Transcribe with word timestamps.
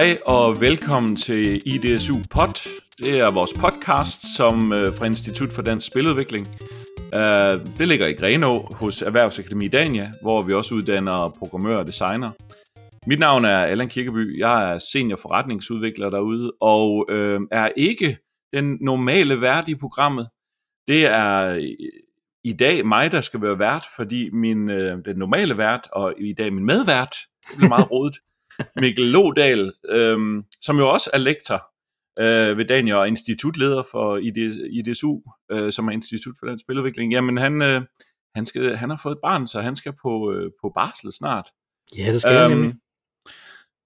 Hej 0.00 0.18
og 0.26 0.60
velkommen 0.60 1.16
til 1.16 1.62
IDSU 1.66 2.14
Pod. 2.30 2.68
Det 2.98 3.18
er 3.18 3.30
vores 3.30 3.52
podcast 3.52 4.36
som 4.36 4.72
øh, 4.72 4.94
fra 4.94 5.06
Institut 5.06 5.52
for 5.52 5.62
Dansk 5.62 5.86
Spiludvikling. 5.86 6.46
Uh, 6.98 7.78
det 7.78 7.88
ligger 7.88 8.06
i 8.06 8.12
Grenå 8.12 8.58
hos 8.60 9.02
Erhvervsakademi 9.02 9.68
Dania, 9.68 10.12
hvor 10.22 10.42
vi 10.42 10.54
også 10.54 10.74
uddanner 10.74 11.34
programmører 11.38 11.76
og 11.76 11.86
designer. 11.86 12.30
Mit 13.06 13.18
navn 13.18 13.44
er 13.44 13.58
Allan 13.58 13.88
Kirkeby. 13.88 14.38
Jeg 14.38 14.72
er 14.72 14.78
senior 14.78 15.16
forretningsudvikler 15.16 16.10
derude 16.10 16.52
og 16.60 17.06
uh, 17.12 17.40
er 17.50 17.68
ikke 17.76 18.18
den 18.52 18.78
normale 18.80 19.40
vært 19.40 19.68
i 19.68 19.74
programmet. 19.74 20.28
Det 20.88 21.06
er 21.06 21.54
i 22.44 22.52
dag 22.52 22.86
mig, 22.86 23.12
der 23.12 23.20
skal 23.20 23.42
være 23.42 23.58
vært, 23.58 23.84
fordi 23.96 24.30
min, 24.32 24.68
den 25.04 25.16
normale 25.16 25.58
vært, 25.58 25.88
og 25.92 26.14
i 26.18 26.32
dag 26.32 26.52
min 26.52 26.66
medvært, 26.66 27.16
det 27.48 27.56
bliver 27.56 27.68
meget 27.68 27.90
rodet, 27.90 28.16
Mikkel 28.80 29.04
Lodal, 29.04 29.72
øhm, 29.88 30.44
som 30.60 30.78
jo 30.78 30.88
også 30.88 31.10
er 31.12 31.18
lektor 31.18 31.70
øh, 32.18 32.58
ved 32.58 32.64
Dania 32.64 32.94
og 32.94 33.08
institutleder 33.08 33.82
for 33.90 34.16
ID, 34.16 34.36
IDSU, 34.70 35.20
øh, 35.52 35.72
som 35.72 35.88
er 35.88 35.92
Institut 35.92 36.34
for 36.38 36.46
den 36.46 36.58
Spiludvikling. 36.58 37.12
Jamen 37.12 37.36
han, 37.36 37.62
øh, 37.62 37.82
han, 38.34 38.46
skal, 38.46 38.76
han 38.76 38.90
har 38.90 39.00
fået 39.02 39.12
et 39.12 39.20
barn, 39.22 39.46
så 39.46 39.60
han 39.60 39.76
skal 39.76 39.92
på, 40.02 40.32
øh, 40.32 40.50
på 40.62 40.72
barsel 40.74 41.12
snart. 41.12 41.50
Ja, 41.96 42.12
det 42.12 42.22
skal 42.22 42.42
øhm, 42.42 42.50
nemlig. 42.50 42.74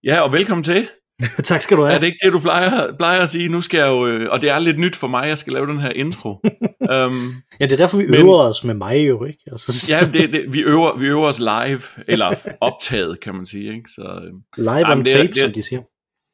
Ja, 0.04 0.20
og 0.20 0.32
velkommen 0.32 0.64
til. 0.64 0.88
tak 1.44 1.62
skal 1.62 1.76
du 1.76 1.82
have. 1.82 1.94
Er 1.94 1.98
det 1.98 2.06
ikke 2.06 2.18
det, 2.24 2.32
du 2.32 2.38
plejer, 2.38 2.96
plejer 2.96 3.20
at 3.20 3.30
sige? 3.30 3.48
Nu 3.48 3.60
skal 3.60 3.78
jeg 3.78 3.88
jo, 3.88 4.06
øh, 4.06 4.28
og 4.30 4.42
det 4.42 4.50
er 4.50 4.58
lidt 4.58 4.78
nyt 4.78 4.96
for 4.96 5.06
mig, 5.06 5.28
jeg 5.28 5.38
skal 5.38 5.52
lave 5.52 5.66
den 5.66 5.80
her 5.80 5.90
intro. 5.90 6.30
um, 6.30 7.34
ja, 7.60 7.64
det 7.64 7.72
er 7.72 7.76
derfor, 7.76 7.96
vi 7.96 8.06
men, 8.06 8.20
øver 8.20 8.38
os 8.38 8.64
med 8.64 8.74
mig 8.74 9.08
jo, 9.08 9.24
ikke? 9.24 9.38
Altså, 9.52 9.86
ja, 9.92 10.08
det, 10.12 10.32
det, 10.32 10.52
vi, 10.52 10.60
øver, 10.60 10.98
vi 10.98 11.06
øver 11.06 11.26
os 11.26 11.38
live, 11.38 11.82
eller 12.08 12.34
optaget, 12.60 13.20
kan 13.20 13.34
man 13.34 13.46
sige. 13.46 13.74
Ikke? 13.74 13.90
Så, 13.94 14.02
øh, 14.02 14.32
live 14.64 14.92
on 14.92 15.04
tape, 15.04 15.28
det, 15.28 15.38
som 15.38 15.52
de 15.52 15.62
siger. 15.62 15.82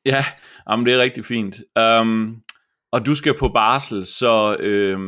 Ja, 0.07 0.25
jamen, 0.71 0.87
det 0.87 0.95
er 0.95 0.99
rigtig 0.99 1.25
fint. 1.25 1.57
Um, 1.81 2.37
og 2.93 3.07
du 3.07 3.15
skal 3.15 3.35
på 3.39 3.49
barsel, 3.49 4.05
så, 4.05 4.57
øhm, 4.61 5.01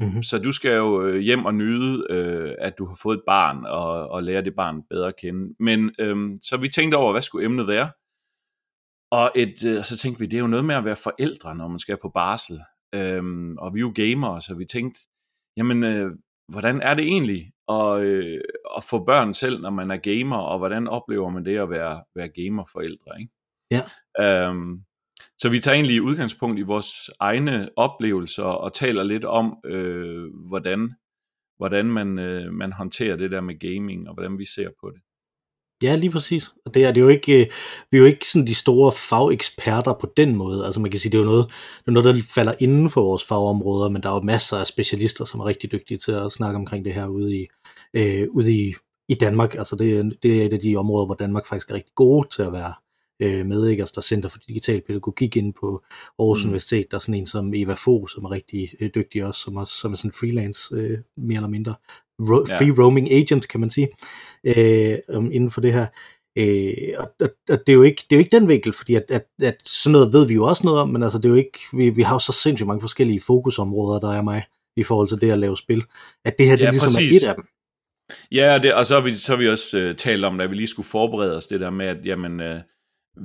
mm-hmm. 0.00 0.22
så 0.22 0.38
du 0.38 0.52
skal 0.52 0.72
jo 0.72 1.06
øh, 1.06 1.20
hjem 1.20 1.44
og 1.44 1.54
nyde, 1.54 2.06
øh, 2.10 2.54
at 2.58 2.72
du 2.78 2.86
har 2.86 2.98
fået 3.02 3.16
et 3.16 3.22
barn, 3.26 3.64
og, 3.66 4.08
og 4.08 4.22
lære 4.22 4.44
det 4.44 4.54
barn 4.56 4.82
bedre 4.90 5.08
at 5.08 5.16
kende. 5.20 5.54
Men 5.60 5.90
øhm, 5.98 6.36
så 6.42 6.56
vi 6.56 6.68
tænkte 6.68 6.96
over, 6.96 7.12
hvad 7.12 7.22
skulle 7.22 7.44
emnet 7.44 7.68
være? 7.68 7.90
Og 9.18 9.32
et, 9.34 9.64
øh, 9.64 9.84
så 9.84 9.96
tænkte 9.96 10.20
vi, 10.20 10.26
det 10.26 10.36
er 10.36 10.40
jo 10.40 10.46
noget 10.46 10.64
med 10.64 10.74
at 10.74 10.84
være 10.84 10.96
forældre, 10.96 11.54
når 11.54 11.68
man 11.68 11.78
skal 11.78 11.98
på 12.02 12.08
barsel. 12.08 12.60
Øhm, 12.94 13.58
og 13.58 13.74
vi 13.74 13.78
er 13.78 13.80
jo 13.80 13.92
gamere, 13.94 14.40
så 14.40 14.54
vi 14.54 14.64
tænkte, 14.64 15.00
jamen, 15.56 15.84
øh, 15.84 16.10
hvordan 16.48 16.82
er 16.82 16.94
det 16.94 17.04
egentlig 17.04 17.52
at, 17.68 18.00
øh, 18.00 18.40
at 18.76 18.84
få 18.84 19.04
børn 19.04 19.34
selv, 19.34 19.60
når 19.60 19.70
man 19.70 19.90
er 19.90 19.96
gamer, 19.96 20.36
og 20.36 20.58
hvordan 20.58 20.88
oplever 20.88 21.30
man 21.30 21.44
det 21.44 21.58
at 21.58 21.70
være, 21.70 22.04
være 22.14 22.28
gamerforældre, 22.28 23.20
ikke? 23.20 23.32
Ja. 23.70 23.82
Øhm, 24.24 24.84
så 25.38 25.48
vi 25.48 25.60
tager 25.60 25.74
egentlig 25.74 26.02
udgangspunkt 26.02 26.58
i 26.58 26.62
vores 26.62 27.10
egne 27.20 27.68
oplevelser 27.76 28.44
og 28.44 28.72
taler 28.72 29.02
lidt 29.02 29.24
om, 29.24 29.58
øh, 29.64 30.34
hvordan, 30.48 30.94
hvordan 31.56 31.86
man, 31.86 32.18
øh, 32.18 32.52
man 32.52 32.72
håndterer 32.72 33.16
det 33.16 33.30
der 33.30 33.40
med 33.40 33.58
gaming, 33.58 34.08
og 34.08 34.14
hvordan 34.14 34.38
vi 34.38 34.44
ser 34.44 34.70
på 34.80 34.90
det. 34.90 35.00
Ja, 35.84 35.96
lige 35.96 36.10
præcis. 36.10 36.52
Og 36.66 36.74
det 36.74 36.84
er, 36.84 36.92
det 36.92 37.00
er 37.00 37.02
jo 37.04 37.08
ikke, 37.08 37.40
øh, 37.40 37.46
vi 37.90 37.96
er 37.96 38.00
jo 38.00 38.06
ikke 38.06 38.28
sådan 38.28 38.46
de 38.46 38.54
store 38.54 38.92
fageksperter 38.92 39.92
på 40.00 40.12
den 40.16 40.36
måde. 40.36 40.66
Altså 40.66 40.80
man 40.80 40.90
kan 40.90 41.00
sige, 41.00 41.12
det 41.12 41.18
er 41.18 41.22
jo 41.22 41.30
noget, 41.30 41.46
det 41.78 41.88
er 41.88 41.92
noget, 41.92 42.14
der 42.14 42.22
falder 42.34 42.54
inden 42.60 42.90
for 42.90 43.02
vores 43.02 43.24
fagområder, 43.24 43.88
men 43.88 44.02
der 44.02 44.10
er 44.10 44.14
jo 44.14 44.20
masser 44.20 44.56
af 44.56 44.66
specialister, 44.66 45.24
som 45.24 45.40
er 45.40 45.44
rigtig 45.46 45.72
dygtige 45.72 45.98
til 45.98 46.12
at 46.12 46.32
snakke 46.32 46.56
omkring 46.56 46.84
det 46.84 46.94
her 46.94 47.06
ude 47.06 47.36
i, 47.36 47.46
øh, 47.94 48.28
ude 48.30 48.52
i, 48.52 48.74
i 49.08 49.14
Danmark. 49.14 49.54
Altså 49.54 49.76
det, 49.76 50.18
det 50.22 50.42
er 50.42 50.46
et 50.46 50.52
af 50.52 50.60
de 50.60 50.76
områder, 50.76 51.06
hvor 51.06 51.14
Danmark 51.14 51.46
faktisk 51.46 51.70
er 51.70 51.74
rigtig 51.74 51.94
gode 51.94 52.28
til 52.32 52.42
at 52.42 52.52
være 52.52 52.74
øh, 53.20 53.46
med. 53.46 53.68
Ikke? 53.68 53.82
Altså 53.82 53.92
der 53.94 54.00
er 54.00 54.02
Center 54.02 54.28
for 54.28 54.38
Digital 54.48 54.80
Pædagogik 54.80 55.36
inde 55.36 55.52
på 55.52 55.82
Aarhus 56.18 56.44
mm. 56.44 56.48
Universitet. 56.48 56.90
Der 56.90 56.96
er 56.96 57.00
sådan 57.00 57.14
en 57.14 57.26
som 57.26 57.54
Eva 57.54 57.74
Fogh, 57.74 58.08
som 58.08 58.24
er 58.24 58.30
rigtig 58.30 58.70
øh, 58.80 58.90
dygtig 58.94 59.24
også, 59.24 59.40
som, 59.40 59.56
også, 59.56 59.74
som 59.74 59.92
er 59.92 59.96
sådan 59.96 60.12
freelance 60.12 60.74
øh, 60.74 60.98
mere 61.16 61.36
eller 61.36 61.48
mindre 61.48 61.74
ro- 62.20 62.46
free 62.58 62.74
ja. 62.76 62.82
roaming 62.82 63.12
agent, 63.12 63.48
kan 63.48 63.60
man 63.60 63.70
sige, 63.70 63.88
øh, 64.44 64.98
inden 65.32 65.50
for 65.50 65.60
det 65.60 65.72
her. 65.72 65.86
Øh, 66.38 66.74
og, 66.98 67.08
og, 67.20 67.28
og 67.48 67.58
det 67.66 67.68
er 67.68 67.72
jo 67.72 67.82
ikke 67.82 68.02
det 68.10 68.12
er 68.12 68.16
jo 68.16 68.24
ikke 68.24 68.36
den 68.38 68.48
vinkel, 68.48 68.72
fordi 68.72 68.94
at, 68.94 69.04
at, 69.08 69.26
at 69.42 69.56
sådan 69.64 69.92
noget 69.92 70.12
ved 70.12 70.26
vi 70.26 70.34
jo 70.34 70.44
også 70.44 70.62
noget 70.64 70.80
om, 70.80 70.88
men 70.88 71.02
altså 71.02 71.18
det 71.18 71.24
er 71.24 71.28
jo 71.28 71.34
ikke 71.34 71.58
vi, 71.72 71.90
vi 71.90 72.02
har 72.02 72.14
jo 72.14 72.18
så 72.18 72.32
sindssygt 72.32 72.66
mange 72.66 72.80
forskellige 72.80 73.20
fokusområder 73.26 74.00
der 74.00 74.12
er 74.12 74.22
mig 74.22 74.42
i 74.76 74.82
forhold 74.82 75.08
til 75.08 75.20
det 75.20 75.30
at 75.30 75.38
lave 75.38 75.56
spil, 75.56 75.84
at 76.24 76.38
det 76.38 76.46
her 76.46 76.56
det 76.56 76.64
ja, 76.64 76.70
ligesom 76.70 76.92
præcis. 76.94 77.22
er 77.22 77.26
et 77.26 77.28
af 77.28 77.34
dem. 77.34 77.44
Ja, 78.32 78.58
det, 78.58 78.74
og 78.74 78.86
så 78.86 78.94
har 78.94 79.00
vi, 79.00 79.14
så 79.14 79.32
har 79.32 79.36
vi 79.36 79.48
også 79.48 79.88
uh, 79.90 79.96
talt 79.96 80.24
om, 80.24 80.40
at 80.40 80.50
vi 80.50 80.54
lige 80.54 80.66
skulle 80.66 80.88
forberede 80.88 81.36
os 81.36 81.46
det 81.46 81.60
der 81.60 81.70
med, 81.70 81.86
at 81.86 81.96
jamen, 82.04 82.40
uh, 82.40 82.60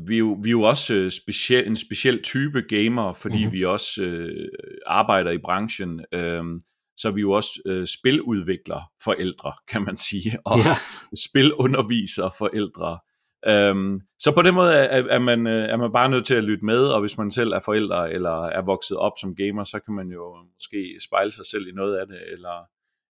vi, 0.07 0.15
er 0.15 0.19
jo, 0.19 0.37
vi 0.43 0.49
er 0.49 0.51
jo 0.51 0.61
også 0.61 0.95
uh, 0.95 1.09
speciel, 1.09 1.67
en 1.67 1.75
speciel 1.75 2.23
type 2.23 2.61
gamer, 2.61 3.13
fordi 3.13 3.37
mm-hmm. 3.37 3.51
vi 3.51 3.65
også 3.65 4.01
uh, 4.01 4.47
arbejder 4.85 5.31
i 5.31 5.37
branchen. 5.37 6.01
Uh, 6.15 6.59
så 7.01 7.07
er 7.07 7.11
vi 7.11 7.21
jo 7.21 7.31
også 7.31 7.49
øh, 7.65 7.87
spiludvikler 7.87 8.81
forældre, 9.03 9.51
kan 9.67 9.81
man 9.81 9.97
sige, 9.97 10.39
og 10.45 10.57
ja. 10.57 10.75
spilunderviser 11.27 12.29
forældre. 12.37 12.99
Øhm, 13.47 14.01
så 14.19 14.31
på 14.35 14.41
den 14.41 14.55
måde 14.55 14.73
er, 14.73 15.03
er, 15.09 15.19
man, 15.19 15.47
øh, 15.47 15.69
er 15.69 15.77
man 15.77 15.91
bare 15.91 16.09
nødt 16.09 16.25
til 16.25 16.35
at 16.35 16.43
lytte 16.43 16.65
med, 16.65 16.79
og 16.87 16.99
hvis 16.99 17.17
man 17.17 17.31
selv 17.31 17.51
er 17.51 17.59
forældre 17.59 18.13
eller 18.13 18.45
er 18.45 18.61
vokset 18.61 18.97
op 18.97 19.13
som 19.19 19.35
gamer, 19.35 19.63
så 19.63 19.79
kan 19.79 19.93
man 19.93 20.07
jo 20.07 20.35
måske 20.55 20.97
spejle 21.07 21.31
sig 21.31 21.45
selv 21.45 21.67
i 21.67 21.71
noget 21.71 21.97
af 21.97 22.07
det, 22.07 22.19
eller, 22.31 22.65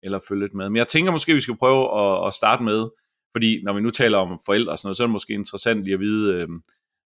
eller 0.02 0.18
følge 0.28 0.42
lidt 0.42 0.54
med. 0.54 0.68
Men 0.68 0.76
jeg 0.76 0.88
tænker 0.88 1.12
måske, 1.12 1.34
vi 1.34 1.40
skal 1.40 1.56
prøve 1.56 2.00
at, 2.00 2.26
at 2.26 2.34
starte 2.34 2.62
med, 2.62 2.88
fordi 3.32 3.62
når 3.62 3.72
vi 3.72 3.80
nu 3.80 3.90
taler 3.90 4.18
om 4.18 4.40
forældre 4.46 4.72
og 4.72 4.78
sådan 4.78 4.86
noget, 4.86 4.96
så 4.96 5.02
er 5.02 5.06
det 5.06 5.12
måske 5.12 5.34
interessant 5.34 5.84
lige 5.84 5.94
at 5.94 6.00
vide, 6.00 6.34
øh, 6.34 6.48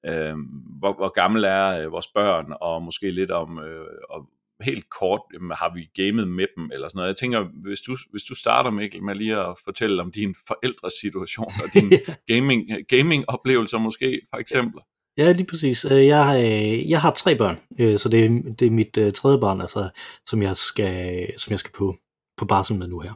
øh, 0.07 0.37
hvor, 0.79 0.93
hvor 0.93 1.09
gammel 1.09 1.45
er 1.45 1.85
øh, 1.85 1.93
vores 1.93 2.07
børn, 2.15 2.53
og 2.61 2.83
måske 2.83 3.11
lidt 3.11 3.31
om, 3.31 3.59
øh, 3.59 3.87
og 4.11 4.29
helt 4.63 4.91
kort, 4.91 5.21
jamen, 5.35 5.51
har 5.51 5.75
vi 5.75 6.03
gamet 6.03 6.29
med 6.29 6.47
dem, 6.57 6.71
eller 6.73 6.89
sådan 6.89 6.99
noget. 6.99 7.09
Jeg 7.09 7.17
tænker, 7.17 7.45
hvis 7.63 7.81
du, 7.81 7.97
hvis 8.11 8.23
du 8.23 8.35
starter, 8.35 8.71
Mikkel, 8.71 9.03
med 9.03 9.15
lige 9.15 9.37
at 9.37 9.55
fortælle 9.65 10.03
om 10.03 10.13
din 10.13 10.35
forældresituation, 10.47 11.53
og 11.65 11.69
din 11.75 11.93
gaming, 12.37 12.71
gaming-oplevelser 12.89 13.79
måske, 13.79 14.21
for 14.31 14.41
eksempel. 14.41 14.81
Ja, 15.17 15.33
lige 15.33 15.47
præcis. 15.47 15.85
Øh, 15.85 16.07
jeg, 16.07 16.41
øh, 16.45 16.91
jeg 16.91 17.01
har 17.01 17.11
tre 17.11 17.37
børn, 17.37 17.59
øh, 17.79 17.99
så 17.99 18.09
det 18.09 18.25
er, 18.25 18.29
det 18.59 18.67
er 18.67 18.71
mit 18.71 19.15
tredje 19.15 19.39
barn, 19.41 19.61
altså, 19.61 19.89
som 20.27 20.43
jeg 20.43 20.57
skal, 20.57 21.29
som 21.39 21.51
jeg 21.51 21.59
skal 21.59 21.73
på, 21.73 21.97
på 22.37 22.45
barsel 22.45 22.77
med 22.77 22.89
nu 22.89 23.01
her. 23.01 23.13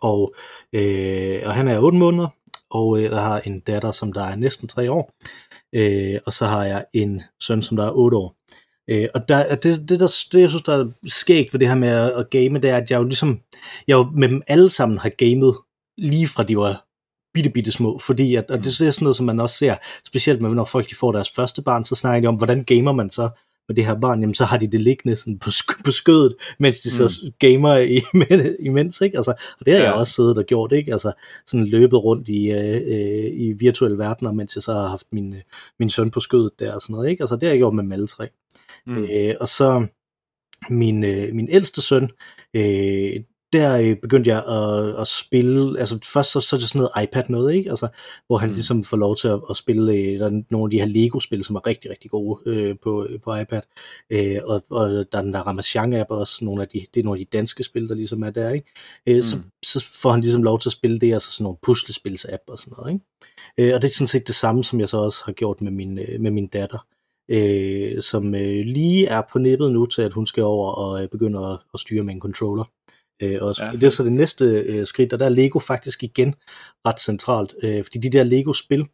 Og, 0.00 0.34
og 1.46 1.54
han 1.54 1.68
er 1.68 1.80
8 1.80 1.98
måneder, 1.98 2.28
og 2.70 3.02
jeg 3.02 3.10
har 3.10 3.40
en 3.40 3.60
datter, 3.60 3.90
som 3.90 4.12
der 4.12 4.22
er 4.22 4.36
næsten 4.36 4.68
3 4.68 4.90
år, 4.90 5.14
og 6.26 6.32
så 6.32 6.46
har 6.46 6.64
jeg 6.64 6.84
en 6.92 7.22
søn, 7.40 7.62
som 7.62 7.76
der 7.76 7.84
er 7.84 7.92
8 7.92 8.16
år. 8.16 8.36
Øh, 8.90 9.08
og 9.14 9.28
der, 9.28 9.54
det, 9.54 9.88
det, 9.88 10.00
der, 10.00 10.24
det, 10.32 10.40
jeg 10.40 10.48
synes, 10.48 10.62
der 10.62 10.76
er 10.76 10.88
skægt 11.06 11.52
ved 11.52 11.60
det 11.60 11.68
her 11.68 11.74
med 11.74 11.88
at, 11.88 12.10
at 12.10 12.30
game, 12.30 12.60
det 12.60 12.70
er, 12.70 12.76
at 12.76 12.90
jeg 12.90 12.98
jo 12.98 13.04
ligesom, 13.04 13.40
jeg 13.86 13.94
jo 13.94 14.10
med 14.14 14.28
dem 14.28 14.42
alle 14.46 14.68
sammen 14.68 14.98
har 14.98 15.08
gamet, 15.08 15.56
lige 15.98 16.26
fra 16.26 16.42
de 16.42 16.56
var 16.56 16.84
bitte, 17.34 17.50
bitte 17.50 17.72
små, 17.72 17.98
fordi 17.98 18.34
at, 18.34 18.50
og 18.50 18.58
det, 18.58 18.78
det 18.78 18.86
er 18.86 18.90
sådan 18.90 19.04
noget, 19.04 19.16
som 19.16 19.26
man 19.26 19.40
også 19.40 19.56
ser, 19.56 19.74
specielt 20.06 20.40
med, 20.40 20.50
når 20.50 20.64
folk 20.64 20.90
de 20.90 20.94
får 20.94 21.12
deres 21.12 21.30
første 21.30 21.62
barn, 21.62 21.84
så 21.84 21.94
snakker 21.94 22.20
de 22.20 22.26
om, 22.28 22.36
hvordan 22.36 22.64
gamer 22.64 22.92
man 22.92 23.10
så 23.10 23.28
med 23.68 23.76
det 23.76 23.86
her 23.86 24.00
barn, 24.00 24.20
jamen 24.20 24.34
så 24.34 24.44
har 24.44 24.58
de 24.58 24.66
det 24.66 24.80
liggende 24.80 25.16
sådan 25.16 25.38
på, 25.38 25.50
på 25.84 25.90
skødet, 25.90 26.34
mens 26.58 26.80
de 26.80 26.90
så 26.90 27.20
mm. 27.24 27.32
gamer 27.38 27.76
i, 27.76 28.00
imens, 28.68 29.00
ikke? 29.00 29.16
Altså, 29.16 29.30
og 29.60 29.66
det 29.66 29.74
har 29.74 29.80
ja. 29.80 29.86
jeg 29.86 29.94
også 29.94 30.12
siddet 30.12 30.38
og 30.38 30.44
gjort, 30.44 30.72
ikke? 30.72 30.92
Altså 30.92 31.12
sådan 31.46 31.66
løbet 31.66 32.04
rundt 32.04 32.28
i, 32.28 32.50
øh, 32.50 32.74
øh, 32.74 33.32
i 33.32 33.52
virtuelle 33.52 33.98
verdener, 33.98 34.32
mens 34.32 34.54
jeg 34.54 34.62
så 34.62 34.72
har 34.72 34.88
haft 34.88 35.06
min, 35.12 35.34
min 35.78 35.90
søn 35.90 36.10
på 36.10 36.20
skødet 36.20 36.50
der 36.58 36.74
og 36.74 36.80
sådan 36.80 36.94
noget, 36.94 37.10
ikke? 37.10 37.22
Altså 37.22 37.36
det 37.36 37.42
har 37.42 37.50
jeg 37.50 37.58
gjort 37.58 37.74
med 37.74 37.92
alle 37.92 38.06
tre. 38.06 38.28
Mm. 38.86 39.04
Øh, 39.04 39.34
og 39.40 39.48
så 39.48 39.86
min, 40.70 41.04
øh, 41.04 41.34
min 41.34 41.48
ældste 41.50 41.82
søn, 41.82 42.10
øh, 42.54 43.20
der 43.52 43.76
øh, 43.78 43.96
begyndte 44.02 44.30
jeg 44.30 44.44
at, 44.46 45.00
at 45.00 45.08
spille, 45.08 45.80
altså 45.80 45.98
først 46.04 46.32
så, 46.32 46.40
så 46.40 46.56
er 46.56 46.60
det 46.60 46.68
sådan 46.68 46.78
noget 46.78 47.04
iPad 47.04 47.24
noget, 47.28 47.54
ikke? 47.54 47.70
Altså, 47.70 47.88
hvor 48.26 48.38
han 48.38 48.48
mm. 48.48 48.54
ligesom 48.54 48.84
får 48.84 48.96
lov 48.96 49.16
til 49.16 49.28
at, 49.28 49.40
at 49.50 49.56
spille 49.56 49.92
øh, 49.92 50.18
der 50.18 50.26
er 50.26 50.42
nogle 50.50 50.66
af 50.66 50.70
de 50.70 50.78
her 50.78 50.86
Lego-spil, 50.86 51.44
som 51.44 51.56
er 51.56 51.66
rigtig, 51.66 51.90
rigtig 51.90 52.10
gode 52.10 52.40
øh, 52.46 52.76
på, 52.82 53.08
på 53.24 53.36
iPad. 53.36 53.62
Øh, 54.10 54.38
og, 54.44 54.62
og 54.70 54.90
der 54.90 55.18
er 55.18 55.22
den 55.22 55.32
der 55.32 55.42
Ramachan-app 55.42 56.10
også, 56.10 56.44
nogle 56.44 56.62
af 56.62 56.68
de, 56.68 56.86
det 56.94 57.00
er 57.00 57.04
nogle 57.04 57.20
af 57.20 57.26
de 57.26 57.36
danske 57.38 57.64
spil, 57.64 57.88
der 57.88 57.94
ligesom 57.94 58.22
er 58.22 58.30
der, 58.30 58.50
ikke? 58.50 58.70
Øh, 59.06 59.16
mm. 59.16 59.22
så, 59.22 59.36
så 59.62 59.86
får 60.02 60.10
han 60.10 60.20
ligesom 60.20 60.42
lov 60.42 60.60
til 60.60 60.68
at 60.68 60.72
spille 60.72 60.98
det, 60.98 61.12
altså 61.12 61.32
sådan 61.32 61.44
nogle 61.44 61.58
puslespils-app 61.66 62.44
og 62.48 62.58
sådan 62.58 62.74
noget, 62.78 62.92
ikke? 62.92 63.04
Øh, 63.58 63.74
og 63.74 63.82
det 63.82 63.88
er 63.88 63.94
sådan 63.94 64.06
set 64.06 64.26
det 64.26 64.34
samme, 64.34 64.64
som 64.64 64.80
jeg 64.80 64.88
så 64.88 64.96
også 64.96 65.22
har 65.24 65.32
gjort 65.32 65.60
med 65.60 65.70
min, 65.72 65.98
øh, 65.98 66.20
med 66.20 66.30
min 66.30 66.46
datter 66.46 66.86
øh, 67.30 68.02
som 68.02 68.34
øh, 68.34 68.64
lige 68.64 69.06
er 69.06 69.22
på 69.32 69.38
nippet 69.38 69.72
nu 69.72 69.86
til, 69.86 70.02
at 70.02 70.12
hun 70.12 70.26
skal 70.26 70.42
over 70.42 70.70
og 70.70 71.02
øh, 71.02 71.08
begynde 71.08 71.46
at, 71.46 71.58
at 71.74 71.80
styre 71.80 72.04
med 72.04 72.14
en 72.14 72.20
controller. 72.20 72.64
Øh, 73.22 73.38
og 73.40 73.54
ja. 73.58 73.70
Det 73.72 73.84
er 73.84 73.88
så 73.88 74.04
det 74.04 74.12
næste 74.12 74.44
øh, 74.44 74.86
skridt, 74.86 75.12
og 75.12 75.18
der 75.18 75.24
er 75.24 75.30
Lego 75.30 75.58
faktisk 75.58 76.02
igen 76.02 76.34
ret 76.86 77.00
centralt, 77.00 77.54
øh, 77.62 77.84
fordi 77.84 77.98
de 77.98 78.10
der 78.10 78.24
Lego-spil, 78.24 78.86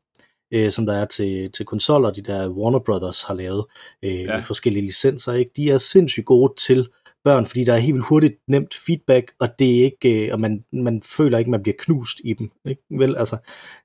øh, 0.53 0.71
som 0.71 0.87
der 0.87 0.95
er 0.95 1.05
til, 1.05 1.53
til 1.53 1.67
konsoller, 1.67 2.11
de 2.11 2.23
der 2.23 2.51
Warner 2.51 2.79
Brothers 2.79 3.23
har 3.23 3.35
lavet 3.35 3.65
øh, 4.03 4.21
ja. 4.21 4.39
forskellige 4.39 4.85
licenser, 4.85 5.33
ikke? 5.33 5.51
de 5.57 5.71
er 5.71 5.79
sindssygt 5.79 6.27
gode 6.27 6.55
til 6.59 6.89
børn, 7.27 7.47
fordi 7.47 7.65
der 7.65 7.73
er 7.75 7.79
helt 7.79 7.95
vildt 7.95 8.07
hurtigt 8.09 8.35
nemt 8.49 8.75
feedback, 8.87 9.33
og 9.41 9.49
det 9.59 9.79
er 9.79 9.85
ikke, 9.85 10.27
øh, 10.27 10.33
og 10.33 10.41
man, 10.41 10.65
man 10.73 11.03
føler 11.17 11.39
ikke, 11.39 11.51
man 11.51 11.63
bliver 11.63 11.77
knust 11.79 12.21
i 12.25 12.33
dem. 12.33 12.51
Ikke? 12.69 12.83
Vel, 12.91 13.17
altså, 13.17 13.37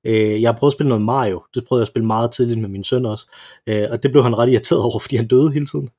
øh, 0.06 0.42
jeg 0.42 0.50
har 0.50 0.58
prøvet 0.58 0.72
at 0.72 0.74
spille 0.74 0.90
noget 0.90 1.06
Mario, 1.06 1.42
det 1.56 1.64
prøvede 1.68 1.82
jeg 1.82 1.84
at 1.84 1.88
spille 1.88 2.08
meget 2.08 2.32
tidligt 2.32 2.60
med 2.60 2.70
min 2.70 2.84
søn 2.84 3.06
også, 3.06 3.30
øh, 3.68 3.88
og 3.92 4.04
det 4.04 4.12
blev 4.12 4.24
han 4.24 4.38
ret 4.38 4.50
irriteret 4.50 4.82
over, 4.82 5.00
fordi 5.04 5.16
han 5.16 5.28
døde 5.28 5.52
hele 5.52 5.66
tiden. 5.66 5.90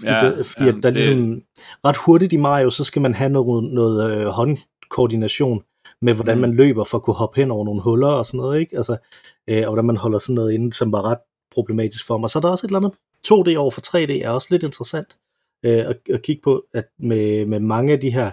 Fordi, 0.00 0.12
ja, 0.12 0.30
det, 0.30 0.46
fordi 0.46 0.64
ja, 0.64 0.68
at 0.68 0.74
der 0.82 0.90
det... 0.90 0.94
ligesom, 0.94 1.40
ret 1.86 1.96
hurtigt 1.96 2.32
i 2.32 2.36
Mario, 2.36 2.70
så 2.70 2.84
skal 2.84 3.02
man 3.02 3.14
have 3.14 3.30
noget, 3.30 3.64
noget 3.64 4.12
øh, 4.12 4.26
håndkoordination 4.26 5.62
med, 6.02 6.14
hvordan 6.14 6.36
mm. 6.36 6.40
man 6.40 6.54
løber 6.54 6.84
for 6.84 6.98
at 6.98 7.04
kunne 7.04 7.16
hoppe 7.16 7.40
hen 7.40 7.50
over 7.50 7.64
nogle 7.64 7.82
huller 7.82 8.08
og 8.08 8.26
sådan 8.26 8.38
noget, 8.38 8.60
ikke? 8.60 8.76
Altså, 8.76 8.96
øh, 9.48 9.58
og 9.58 9.68
hvordan 9.68 9.84
man 9.84 9.96
holder 9.96 10.18
sådan 10.18 10.34
noget 10.34 10.52
inde, 10.52 10.72
som 10.72 10.92
var 10.92 11.10
ret 11.10 11.18
problematisk 11.54 12.06
for 12.06 12.18
mig. 12.18 12.30
Så 12.30 12.38
er 12.38 12.40
der 12.40 12.48
også 12.48 12.66
et 12.66 12.68
eller 12.68 12.78
andet 12.78 12.92
2D 13.28 13.56
over 13.56 13.70
for 13.70 13.80
3D, 13.80 14.24
er 14.24 14.30
også 14.30 14.48
lidt 14.50 14.62
interessant 14.62 15.16
øh, 15.62 15.88
at, 15.88 15.96
at 16.10 16.22
kigge 16.22 16.42
på, 16.42 16.64
at 16.74 16.84
med, 16.98 17.46
med 17.46 17.60
mange 17.60 17.92
af 17.92 18.00
de 18.00 18.10
her, 18.10 18.30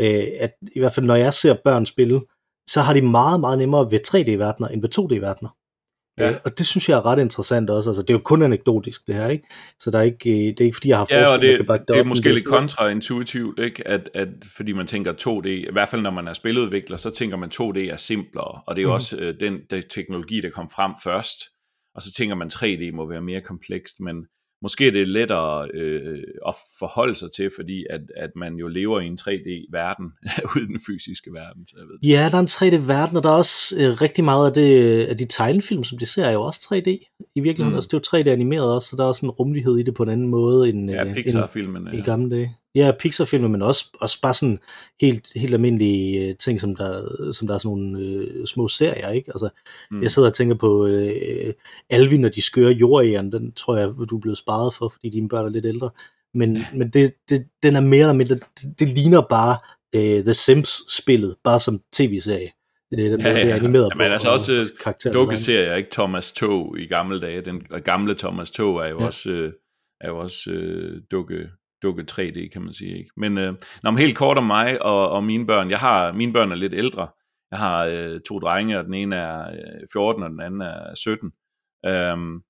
øh, 0.00 0.24
at 0.40 0.52
i 0.74 0.78
hvert 0.78 0.94
fald 0.94 1.06
når 1.06 1.16
jeg 1.16 1.34
ser 1.34 1.56
børn 1.64 1.86
spille, 1.86 2.20
så 2.68 2.80
har 2.80 2.94
de 2.94 3.02
meget, 3.02 3.40
meget 3.40 3.58
nemmere 3.58 3.90
ved 3.90 4.00
3D-verdener 4.08 4.68
end 4.68 4.82
ved 4.82 4.98
2D-verdener. 4.98 5.50
Ja. 6.18 6.30
Øh, 6.30 6.36
og 6.44 6.58
det 6.58 6.66
synes 6.66 6.88
jeg 6.88 6.96
er 6.98 7.06
ret 7.06 7.18
interessant 7.18 7.70
også. 7.70 7.90
Altså, 7.90 8.02
det 8.02 8.10
er 8.10 8.14
jo 8.14 8.20
kun 8.24 8.42
anekdotisk, 8.42 9.06
det 9.06 9.14
her, 9.14 9.28
ikke? 9.28 9.44
Så 9.80 9.90
der 9.90 9.98
er 9.98 10.02
ikke, 10.02 10.30
øh, 10.30 10.36
det 10.36 10.60
er 10.60 10.64
ikke 10.64 10.76
fordi, 10.76 10.88
jeg 10.88 10.98
har 10.98 11.04
forsket, 11.04 11.16
ja, 11.16 11.28
og 11.28 11.40
det, 11.40 11.56
kan 11.56 11.66
det, 11.66 11.88
det 11.88 11.98
er 11.98 12.04
måske 12.04 12.32
lidt 12.32 12.44
kontraintuitivt, 12.44 13.58
ikke? 13.58 13.88
At, 13.88 14.10
at, 14.14 14.28
fordi 14.56 14.72
man 14.72 14.86
tænker 14.86 15.12
2D, 15.12 15.48
i 15.48 15.72
hvert 15.72 15.88
fald 15.88 16.02
når 16.02 16.10
man 16.10 16.28
er 16.28 16.32
spiludvikler, 16.32 16.96
så 16.96 17.10
tænker 17.10 17.36
man 17.36 17.50
2D 17.54 17.92
er 17.92 17.96
simplere, 17.96 18.62
og 18.66 18.76
det 18.76 18.80
er 18.80 18.82
jo 18.82 18.88
mm. 18.88 18.94
også 18.94 19.16
øh, 19.16 19.40
den, 19.40 19.58
den 19.70 19.82
teknologi, 19.90 20.40
der 20.40 20.50
kom 20.50 20.70
frem 20.70 20.92
først, 21.04 21.38
og 21.94 22.02
så 22.02 22.12
tænker 22.12 22.36
man 22.36 22.48
3D 22.48 22.96
må 22.96 23.08
være 23.08 23.22
mere 23.22 23.40
komplekst, 23.40 24.00
men 24.00 24.26
måske 24.62 24.86
er 24.86 24.92
det 24.92 25.08
lettere 25.08 25.68
øh, 25.74 26.22
at 26.48 26.54
forholde 26.78 27.14
sig 27.14 27.32
til, 27.32 27.50
fordi 27.56 27.86
at, 27.90 28.00
at 28.16 28.30
man 28.36 28.54
jo 28.54 28.68
lever 28.68 29.00
i 29.00 29.06
en 29.06 29.18
3D-verden, 29.20 30.06
uden 30.56 30.68
den 30.68 30.80
fysiske 30.86 31.32
verden. 31.32 31.66
Så 31.66 31.74
jeg 31.76 31.86
ved. 31.86 31.98
Ja, 32.02 32.28
der 32.30 32.36
er 32.36 32.40
en 32.40 32.74
3D-verden, 32.74 33.16
og 33.16 33.22
der 33.22 33.28
er 33.28 33.34
også 33.34 33.76
øh, 33.80 34.00
rigtig 34.02 34.24
meget 34.24 34.46
af, 34.46 34.52
det, 34.52 35.04
af 35.06 35.16
de 35.16 35.26
tegnefilm, 35.26 35.84
som 35.84 35.98
de 35.98 36.06
ser, 36.06 36.24
er 36.24 36.32
jo 36.32 36.42
også 36.42 36.60
3D 36.60 36.90
i 37.34 37.40
virkeligheden. 37.40 37.72
Mm. 37.72 37.76
Altså, 37.76 37.88
det 37.88 38.14
er 38.14 38.18
jo 38.18 38.32
3D-animeret 38.32 38.74
også, 38.74 38.88
så 38.88 38.96
der 38.96 39.02
er 39.02 39.08
også 39.08 39.26
en 39.26 39.30
rummelighed 39.30 39.76
i 39.78 39.82
det 39.82 39.94
på 39.94 40.02
en 40.02 40.08
anden 40.08 40.28
måde 40.28 40.68
end, 40.68 40.90
ja, 40.90 41.12
Pixar-filmene, 41.14 41.90
ja. 41.90 41.98
i 41.98 42.00
gamle 42.00 42.30
dage. 42.30 42.56
Ja, 42.78 42.92
Pixar-filmer, 42.98 43.48
men 43.48 43.62
også, 43.62 43.84
også 44.00 44.20
bare 44.20 44.34
sådan 44.34 44.58
helt, 45.00 45.28
helt 45.36 45.54
almindelige 45.54 46.28
øh, 46.28 46.36
ting, 46.36 46.60
som 46.60 46.76
der, 46.76 47.32
som 47.32 47.46
der 47.46 47.54
er 47.54 47.58
sådan 47.58 47.76
nogle 47.76 48.00
øh, 48.00 48.46
små 48.46 48.68
serier, 48.68 49.10
ikke? 49.10 49.30
Altså, 49.34 49.48
mm. 49.90 50.02
jeg 50.02 50.10
sidder 50.10 50.28
og 50.28 50.34
tænker 50.34 50.54
på 50.54 50.86
øh, 50.86 51.54
Alvin 51.90 52.24
og 52.24 52.34
de 52.34 52.42
skøre 52.42 52.72
jordægeren, 52.72 53.32
den 53.32 53.52
tror 53.52 53.76
jeg, 53.76 53.88
du 54.10 54.16
er 54.16 54.20
blevet 54.20 54.38
sparet 54.38 54.74
for, 54.74 54.88
fordi 54.88 55.10
dine 55.10 55.28
børn 55.28 55.44
er 55.44 55.50
lidt 55.50 55.66
ældre. 55.66 55.90
Men, 56.34 56.58
men 56.74 56.90
det, 56.90 57.14
det, 57.28 57.46
den 57.62 57.76
er 57.76 57.80
mere 57.80 58.00
eller 58.00 58.12
mindre, 58.12 58.34
det, 58.34 58.74
det 58.78 58.88
ligner 58.88 59.20
bare 59.20 59.56
øh, 59.94 60.24
The 60.24 60.34
Sims-spillet, 60.34 61.36
bare 61.44 61.60
som 61.60 61.80
tv-serie. 61.92 62.50
Det 62.90 63.06
er, 63.06 63.30
ja, 63.30 63.46
ja. 63.46 63.56
animeret 63.56 63.88
ja, 63.94 63.98
men 63.98 64.12
altså 64.12 64.28
også 64.28 64.52
øh, 64.52 65.14
dukkeserier, 65.14 65.74
ikke 65.74 65.90
Thomas 65.92 66.32
Tog 66.32 66.78
i 66.78 66.86
gamle 66.86 67.20
dage. 67.20 67.40
Den 67.40 67.60
gamle 67.84 68.14
Thomas 68.14 68.50
Tog 68.50 68.76
er 68.76 68.88
jo 68.88 69.00
ja. 69.00 69.06
også, 69.06 69.30
øh, 69.30 69.52
er 70.00 70.08
jo 70.08 70.18
også 70.18 70.50
øh, 70.50 71.02
dukke, 71.10 71.48
dukke 71.82 72.04
3D, 72.10 72.48
kan 72.48 72.62
man 72.62 72.74
sige. 72.74 72.98
Ikke? 72.98 73.10
Men, 73.16 73.38
øh, 73.38 73.54
når 73.82 73.90
man 73.90 74.00
helt 74.00 74.16
kort 74.16 74.38
om 74.38 74.44
mig 74.44 74.82
og, 74.82 75.10
og 75.10 75.24
mine 75.24 75.46
børn. 75.46 75.70
Jeg 75.70 75.78
har, 75.78 76.12
mine 76.12 76.32
børn 76.32 76.50
er 76.50 76.56
lidt 76.56 76.74
ældre. 76.74 77.08
Jeg 77.50 77.58
har 77.58 77.84
øh, 77.84 78.20
to 78.28 78.38
drenge, 78.38 78.78
og 78.78 78.84
den 78.84 78.94
ene 78.94 79.16
er 79.16 79.56
14, 79.92 80.22
øh, 80.22 80.24
og 80.24 80.30
den 80.30 80.40
anden 80.40 80.60
er 80.60 80.94
17. 80.94 81.32
Øhm, 81.86 82.40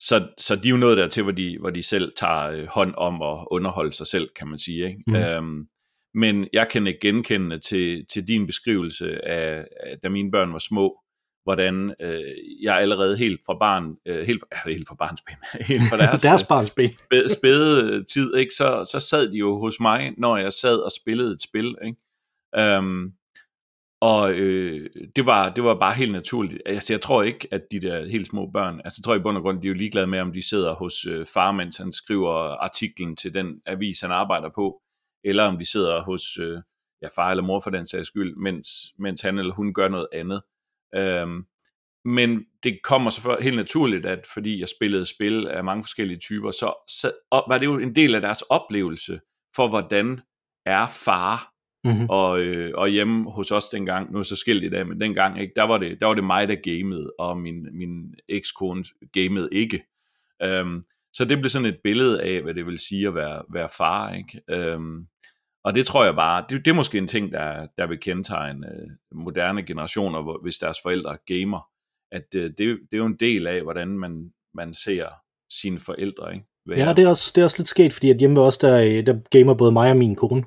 så, 0.00 0.28
så 0.38 0.56
de 0.56 0.68
er 0.68 0.70
jo 0.70 0.76
nået 0.76 0.96
der 0.96 1.08
til, 1.08 1.22
hvor 1.22 1.32
de, 1.32 1.58
hvor 1.60 1.70
de 1.70 1.82
selv 1.82 2.12
tager 2.20 2.50
øh, 2.50 2.66
hånd 2.66 2.94
om 2.96 3.22
at 3.22 3.46
underholde 3.50 3.92
sig 3.92 4.06
selv, 4.06 4.28
kan 4.38 4.48
man 4.48 4.58
sige. 4.58 4.88
Ikke? 4.88 5.02
Mm. 5.06 5.14
Øhm, 5.14 5.66
men 6.14 6.48
jeg 6.52 6.68
kan 6.68 6.86
ikke 6.86 7.00
genkende 7.00 7.58
til, 7.58 8.06
til 8.12 8.28
din 8.28 8.46
beskrivelse 8.46 9.24
af, 9.28 9.66
af, 9.80 9.98
da 10.02 10.08
mine 10.08 10.30
børn 10.30 10.52
var 10.52 10.58
små, 10.58 11.00
hvordan 11.46 11.94
øh, 12.00 12.34
jeg 12.62 12.76
allerede 12.76 13.16
helt 13.16 13.40
fra 13.46 13.56
barn, 13.58 13.96
øh, 14.06 14.26
helt, 14.26 14.44
ja, 14.52 14.70
helt 14.70 14.88
fra 14.88 14.94
barnsben, 14.94 15.34
helt 15.70 15.82
fra 15.90 15.96
deres, 15.96 16.22
deres 16.22 16.44
barnsben. 16.44 16.92
spæde, 17.06 17.34
spæde 17.34 18.04
tid, 18.04 18.36
ikke? 18.36 18.54
Så, 18.54 18.88
så 18.92 19.00
sad 19.00 19.30
de 19.30 19.36
jo 19.36 19.58
hos 19.58 19.80
mig, 19.80 20.14
når 20.18 20.36
jeg 20.36 20.52
sad 20.52 20.76
og 20.76 20.90
spillede 21.00 21.32
et 21.32 21.42
spil. 21.42 21.74
Ikke? 21.84 22.78
Um, 22.78 23.12
og 24.00 24.32
øh, 24.32 24.90
det, 25.16 25.26
var, 25.26 25.54
det 25.54 25.64
var 25.64 25.78
bare 25.78 25.94
helt 25.94 26.12
naturligt. 26.12 26.62
Altså, 26.66 26.92
jeg 26.92 27.00
tror 27.00 27.22
ikke, 27.22 27.48
at 27.50 27.62
de 27.70 27.80
der 27.80 28.08
helt 28.08 28.26
små 28.26 28.50
børn, 28.52 28.80
altså 28.84 28.98
jeg 29.00 29.04
tror 29.04 29.14
i 29.14 29.22
bund 29.22 29.36
og 29.36 29.42
grund, 29.42 29.62
de 29.62 29.66
er 29.66 29.68
jo 29.68 29.74
ligeglade 29.74 30.06
med, 30.06 30.20
om 30.20 30.32
de 30.32 30.48
sidder 30.48 30.74
hos 30.74 31.06
øh, 31.06 31.26
far, 31.26 31.52
mens 31.52 31.76
han 31.76 31.92
skriver 31.92 32.32
artiklen 32.64 33.16
til 33.16 33.34
den 33.34 33.60
avis, 33.66 34.00
han 34.00 34.10
arbejder 34.10 34.50
på, 34.54 34.82
eller 35.24 35.44
om 35.44 35.58
de 35.58 35.70
sidder 35.70 36.02
hos 36.02 36.38
øh, 36.38 36.58
ja, 37.02 37.08
far 37.16 37.30
eller 37.30 37.44
mor 37.44 37.60
for 37.60 37.70
den 37.70 37.86
sags 37.86 38.08
skyld, 38.08 38.36
mens, 38.36 38.68
mens 38.98 39.20
han 39.20 39.38
eller 39.38 39.54
hun 39.54 39.74
gør 39.74 39.88
noget 39.88 40.08
andet. 40.12 40.42
Øhm, 40.94 41.44
men 42.04 42.44
det 42.62 42.78
kommer 42.82 43.10
så 43.10 43.36
helt 43.40 43.56
naturligt, 43.56 44.06
at 44.06 44.26
fordi 44.34 44.60
jeg 44.60 44.68
spillede 44.68 45.04
spil 45.04 45.48
af 45.48 45.64
mange 45.64 45.84
forskellige 45.84 46.18
typer, 46.18 46.50
så, 46.50 46.74
så 46.88 47.12
var 47.48 47.58
det 47.58 47.66
jo 47.66 47.78
en 47.78 47.94
del 47.94 48.14
af 48.14 48.20
deres 48.20 48.42
oplevelse 48.42 49.20
for, 49.56 49.68
hvordan 49.68 50.20
er 50.66 50.86
far 50.88 51.56
Mm-hmm. 51.86 52.06
Og, 52.10 52.40
øh, 52.40 52.72
og 52.74 52.88
hjemme 52.88 53.30
hos 53.30 53.50
os 53.50 53.68
dengang, 53.68 54.12
nu 54.12 54.18
er 54.18 54.22
så 54.22 54.36
skilt 54.36 54.64
i 54.64 54.68
dag, 54.68 54.86
men 54.86 55.00
dengang, 55.00 55.40
ikke, 55.40 55.52
der, 55.56 55.62
var 55.62 55.78
det, 55.78 56.00
der 56.00 56.06
var 56.06 56.14
det 56.14 56.24
mig, 56.24 56.48
der 56.48 56.54
gamede, 56.54 57.12
og 57.18 57.38
min, 57.38 57.66
min 57.72 58.14
ekskone 58.28 58.84
gamede 59.12 59.48
ikke. 59.52 59.82
Øhm, 60.42 60.84
så 61.12 61.24
det 61.24 61.38
blev 61.38 61.50
sådan 61.50 61.68
et 61.68 61.78
billede 61.84 62.22
af, 62.22 62.42
hvad 62.42 62.54
det 62.54 62.66
vil 62.66 62.78
sige 62.78 63.08
at 63.08 63.14
være, 63.14 63.42
være 63.52 63.68
far. 63.78 64.12
Ikke? 64.12 64.42
Øhm, 64.50 65.06
og 65.66 65.74
det 65.74 65.86
tror 65.86 66.04
jeg 66.04 66.14
bare, 66.14 66.44
det, 66.48 66.64
det 66.64 66.70
er 66.70 66.74
måske 66.74 66.98
en 66.98 67.06
ting, 67.06 67.32
der, 67.32 67.66
der 67.78 67.86
vil 67.86 68.00
kendetegne 68.00 68.66
øh, 68.66 68.88
moderne 69.12 69.62
generationer, 69.62 70.22
hvor, 70.22 70.38
hvis 70.42 70.58
deres 70.58 70.78
forældre 70.82 71.16
gamer, 71.26 71.68
at 72.12 72.34
øh, 72.36 72.42
det, 72.42 72.58
det 72.58 72.92
er 72.92 72.96
jo 72.96 73.06
en 73.06 73.16
del 73.20 73.46
af, 73.46 73.62
hvordan 73.62 73.88
man, 73.88 74.30
man 74.54 74.72
ser 74.72 75.06
sine 75.60 75.80
forældre. 75.80 76.34
Ikke? 76.34 76.46
Ja, 76.68 76.92
det 76.92 77.04
er, 77.04 77.08
også, 77.08 77.32
det 77.34 77.40
er 77.40 77.44
også 77.44 77.58
lidt 77.58 77.68
sket, 77.68 77.92
fordi 77.92 78.10
at 78.10 78.16
hjemme 78.16 78.40
også, 78.40 78.58
der, 78.62 78.80
øh, 78.80 79.06
der 79.06 79.20
gamer 79.30 79.54
både 79.54 79.72
mig 79.72 79.90
og 79.90 79.96
min 79.96 80.14
kone. 80.14 80.44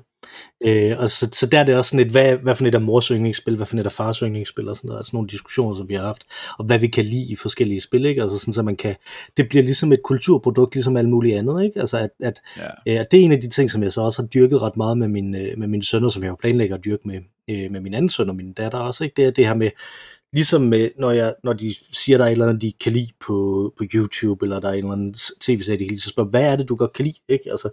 Øh, 0.64 0.98
og 0.98 1.10
så, 1.10 1.28
så 1.32 1.46
der 1.46 1.58
er 1.58 1.64
det 1.64 1.76
også 1.76 1.90
sådan 1.90 2.06
et, 2.06 2.12
hvad, 2.12 2.36
hvad 2.36 2.54
for 2.54 2.66
et 2.66 2.74
af 2.74 2.80
mors 2.80 3.08
yndlingsspil, 3.08 3.56
hvad 3.56 3.66
for 3.66 3.76
et 3.76 3.86
af 3.86 3.92
fars 3.92 4.18
yndlingsspil, 4.18 4.68
og 4.68 4.76
sådan 4.76 4.88
noget, 4.88 5.00
altså 5.00 5.10
nogle 5.16 5.28
diskussioner, 5.28 5.76
som 5.76 5.88
vi 5.88 5.94
har 5.94 6.02
haft, 6.02 6.26
og 6.58 6.64
hvad 6.64 6.78
vi 6.78 6.86
kan 6.86 7.04
lide 7.04 7.32
i 7.32 7.36
forskellige 7.36 7.80
spil, 7.80 8.04
ikke? 8.04 8.22
Altså 8.22 8.38
sådan, 8.38 8.54
så 8.54 8.62
man 8.62 8.76
kan, 8.76 8.94
det 9.36 9.48
bliver 9.48 9.62
ligesom 9.62 9.92
et 9.92 10.02
kulturprodukt, 10.04 10.74
ligesom 10.74 10.96
alt 10.96 11.08
muligt 11.08 11.36
andet, 11.36 11.64
ikke? 11.64 11.80
Altså 11.80 11.98
at, 11.98 12.10
at 12.20 12.40
ja. 12.86 13.00
øh, 13.00 13.06
det 13.10 13.20
er 13.20 13.24
en 13.24 13.32
af 13.32 13.40
de 13.40 13.48
ting, 13.48 13.70
som 13.70 13.82
jeg 13.82 13.92
så 13.92 14.00
også 14.00 14.22
har 14.22 14.26
dyrket 14.26 14.62
ret 14.62 14.76
meget 14.76 14.98
med, 14.98 15.08
min, 15.08 15.34
øh, 15.34 15.58
med 15.58 15.68
mine 15.68 15.84
sønner, 15.84 16.08
som 16.08 16.22
jeg 16.22 16.30
jo 16.30 16.36
planlægger 16.40 16.76
at 16.76 16.84
dyrke 16.84 17.08
med, 17.08 17.20
øh, 17.50 17.70
med 17.70 17.80
min 17.80 17.94
anden 17.94 18.10
søn 18.10 18.28
og 18.28 18.36
min 18.36 18.52
datter 18.52 18.78
også, 18.78 19.04
ikke? 19.04 19.14
Det 19.16 19.24
er 19.24 19.30
det 19.30 19.46
her 19.46 19.54
med, 19.54 19.70
ligesom 20.32 20.62
med, 20.62 20.90
når, 20.98 21.10
jeg, 21.10 21.34
når 21.44 21.52
de 21.52 21.74
siger, 21.92 22.18
der 22.18 22.24
er 22.24 22.28
et 22.28 22.32
eller 22.32 22.46
andet, 22.46 22.62
de 22.62 22.72
kan 22.72 22.92
lide 22.92 23.12
på, 23.20 23.72
på 23.78 23.84
YouTube, 23.94 24.44
eller 24.44 24.60
der 24.60 24.68
er 24.68 24.72
en 24.72 24.78
eller 24.78 24.92
anden 24.92 25.14
tv-serie, 25.40 25.78
de 25.78 25.84
kan 25.84 25.90
lide, 25.90 26.00
så 26.00 26.08
spørger, 26.08 26.30
hvad 26.30 26.52
er 26.52 26.56
det, 26.56 26.68
du 26.68 26.76
godt 26.76 26.92
kan 26.92 27.04
lide? 27.04 27.18
Ikke? 27.28 27.50
Altså, 27.50 27.70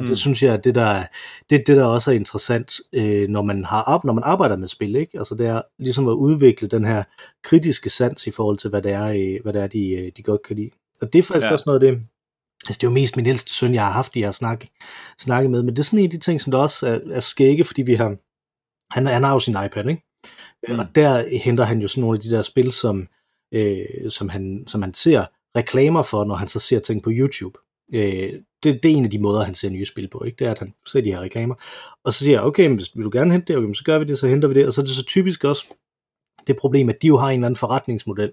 mm. 0.00 0.06
Det 0.06 0.18
synes 0.18 0.42
jeg, 0.42 0.54
at 0.54 0.64
det 0.64 0.74
der, 0.74 1.04
det, 1.50 1.66
det 1.66 1.76
der 1.76 1.84
også 1.84 2.10
er 2.10 2.14
interessant, 2.14 2.80
øh, 2.92 3.28
når, 3.28 3.42
man 3.42 3.64
har, 3.64 4.00
når 4.04 4.12
man 4.12 4.24
arbejder 4.24 4.56
med 4.56 4.68
spil, 4.68 4.96
ikke? 4.96 5.18
Altså, 5.18 5.34
det 5.34 5.46
er 5.46 5.62
ligesom 5.78 6.08
at 6.08 6.12
udvikle 6.14 6.68
den 6.68 6.84
her 6.84 7.02
kritiske 7.42 7.90
sans 7.90 8.26
i 8.26 8.30
forhold 8.30 8.58
til, 8.58 8.70
hvad 8.70 8.82
det 8.82 8.92
er, 8.92 9.08
øh, 9.08 9.42
hvad 9.42 9.52
det 9.52 9.62
er 9.62 9.66
de, 9.66 9.90
øh, 9.90 10.12
de 10.16 10.22
godt 10.22 10.42
kan 10.42 10.56
lide. 10.56 10.70
Og 11.00 11.12
det 11.12 11.18
er 11.18 11.22
faktisk 11.22 11.46
ja. 11.46 11.52
også 11.52 11.64
noget 11.66 11.82
af 11.82 11.92
det, 11.92 12.00
Altså, 12.66 12.78
det 12.78 12.86
er 12.86 12.90
jo 12.90 12.94
mest 12.94 13.16
min 13.16 13.26
ældste 13.26 13.54
søn, 13.54 13.74
jeg 13.74 13.84
har 13.84 13.92
haft, 13.92 14.14
de 14.14 14.22
har 14.22 14.32
snakket, 14.32 14.70
snakket 15.18 15.50
med, 15.50 15.62
men 15.62 15.76
det 15.76 15.78
er 15.78 15.84
sådan 15.84 15.98
en 15.98 16.04
af 16.04 16.10
de 16.10 16.18
ting, 16.18 16.40
som 16.40 16.50
der 16.50 16.58
også 16.58 16.86
er, 16.86 16.98
er 17.10 17.20
skægge, 17.20 17.64
fordi 17.64 17.82
vi 17.82 17.94
har, 17.94 18.16
han, 18.94 19.06
han 19.06 19.24
har 19.24 19.32
jo 19.32 19.40
sin 19.40 19.56
iPad, 19.66 19.86
ikke? 19.88 20.02
Mm. 20.68 20.78
Og 20.78 20.86
der 20.94 21.38
henter 21.38 21.64
han 21.64 21.80
jo 21.80 21.88
sådan 21.88 22.00
nogle 22.00 22.16
af 22.16 22.20
de 22.20 22.30
der 22.30 22.42
spil, 22.42 22.72
som, 22.72 23.08
øh, 23.52 23.86
som, 24.08 24.28
han, 24.28 24.64
som 24.66 24.82
han 24.82 24.94
ser 24.94 25.24
reklamer 25.56 26.02
for, 26.02 26.24
når 26.24 26.34
han 26.34 26.48
så 26.48 26.58
ser 26.58 26.78
ting 26.78 27.02
på 27.02 27.10
YouTube. 27.12 27.58
Øh, 27.94 28.32
det, 28.62 28.82
det 28.82 28.92
er 28.92 28.96
en 28.96 29.04
af 29.04 29.10
de 29.10 29.18
måder, 29.18 29.42
han 29.42 29.54
ser 29.54 29.70
nye 29.70 29.86
spil 29.86 30.08
på, 30.08 30.24
ikke? 30.24 30.36
det 30.36 30.46
er, 30.46 30.50
at 30.50 30.58
han 30.58 30.74
ser 30.86 31.00
de 31.00 31.12
her 31.12 31.20
reklamer. 31.20 31.54
Og 32.04 32.12
så 32.12 32.18
siger 32.18 32.38
jeg, 32.38 32.46
okay, 32.46 32.68
hvis 32.68 32.96
vil 32.96 33.04
du 33.04 33.10
gerne 33.12 33.32
hente 33.32 33.52
det, 33.52 33.56
okay, 33.56 33.74
så 33.74 33.84
gør 33.84 33.98
vi 33.98 34.04
det, 34.04 34.18
så 34.18 34.26
henter 34.26 34.48
vi 34.48 34.54
det. 34.54 34.66
Og 34.66 34.72
så 34.72 34.80
er 34.80 34.84
det 34.84 34.94
så 34.94 35.04
typisk 35.04 35.44
også 35.44 35.74
det 36.46 36.56
problem, 36.56 36.88
at 36.88 37.02
de 37.02 37.06
jo 37.06 37.16
har 37.16 37.28
en 37.28 37.34
eller 37.34 37.46
anden 37.46 37.58
forretningsmodel, 37.58 38.32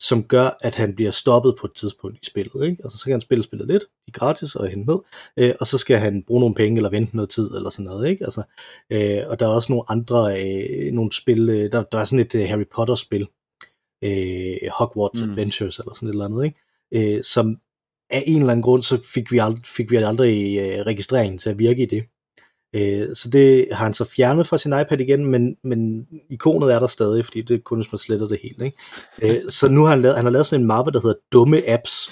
som 0.00 0.24
gør, 0.24 0.56
at 0.60 0.74
han 0.74 0.94
bliver 0.94 1.10
stoppet 1.10 1.54
på 1.60 1.66
et 1.66 1.72
tidspunkt 1.74 2.18
i 2.22 2.26
spillet. 2.26 2.68
Ikke? 2.68 2.82
Altså, 2.84 2.98
så 2.98 3.04
kan 3.04 3.12
han 3.12 3.20
spille 3.20 3.44
spillet 3.44 3.68
lidt, 3.68 3.82
de 3.82 4.12
er 4.14 4.18
gratis 4.18 4.54
og 4.54 4.68
hente 4.68 4.92
ned, 4.92 4.98
øh, 5.36 5.54
og 5.60 5.66
så 5.66 5.78
skal 5.78 5.98
han 5.98 6.22
bruge 6.26 6.40
nogle 6.40 6.54
penge 6.54 6.76
eller 6.76 6.90
vente 6.90 7.16
noget 7.16 7.30
tid 7.30 7.50
eller 7.54 7.70
sådan 7.70 7.84
noget. 7.84 8.08
Ikke? 8.08 8.24
Altså, 8.24 8.42
øh, 8.90 9.22
og 9.26 9.40
der 9.40 9.46
er 9.46 9.50
også 9.50 9.72
nogle 9.72 9.84
andre 9.88 10.44
øh, 10.44 10.92
nogle 10.92 11.12
spil, 11.12 11.48
øh, 11.50 11.72
der, 11.72 11.82
der 11.82 11.98
er 11.98 12.04
sådan 12.04 12.26
et 12.26 12.34
uh, 12.34 12.40
Harry 12.40 12.66
Potter-spil, 12.74 13.26
øh, 14.04 14.56
Hogwarts 14.78 15.24
mm. 15.24 15.30
Adventures 15.30 15.78
eller 15.78 15.94
sådan 15.94 16.08
et 16.08 16.12
eller 16.12 16.24
andet, 16.24 16.44
ikke? 16.44 17.16
Øh, 17.16 17.24
som 17.24 17.56
af 18.10 18.22
en 18.26 18.40
eller 18.40 18.52
anden 18.52 18.62
grund, 18.62 18.82
så 18.82 19.02
fik 19.14 19.32
vi 19.32 19.38
aldrig, 19.38 19.66
fik 19.66 19.90
vi 19.90 19.96
aldrig 19.96 20.58
øh, 20.58 20.86
registreringen 20.86 21.38
til 21.38 21.50
at 21.50 21.58
virke 21.58 21.82
i 21.82 21.86
det. 21.86 22.04
Øh, 22.74 23.08
så 23.14 23.30
det 23.30 23.68
har 23.72 23.84
han 23.84 23.94
så 23.94 24.04
fjernet 24.16 24.46
fra 24.46 24.58
sin 24.58 24.72
iPad 24.80 25.00
igen, 25.00 25.26
men, 25.26 25.56
men 25.64 26.06
ikonet 26.30 26.72
er 26.72 26.78
der 26.78 26.86
stadig, 26.86 27.24
fordi 27.24 27.42
det 27.42 27.54
er 27.54 27.60
kun, 27.64 27.78
hvis 27.78 27.92
man 27.92 27.98
sletter 27.98 28.28
det 28.28 28.38
helt. 28.42 28.62
Ikke? 28.62 28.76
Øh, 29.22 29.40
så 29.48 29.68
nu 29.68 29.82
har 29.82 29.90
han 29.90 30.02
lavet, 30.02 30.16
han 30.16 30.24
har 30.24 30.32
lavet 30.32 30.46
sådan 30.46 30.60
en 30.60 30.66
mappe, 30.66 30.92
der 30.92 31.00
hedder 31.00 31.16
dumme 31.32 31.68
apps. 31.68 32.10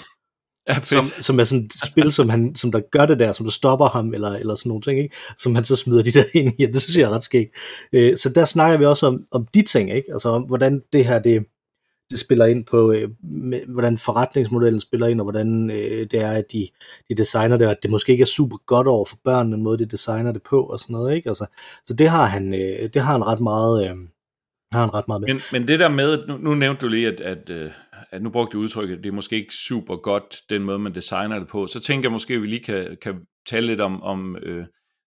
ja, 0.69 0.79
som, 0.81 1.05
som 1.19 1.39
er 1.39 1.43
sådan 1.43 1.65
et 1.65 1.73
spil, 1.91 2.11
som, 2.11 2.29
han, 2.29 2.55
som 2.55 2.71
der 2.71 2.79
gør 2.91 3.05
det 3.05 3.19
der, 3.19 3.33
som 3.33 3.45
der 3.45 3.51
stopper 3.51 3.87
ham, 3.87 4.13
eller, 4.13 4.31
eller 4.31 4.55
sådan 4.55 4.69
nogle 4.69 4.81
ting, 4.81 4.99
ikke? 4.99 5.15
som 5.37 5.55
han 5.55 5.65
så 5.65 5.75
smider 5.75 6.03
de 6.03 6.11
der 6.11 6.23
ind 6.39 6.51
i, 6.59 6.65
det 6.65 6.81
synes 6.81 6.97
jeg 6.97 7.03
er 7.03 7.15
ret 7.15 7.23
skægt. 7.23 7.55
Øh, 7.93 8.17
så 8.17 8.29
der 8.29 8.45
snakker 8.45 8.77
vi 8.77 8.85
også 8.85 9.07
om, 9.07 9.23
om 9.31 9.47
de 9.53 9.61
ting, 9.61 9.93
ikke? 9.93 10.11
altså 10.13 10.29
om, 10.29 10.43
hvordan 10.43 10.81
det 10.93 11.05
her, 11.05 11.19
det, 11.19 11.45
det 12.11 12.19
spiller 12.19 12.45
ind 12.45 12.65
på, 12.65 12.91
øh, 12.91 13.09
med, 13.23 13.61
hvordan 13.67 13.97
forretningsmodellen 13.97 14.81
spiller 14.81 15.07
ind, 15.07 15.21
og 15.21 15.25
hvordan 15.25 15.71
øh, 15.71 16.07
det 16.11 16.13
er, 16.13 16.31
at 16.31 16.51
de, 16.51 16.67
de 17.09 17.15
designer 17.15 17.57
det, 17.57 17.67
og 17.67 17.71
at 17.71 17.83
det 17.83 17.91
måske 17.91 18.11
ikke 18.11 18.21
er 18.21 18.25
super 18.25 18.57
godt 18.57 18.87
over 18.87 19.05
for 19.05 19.17
børnene, 19.23 19.55
den 19.55 19.63
måde 19.63 19.77
de 19.77 19.85
designer 19.85 20.31
det 20.31 20.43
på, 20.43 20.63
og 20.63 20.79
sådan 20.79 20.93
noget, 20.93 21.15
ikke? 21.15 21.29
Altså, 21.29 21.45
så 21.85 21.93
det 21.93 22.09
har 22.09 22.25
han, 22.25 22.53
øh, 22.53 22.89
det 22.93 23.01
har 23.01 23.11
han 23.11 23.23
ret 23.23 23.39
meget, 23.39 23.83
øh, 23.83 23.97
har 24.71 24.79
han 24.79 24.93
ret 24.93 25.07
meget 25.07 25.21
med. 25.21 25.27
Men, 25.27 25.41
men 25.51 25.67
det 25.67 25.79
der 25.79 25.89
med, 25.89 26.27
nu, 26.27 26.37
nu 26.37 26.55
nævnte 26.55 26.81
du 26.81 26.87
lige, 26.87 27.07
at, 27.07 27.19
at, 27.19 27.49
øh, 27.49 27.71
at 28.11 28.21
nu 28.21 28.29
brugte 28.29 28.57
du 28.57 28.61
udtrykket, 28.63 28.97
at 28.97 29.03
det 29.03 29.09
er 29.09 29.13
måske 29.13 29.35
ikke 29.35 29.55
super 29.55 29.95
godt, 29.95 30.41
den 30.49 30.63
måde, 30.63 30.79
man 30.79 30.95
designer 30.95 31.39
det 31.39 31.47
på, 31.47 31.67
så 31.67 31.79
tænker 31.79 32.09
jeg 32.09 32.11
måske, 32.11 32.33
at 32.33 32.41
vi 32.41 32.47
lige 32.47 32.63
kan, 32.63 32.97
kan 33.01 33.15
tale 33.49 33.67
lidt 33.67 33.81
om, 33.81 34.03
om 34.03 34.35
øh, 34.43 34.65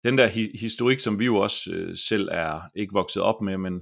den 0.04 0.18
der 0.18 0.28
hi- 0.28 0.60
historik, 0.60 1.00
som 1.00 1.20
vi 1.20 1.26
jo 1.26 1.36
også 1.36 1.72
øh, 1.74 1.96
selv 1.96 2.30
er 2.32 2.60
ikke 2.76 2.94
vokset 2.94 3.22
op 3.22 3.42
med, 3.42 3.58
men 3.58 3.82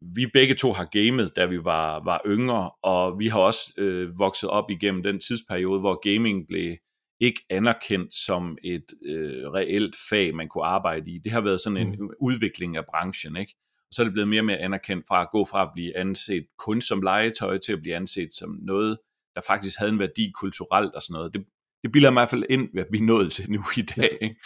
vi 0.00 0.26
begge 0.26 0.54
to 0.54 0.72
har 0.72 0.84
gamet, 0.84 1.36
da 1.36 1.46
vi 1.46 1.64
var, 1.64 2.04
var 2.04 2.22
yngre, 2.26 2.70
og 2.82 3.18
vi 3.18 3.28
har 3.28 3.40
også 3.40 3.72
øh, 3.76 4.18
vokset 4.18 4.50
op 4.50 4.70
igennem 4.70 5.02
den 5.02 5.20
tidsperiode, 5.20 5.80
hvor 5.80 6.14
gaming 6.14 6.46
blev 6.48 6.76
ikke 7.20 7.40
anerkendt 7.50 8.14
som 8.14 8.58
et 8.64 8.84
øh, 9.06 9.50
reelt 9.50 9.96
fag, 10.10 10.34
man 10.34 10.48
kunne 10.48 10.64
arbejde 10.64 11.10
i. 11.10 11.18
Det 11.18 11.32
har 11.32 11.40
været 11.40 11.60
sådan 11.60 11.76
en 11.76 11.96
mm. 12.00 12.10
udvikling 12.20 12.76
af 12.76 12.84
branchen, 12.86 13.36
ikke? 13.36 13.54
Og 13.76 13.94
så 13.94 14.02
er 14.02 14.04
det 14.04 14.12
blevet 14.12 14.28
mere 14.28 14.40
og 14.40 14.44
mere 14.44 14.58
anerkendt 14.58 15.06
fra 15.08 15.22
at 15.22 15.30
gå 15.30 15.44
fra 15.44 15.62
at 15.62 15.70
blive 15.74 15.96
anset 15.96 16.46
kun 16.58 16.80
som 16.80 17.02
legetøj 17.02 17.58
til 17.58 17.72
at 17.72 17.80
blive 17.82 17.94
anset 17.94 18.32
som 18.32 18.58
noget, 18.62 18.98
der 19.34 19.40
faktisk 19.46 19.78
havde 19.78 19.92
en 19.92 19.98
værdi 19.98 20.32
kulturelt 20.34 20.94
og 20.94 21.02
sådan 21.02 21.14
noget. 21.14 21.34
Det, 21.34 21.44
det 21.82 21.92
bilder 21.92 22.10
i 22.10 22.12
hvert 22.12 22.30
fald 22.30 22.44
ind, 22.50 22.78
at 22.78 22.86
vi 22.90 22.98
er 22.98 23.02
nået 23.02 23.32
til 23.32 23.50
nu 23.50 23.64
i 23.76 23.82
dag. 23.82 24.18
Ikke? 24.22 24.36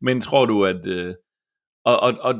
Men 0.00 0.20
tror 0.20 0.46
du, 0.46 0.64
at... 0.64 0.86
Øh, 0.86 1.14
og, 1.88 2.00
og, 2.00 2.14
og 2.20 2.34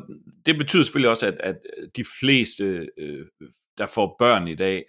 det 0.47 0.59
betyder 0.59 0.83
selvfølgelig 0.83 1.11
også, 1.11 1.27
at, 1.27 1.41
at 1.41 1.57
de 1.97 2.05
fleste, 2.21 2.89
øh, 2.99 3.27
der 3.79 3.87
får 3.87 4.17
børn 4.19 4.49
i 4.49 4.55
dag, 4.55 4.85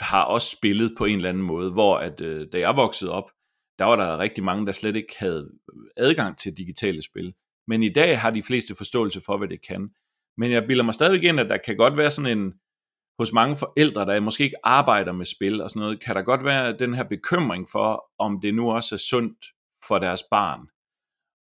har 0.00 0.24
også 0.24 0.56
spillet 0.56 0.94
på 0.98 1.04
en 1.04 1.16
eller 1.16 1.28
anden 1.28 1.42
måde, 1.42 1.72
hvor 1.72 1.98
at 1.98 2.20
øh, 2.20 2.46
da 2.52 2.58
jeg 2.58 2.76
voksede 2.76 3.12
op, 3.12 3.30
der 3.78 3.84
var 3.84 3.96
der 3.96 4.18
rigtig 4.18 4.44
mange, 4.44 4.66
der 4.66 4.72
slet 4.72 4.96
ikke 4.96 5.14
havde 5.18 5.50
adgang 5.96 6.38
til 6.38 6.56
digitale 6.56 7.02
spil. 7.02 7.34
Men 7.68 7.82
i 7.82 7.92
dag 7.92 8.20
har 8.20 8.30
de 8.30 8.42
fleste 8.42 8.74
forståelse 8.74 9.20
for, 9.20 9.36
hvad 9.36 9.48
det 9.48 9.66
kan. 9.68 9.90
Men 10.36 10.50
jeg 10.50 10.66
bilder 10.66 10.84
mig 10.84 10.94
stadig 10.94 11.24
ind, 11.24 11.40
at 11.40 11.48
der 11.48 11.56
kan 11.56 11.76
godt 11.76 11.96
være 11.96 12.10
sådan 12.10 12.38
en, 12.38 12.52
hos 13.18 13.32
mange 13.32 13.56
forældre, 13.56 14.06
der 14.06 14.20
måske 14.20 14.44
ikke 14.44 14.66
arbejder 14.66 15.12
med 15.12 15.26
spil 15.26 15.62
og 15.62 15.70
sådan 15.70 15.80
noget, 15.80 16.00
kan 16.00 16.14
der 16.14 16.22
godt 16.22 16.44
være 16.44 16.76
den 16.78 16.94
her 16.94 17.04
bekymring 17.04 17.68
for, 17.70 18.04
om 18.18 18.40
det 18.40 18.54
nu 18.54 18.70
også 18.70 18.94
er 18.94 18.98
sundt 18.98 19.46
for 19.88 19.98
deres 19.98 20.22
barn. 20.30 20.60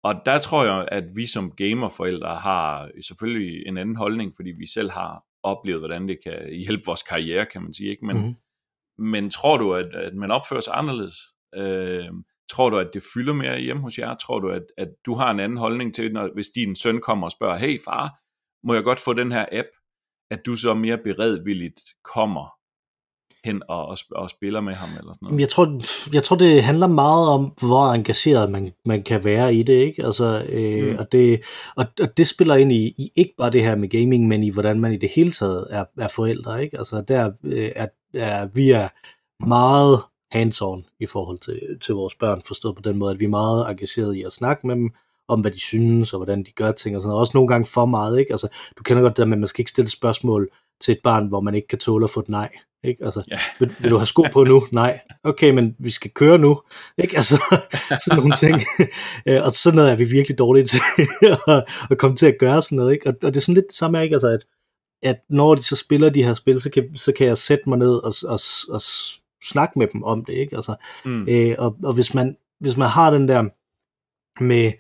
Og 0.04 0.16
der 0.26 0.40
tror 0.40 0.66
jeg, 0.66 0.88
at 0.92 1.04
vi 1.16 1.28
som 1.28 1.52
gamerforældre 1.52 2.36
har 2.36 2.92
selvfølgelig 3.02 3.68
en 3.68 3.78
anden 3.78 3.96
holdning, 3.96 4.34
fordi 4.36 4.52
vi 4.52 4.68
selv 4.68 4.92
har 4.92 5.24
oplevet, 5.44 5.82
hvordan 5.82 6.08
det 6.08 6.18
kan 6.24 6.50
hjælpe 6.54 6.84
vores 6.86 7.04
karriere, 7.04 7.46
kan 7.46 7.62
man 7.62 7.74
sige. 7.74 7.90
Ikke? 7.90 8.06
Men, 8.06 8.18
mm-hmm. 8.18 9.06
men 9.06 9.30
tror 9.30 9.58
du, 9.58 9.74
at, 9.74 9.96
at 9.96 10.14
man 10.14 10.32
opfører 10.32 10.60
sig 10.60 10.74
anderledes? 10.76 11.16
Øh, 11.56 12.06
tror 12.50 12.70
du, 12.70 12.78
at 12.78 12.90
det 12.94 13.04
fylder 13.14 13.34
mere 13.34 13.60
hjemme 13.60 13.82
hos 13.82 14.00
jer? 14.00 14.16
Tror 14.16 14.40
du, 14.40 14.50
at, 14.50 14.66
at 14.78 14.90
du 15.06 15.14
har 15.14 15.32
en 15.32 15.40
anden 15.40 15.58
holdning 15.58 15.96
til, 15.96 16.14
når, 16.14 16.30
hvis 16.34 16.48
din 16.56 16.76
søn 16.76 17.02
kommer 17.02 17.28
og 17.28 17.32
spørger, 17.32 17.58
hey 17.58 17.80
far, 17.86 18.20
må 18.68 18.74
jeg 18.74 18.84
godt 18.84 19.00
få 19.00 19.14
den 19.14 19.32
her 19.32 19.46
app, 19.52 19.68
at 20.32 20.46
du 20.46 20.56
så 20.56 20.74
mere 20.74 20.98
beredvilligt 20.98 21.82
kommer 22.04 22.63
hen 23.44 23.62
og, 23.68 23.88
og, 23.88 23.98
og 24.12 24.30
spiller 24.30 24.62
med 24.62 24.74
ham 24.74 24.90
eller 24.90 25.14
sådan 25.14 25.18
noget? 25.22 25.40
Jeg 25.40 25.50
tror, 25.50 25.82
jeg 26.14 26.24
tror, 26.24 26.36
det 26.36 26.64
handler 26.64 26.88
meget 26.88 27.28
om, 27.28 27.54
hvor 27.60 27.94
engageret 27.94 28.52
man, 28.52 28.74
man 28.86 29.04
kan 29.04 29.24
være 29.24 29.56
i 29.56 29.64
det, 29.64 29.74
ikke? 29.74 30.06
Altså, 30.06 30.46
øh, 30.50 30.92
mm. 30.92 31.00
og, 31.00 31.12
det, 31.12 31.42
og, 31.76 31.86
og 32.02 32.18
det 32.18 32.28
spiller 32.28 32.56
ind 32.56 32.72
i, 32.72 32.86
i 32.98 33.12
ikke 33.16 33.34
bare 33.38 33.52
det 33.52 33.64
her 33.64 33.76
med 33.76 33.90
gaming, 33.90 34.28
men 34.28 34.44
i 34.44 34.50
hvordan 34.50 34.80
man 34.80 34.94
i 34.94 34.98
det 34.98 35.10
hele 35.16 35.32
taget 35.32 35.68
er, 35.70 35.86
er 35.98 36.08
forældre, 36.08 36.64
ikke? 36.64 36.78
Altså, 36.78 37.04
der 37.08 37.32
øh, 37.44 37.72
er, 37.76 37.88
er 38.14 38.46
vi 38.46 38.72
er 38.72 38.88
meget 39.46 40.00
hands-on 40.36 40.96
i 41.00 41.06
forhold 41.06 41.40
til, 41.40 41.60
til 41.86 41.96
vores 41.96 42.16
børn, 42.16 42.42
forstået 42.46 42.76
på 42.76 42.82
den 42.82 42.98
måde, 42.98 43.12
at 43.12 43.20
vi 43.20 43.26
er 43.26 43.30
meget 43.30 43.72
engageret 43.72 44.16
i 44.16 44.24
at 44.24 44.32
snakke 44.32 44.68
med 44.68 44.76
dem, 44.76 44.92
om 45.28 45.42
hvad 45.42 45.52
de 45.52 45.60
synes, 45.60 46.14
og 46.14 46.20
hvordan 46.20 46.44
de 46.44 46.52
gør 46.52 46.72
ting 46.72 46.96
og 46.96 47.02
sådan 47.02 47.10
noget. 47.10 47.20
Også 47.20 47.32
nogle 47.36 47.48
gange 47.48 47.68
for 47.68 47.86
meget, 47.86 48.20
ikke? 48.20 48.32
Altså, 48.34 48.48
du 48.78 48.84
kender 48.84 49.04
godt 49.04 49.12
det 49.12 49.18
der 49.18 49.26
med, 49.26 49.38
at 49.38 49.40
man 49.40 49.48
skal 49.48 49.62
ikke 49.62 49.72
stille 49.72 49.90
spørgsmål 49.90 50.50
til 50.82 50.92
et 50.92 51.00
barn, 51.04 51.28
hvor 51.28 51.42
man 51.42 51.56
ikke 51.56 51.68
kan 51.68 51.80
tåle 51.80 52.04
at 52.04 52.10
få 52.10 52.20
et 52.20 52.30
nej. 52.30 52.50
Ikke? 52.84 53.06
Altså, 53.06 53.24
ja. 53.32 53.40
vil, 53.60 53.76
vil, 53.80 53.92
du 53.92 53.98
have 53.98 54.06
sko 54.06 54.26
på 54.32 54.44
nu? 54.44 54.68
Nej. 54.72 55.00
Okay, 55.24 55.50
men 55.50 55.76
vi 55.80 55.90
skal 55.90 56.12
køre 56.12 56.38
nu. 56.38 56.62
Ikke? 56.98 57.18
Altså, 57.18 57.44
sådan 58.04 58.18
nogle 58.18 58.36
ting. 58.36 58.62
Øh, 59.28 59.42
og 59.46 59.52
sådan 59.52 59.76
noget 59.76 59.92
er 59.92 59.96
vi 59.96 60.04
virkelig 60.04 60.38
dårlige 60.38 60.66
til 60.66 60.80
at, 61.48 61.64
at 61.92 61.98
komme 61.98 62.18
til 62.18 62.26
at 62.26 62.36
gøre 62.40 62.62
sådan 62.62 62.76
noget. 62.76 62.94
Ikke? 62.94 63.08
Og, 63.08 63.16
og 63.24 63.34
det 63.34 63.38
er 63.38 63.42
sådan 63.42 63.54
lidt 63.54 63.68
det 63.68 63.76
samme, 63.76 64.04
ikke? 64.04 64.16
Altså, 64.16 64.28
at, 64.28 64.46
at 65.04 65.20
når 65.30 65.56
de 65.56 65.64
så 65.64 65.76
spiller 65.76 66.10
de 66.10 66.24
her 66.24 66.34
spil, 66.34 66.62
så 66.62 66.70
kan, 66.70 66.98
så 66.98 67.12
kan 67.12 67.28
jeg 67.28 67.38
sætte 67.38 67.70
mig 67.70 67.78
ned 67.78 67.94
og, 67.94 68.14
og, 68.24 68.40
og 68.70 68.82
snakke 69.50 69.80
med 69.80 69.88
dem 69.94 70.04
om 70.04 70.26
det. 70.26 70.34
Ikke? 70.34 70.56
Altså, 70.56 70.76
mm. 71.06 71.28
øh, 71.30 71.56
og, 71.58 71.76
og 71.84 71.94
hvis 71.94 72.14
man, 72.14 72.38
hvis 72.60 72.78
man 72.78 72.90
har 72.90 73.12
den 73.12 73.28
der 73.28 73.44
med, 74.44 74.72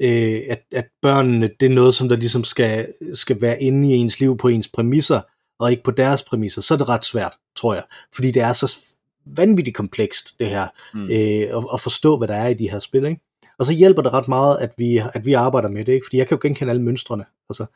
øh, 0.00 0.42
at, 0.48 0.62
at 0.72 0.86
børnene, 1.02 1.50
det 1.60 1.66
er 1.66 1.74
noget, 1.74 1.94
som 1.94 2.08
der 2.08 2.16
ligesom 2.16 2.44
skal, 2.44 2.92
skal 3.14 3.40
være 3.40 3.62
inde 3.62 3.88
i 3.88 3.92
ens 3.92 4.20
liv 4.20 4.38
på 4.38 4.48
ens 4.48 4.68
præmisser, 4.68 5.20
og 5.58 5.70
ikke 5.70 5.82
på 5.82 5.90
deres 5.90 6.22
præmisser, 6.22 6.62
så 6.62 6.74
er 6.74 6.78
det 6.78 6.88
ret 6.88 7.04
svært, 7.04 7.32
tror 7.56 7.74
jeg. 7.74 7.84
Fordi 8.14 8.30
det 8.30 8.42
er 8.42 8.52
så 8.52 8.76
vanvittigt 9.26 9.76
komplekst, 9.76 10.38
det 10.38 10.46
her, 10.46 10.66
mm. 10.94 11.04
øh, 11.04 11.58
at, 11.58 11.64
at 11.74 11.80
forstå, 11.80 12.18
hvad 12.18 12.28
der 12.28 12.34
er 12.34 12.48
i 12.48 12.54
de 12.54 12.70
her 12.70 12.78
spil. 12.78 13.04
Ikke? 13.04 13.20
Og 13.58 13.66
så 13.66 13.72
hjælper 13.72 14.02
det 14.02 14.12
ret 14.12 14.28
meget, 14.28 14.58
at 14.58 14.72
vi, 14.76 15.02
at 15.14 15.26
vi 15.26 15.32
arbejder 15.32 15.68
med 15.68 15.84
det, 15.84 15.92
ikke? 15.92 16.06
fordi 16.06 16.16
jeg 16.16 16.28
kan 16.28 16.36
jo 16.36 16.40
genkende 16.42 16.70
alle 16.70 16.82
mønstrene. 16.82 17.24
Altså, 17.50 17.66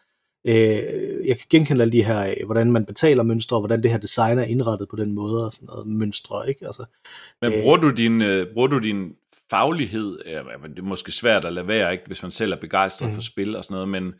øh, 0.45 1.27
jeg 1.27 1.37
kan 1.39 1.47
genkende 1.51 1.83
alle 1.83 1.93
de 1.93 2.05
her, 2.05 2.27
øh, 2.27 2.47
hvordan 2.47 2.73
man 2.73 2.85
betaler 2.85 3.23
mønstre, 3.23 3.57
og 3.57 3.61
hvordan 3.61 3.83
det 3.83 3.91
her 3.91 3.99
design 3.99 4.39
er 4.39 4.45
indrettet 4.45 4.89
på 4.89 4.97
den 4.97 5.13
måde, 5.13 5.47
og 5.47 5.53
sådan 5.53 5.67
noget 5.67 5.87
mønstre, 5.87 6.49
ikke? 6.49 6.67
Altså, 6.67 6.85
Men 7.43 7.53
bruger 7.63 7.77
du 7.77 7.91
din, 7.91 8.21
øh, 8.21 8.47
bruger 8.55 8.69
du 8.69 8.79
din 8.79 9.13
faglighed, 9.51 10.19
det 10.69 10.79
er 10.79 10.83
måske 10.83 11.13
svært 11.13 11.45
at 11.45 11.53
lade 11.53 11.69
være, 11.69 11.93
ikke, 11.93 12.05
hvis 12.07 12.23
man 12.23 12.31
selv 12.31 12.53
er 12.53 12.57
begejstret 12.57 13.09
mm. 13.09 13.15
for 13.15 13.23
spil 13.23 13.57
og 13.57 13.65
sådan 13.65 13.75
noget, 13.75 13.89
men 13.89 14.15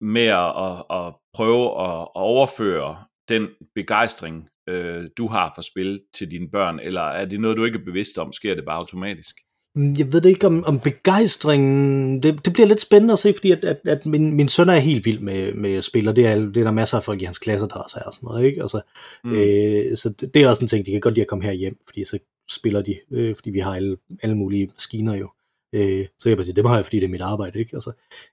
med 0.00 0.26
at, 0.26 0.52
at, 0.66 0.84
at 0.90 1.14
prøve 1.34 1.64
at, 1.82 2.00
at 2.00 2.08
overføre 2.14 2.96
den 3.28 3.48
begejstring, 3.74 4.48
øh, 4.68 5.04
du 5.18 5.26
har 5.26 5.52
for 5.54 5.62
spil 5.62 6.00
til 6.14 6.30
dine 6.30 6.50
børn, 6.50 6.80
eller 6.80 7.02
er 7.02 7.24
det 7.24 7.40
noget, 7.40 7.56
du 7.56 7.64
ikke 7.64 7.78
er 7.78 7.84
bevidst 7.84 8.18
om? 8.18 8.32
Sker 8.32 8.54
det 8.54 8.64
bare 8.64 8.76
automatisk? 8.76 9.36
Mm, 9.76 9.94
jeg 9.98 10.12
ved 10.12 10.20
det 10.20 10.28
ikke 10.28 10.46
om, 10.46 10.64
om 10.64 10.80
begejstringen, 10.80 12.22
det, 12.22 12.44
det 12.44 12.52
bliver 12.52 12.66
lidt 12.66 12.80
spændende 12.80 13.12
at 13.12 13.18
se, 13.18 13.34
fordi 13.34 13.50
at, 13.50 13.64
at, 13.64 13.80
at 13.86 14.06
min, 14.06 14.34
min 14.34 14.48
søn 14.48 14.68
er 14.68 14.76
helt 14.76 15.04
vild 15.04 15.18
med, 15.18 15.54
med 15.54 15.82
spil, 15.82 16.08
og 16.08 16.16
det 16.16 16.26
er, 16.26 16.34
det 16.34 16.56
er 16.56 16.64
der 16.64 16.70
masser 16.70 16.96
af 16.96 17.04
folk 17.04 17.22
i 17.22 17.24
hans 17.24 17.38
klasse, 17.38 17.66
der 17.66 17.74
også 17.74 17.98
er 18.00 18.04
og 18.04 18.14
sådan 18.14 18.26
noget, 18.26 18.44
ikke? 18.44 18.62
Altså, 18.62 18.80
mm. 19.24 19.32
øh, 19.32 19.96
så 19.96 20.08
det, 20.08 20.34
det 20.34 20.42
er 20.42 20.48
også 20.48 20.64
en 20.64 20.68
ting, 20.68 20.86
de 20.86 20.90
kan 20.90 21.00
godt 21.00 21.14
lide 21.14 21.22
at 21.22 21.28
komme 21.28 21.44
her 21.44 21.52
hjem, 21.52 21.78
fordi 21.86 22.04
så 22.04 22.18
spiller 22.50 22.82
de, 22.82 22.96
øh, 23.10 23.34
fordi 23.34 23.50
vi 23.50 23.58
har 23.58 23.74
alle, 23.74 23.96
alle 24.22 24.36
mulige 24.36 24.66
maskiner 24.66 25.14
jo. 25.14 25.30
Øh, 25.74 26.06
så 26.18 26.28
jeg 26.28 26.36
bare 26.36 26.44
sige, 26.44 26.56
det 26.56 26.68
har 26.68 26.76
jeg, 26.76 26.84
fordi 26.84 27.00
det 27.00 27.06
er 27.06 27.10
mit 27.10 27.20
arbejde, 27.20 27.58
ikke? 27.58 27.76
Altså, 27.76 27.92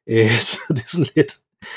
øh, 0.10 0.30
så 0.50 0.58
det 0.70 0.78
er 0.78 0.88
sådan 0.88 1.08
lidt... 1.16 1.32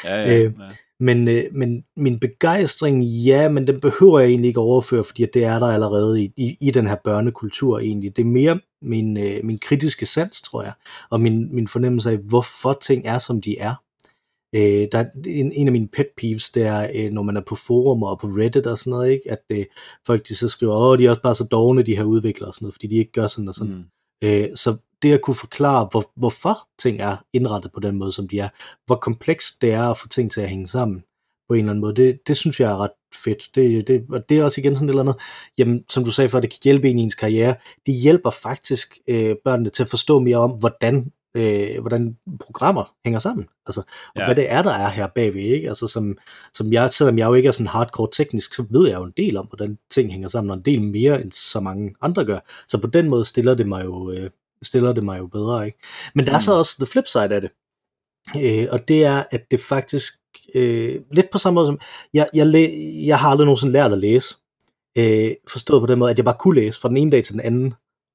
Ja, 0.05 0.17
ja, 0.17 0.38
øh, 0.38 0.53
ja. 0.59 0.64
Men, 1.00 1.29
øh, 1.29 1.45
men 1.53 1.85
min 1.97 2.21
begejstring, 2.21 3.05
ja, 3.05 3.49
men 3.49 3.67
den 3.67 3.81
behøver 3.81 4.19
jeg 4.19 4.29
egentlig 4.29 4.49
ikke 4.49 4.61
overføre, 4.61 5.05
fordi 5.05 5.26
det 5.35 5.45
er 5.45 5.59
der 5.59 5.67
allerede 5.67 6.23
i, 6.23 6.33
i, 6.37 6.57
i 6.61 6.71
den 6.71 6.87
her 6.87 6.97
børnekultur 7.05 7.79
egentlig. 7.79 8.17
Det 8.17 8.23
er 8.23 8.26
mere 8.26 8.61
min, 8.83 9.17
øh, 9.17 9.45
min 9.45 9.59
kritiske 9.59 10.07
sans, 10.07 10.43
tror 10.43 10.62
jeg, 10.62 10.73
og 11.11 11.21
min, 11.21 11.55
min 11.55 11.69
fornemmelse 11.69 12.11
af, 12.11 12.17
hvorfor 12.17 12.79
ting 12.83 13.07
er, 13.07 13.19
som 13.19 13.41
de 13.41 13.59
er. 13.59 13.75
Øh, 14.55 14.88
der 14.93 14.99
er 14.99 15.05
en, 15.26 15.53
en 15.53 15.69
af 15.69 15.73
mine 15.73 15.88
pet 15.88 16.07
peeves, 16.17 16.50
det 16.50 16.62
er, 16.62 16.91
øh, 16.95 17.11
når 17.11 17.23
man 17.23 17.37
er 17.37 17.41
på 17.41 17.55
forum 17.55 18.03
og 18.03 18.19
på 18.21 18.26
Reddit 18.26 18.67
og 18.67 18.79
sådan 18.79 18.91
noget, 18.91 19.11
ikke? 19.11 19.31
at 19.31 19.43
øh, 19.50 19.67
folk 20.07 20.29
de 20.29 20.35
så 20.35 20.49
skriver, 20.49 20.76
åh, 20.76 20.99
de 20.99 21.07
er 21.07 21.11
også 21.11 21.23
bare 21.23 21.35
så 21.35 21.45
dogne, 21.45 21.83
de 21.83 21.97
her 21.97 22.05
udviklere 22.05 22.49
og 22.49 22.55
sådan 22.55 22.64
noget, 22.64 22.75
fordi 22.75 22.87
de 22.87 22.97
ikke 22.97 23.12
gør 23.12 23.26
sådan 23.26 23.49
og 23.49 23.55
sådan. 23.55 23.75
Mm. 23.75 23.85
Øh, 24.23 24.49
så 24.54 24.76
det 25.02 25.12
at 25.12 25.21
kunne 25.21 25.37
forklare, 25.37 25.88
hvor, 25.90 26.12
hvorfor 26.16 26.68
ting 26.78 27.00
er 27.00 27.16
indrettet 27.33 27.73
på 27.73 27.80
den 27.80 27.99
måde, 27.99 28.12
som 28.12 28.28
de 28.28 28.38
er, 28.38 28.49
hvor 28.87 28.97
komplekst 28.97 29.62
det 29.62 29.73
er 29.73 29.90
at 29.90 29.99
få 29.99 30.09
ting 30.09 30.33
til 30.33 30.40
at 30.40 30.49
hænge 30.49 30.68
sammen 30.68 31.04
på 31.49 31.54
en 31.54 31.61
eller 31.61 31.71
anden 31.71 31.80
måde, 31.80 31.94
det, 31.94 32.18
det 32.26 32.37
synes 32.37 32.61
jeg 32.61 32.73
er 32.73 32.76
ret 32.76 32.90
fedt. 33.25 33.54
Det, 33.54 33.88
det, 33.88 34.06
og 34.11 34.28
det 34.28 34.38
er 34.38 34.44
også 34.44 34.61
igen 34.61 34.75
sådan 34.75 34.88
et 34.88 34.90
eller 34.90 35.02
andet, 35.02 35.16
jamen, 35.59 35.85
som 35.88 36.04
du 36.04 36.11
sagde 36.11 36.28
før, 36.28 36.40
det 36.40 36.50
kan 36.50 36.61
hjælpe 36.64 36.90
en 36.90 36.99
i 36.99 37.02
ens 37.02 37.14
karriere. 37.14 37.54
Det 37.87 37.94
hjælper 37.94 38.30
faktisk 38.30 38.99
øh, 39.09 39.37
børnene 39.44 39.71
til 39.71 39.83
at 39.83 39.88
forstå 39.88 40.18
mere 40.18 40.37
om, 40.37 40.50
hvordan 40.50 41.12
øh, 41.35 41.81
hvordan 41.81 42.17
programmer 42.41 42.95
hænger 43.05 43.21
sammen, 43.21 43.47
altså, 43.67 43.81
og 44.14 44.21
ja. 44.21 44.25
hvad 44.25 44.35
det 44.35 44.53
er, 44.53 44.62
der 44.62 44.73
er 44.73 44.88
her 44.88 45.07
bagved, 45.07 45.41
ikke? 45.41 45.69
Altså, 45.69 45.87
som, 45.87 46.19
som 46.55 46.73
jeg, 46.73 46.91
selvom 46.91 47.19
jeg 47.19 47.26
jo 47.26 47.35
ikke 47.35 47.47
er 47.47 47.53
sådan 47.53 47.67
hardcore 47.67 48.09
teknisk, 48.12 48.55
så 48.55 48.64
ved 48.71 48.88
jeg 48.88 48.99
jo 48.99 49.05
en 49.05 49.12
del 49.17 49.37
om, 49.37 49.47
hvordan 49.47 49.79
ting 49.91 50.12
hænger 50.12 50.29
sammen, 50.29 50.50
og 50.50 50.57
en 50.57 50.64
del 50.64 50.83
mere, 50.83 51.21
end 51.21 51.31
så 51.31 51.61
mange 51.61 51.95
andre 52.00 52.25
gør. 52.25 52.38
Så 52.69 52.79
på 52.79 52.87
den 52.87 53.09
måde 53.09 53.25
stiller 53.25 53.55
det 53.55 53.69
mig 53.69 53.85
jo, 53.85 54.11
øh, 54.11 54.31
stiller 54.62 54.93
det 54.93 55.05
mig 55.05 55.19
jo 55.19 55.26
bedre, 55.26 55.67
ikke? 55.67 55.79
Men 56.14 56.26
der 56.26 56.35
er 56.35 56.38
så 56.38 56.53
mm. 56.53 56.59
også 56.59 56.76
the 56.79 56.87
flip 56.87 57.07
side 57.07 57.35
af 57.35 57.41
det, 57.41 57.50
øh, 58.37 58.67
og 58.71 58.88
det 58.88 59.05
er, 59.05 59.25
at 59.31 59.50
det 59.50 59.61
faktisk, 59.61 60.14
øh, 60.55 61.00
lidt 61.12 61.31
på 61.31 61.38
samme 61.38 61.55
måde 61.55 61.67
som, 61.67 61.81
jeg, 62.14 62.29
jeg, 62.35 62.47
læ- 62.47 63.07
jeg 63.07 63.19
har 63.19 63.29
aldrig 63.29 63.47
nogensinde 63.47 63.73
lært 63.73 63.93
at 63.93 63.99
læse, 63.99 64.35
øh, 64.99 65.31
forstået 65.49 65.81
på 65.81 65.87
den 65.87 65.99
måde, 65.99 66.11
at 66.11 66.19
jeg 66.19 66.25
bare 66.25 66.37
kunne 66.38 66.61
læse 66.61 66.81
fra 66.81 66.88
den 66.88 66.97
ene 66.97 67.11
dag 67.11 67.25
til 67.25 67.33
den 67.33 67.41
anden, 67.41 67.75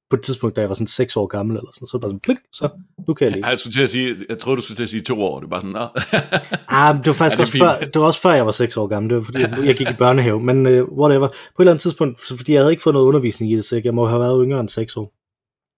på 0.09 0.15
et 0.15 0.21
tidspunkt, 0.21 0.55
da 0.55 0.61
jeg 0.61 0.69
var 0.69 0.75
sådan 0.75 0.87
6 0.87 1.17
år 1.17 1.27
gammel, 1.27 1.57
eller 1.57 1.71
sådan, 1.73 1.87
så 1.87 1.97
var 1.97 1.99
bare 1.99 2.09
sådan, 2.09 2.19
plik, 2.19 2.37
så 2.53 2.69
nu 3.07 3.13
kan 3.13 3.25
jeg 3.25 3.33
læse. 3.33 3.47
Jeg, 3.47 3.59
skulle 3.59 3.73
til 3.73 3.81
at 3.81 3.89
sige, 3.89 4.15
jeg 4.29 4.39
troede, 4.39 4.57
du 4.57 4.61
skulle 4.61 4.75
til 4.75 4.83
at 4.83 4.89
sige 4.89 5.01
to 5.01 5.23
år. 5.23 5.39
Det 5.39 5.45
er 5.45 5.49
bare 5.49 5.61
sådan, 5.61 5.73
nå. 5.73 5.87
ah, 6.79 6.97
det 6.97 7.07
var 7.07 7.13
faktisk 7.13 7.37
ja, 7.37 7.43
det 7.43 7.47
også, 7.47 7.57
før, 7.57 7.85
det 7.85 8.01
var 8.01 8.07
også 8.07 8.21
før, 8.21 8.31
jeg 8.31 8.45
var 8.45 8.51
6 8.51 8.77
år 8.77 8.87
gammel. 8.87 9.09
Det 9.09 9.17
var 9.17 9.23
fordi, 9.23 9.39
jeg, 9.39 9.59
jeg 9.65 9.75
gik 9.75 9.89
i 9.89 9.93
børnehave. 9.93 10.41
Men 10.41 10.65
uh, 10.65 10.99
whatever. 10.99 11.27
På 11.27 11.33
et 11.33 11.59
eller 11.59 11.71
andet 11.71 11.81
tidspunkt, 11.81 12.21
fordi 12.21 12.53
jeg 12.53 12.61
havde 12.61 12.73
ikke 12.73 12.83
fået 12.83 12.93
noget 12.93 13.07
undervisning 13.07 13.51
i 13.51 13.55
det, 13.55 13.65
så 13.65 13.81
jeg 13.83 13.93
må 13.93 14.05
have 14.05 14.19
været 14.19 14.43
yngre 14.45 14.59
end 14.59 14.69
6 14.69 14.97
år. 14.97 15.13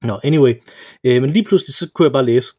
Nå, 0.07 0.19
anyway. 0.23 0.53
Uh, 1.07 1.21
men 1.21 1.29
lige 1.29 1.45
pludselig, 1.45 1.75
så 1.75 1.89
kunne 1.93 2.05
jeg 2.05 2.13
bare 2.13 2.25
læse. 2.25 2.53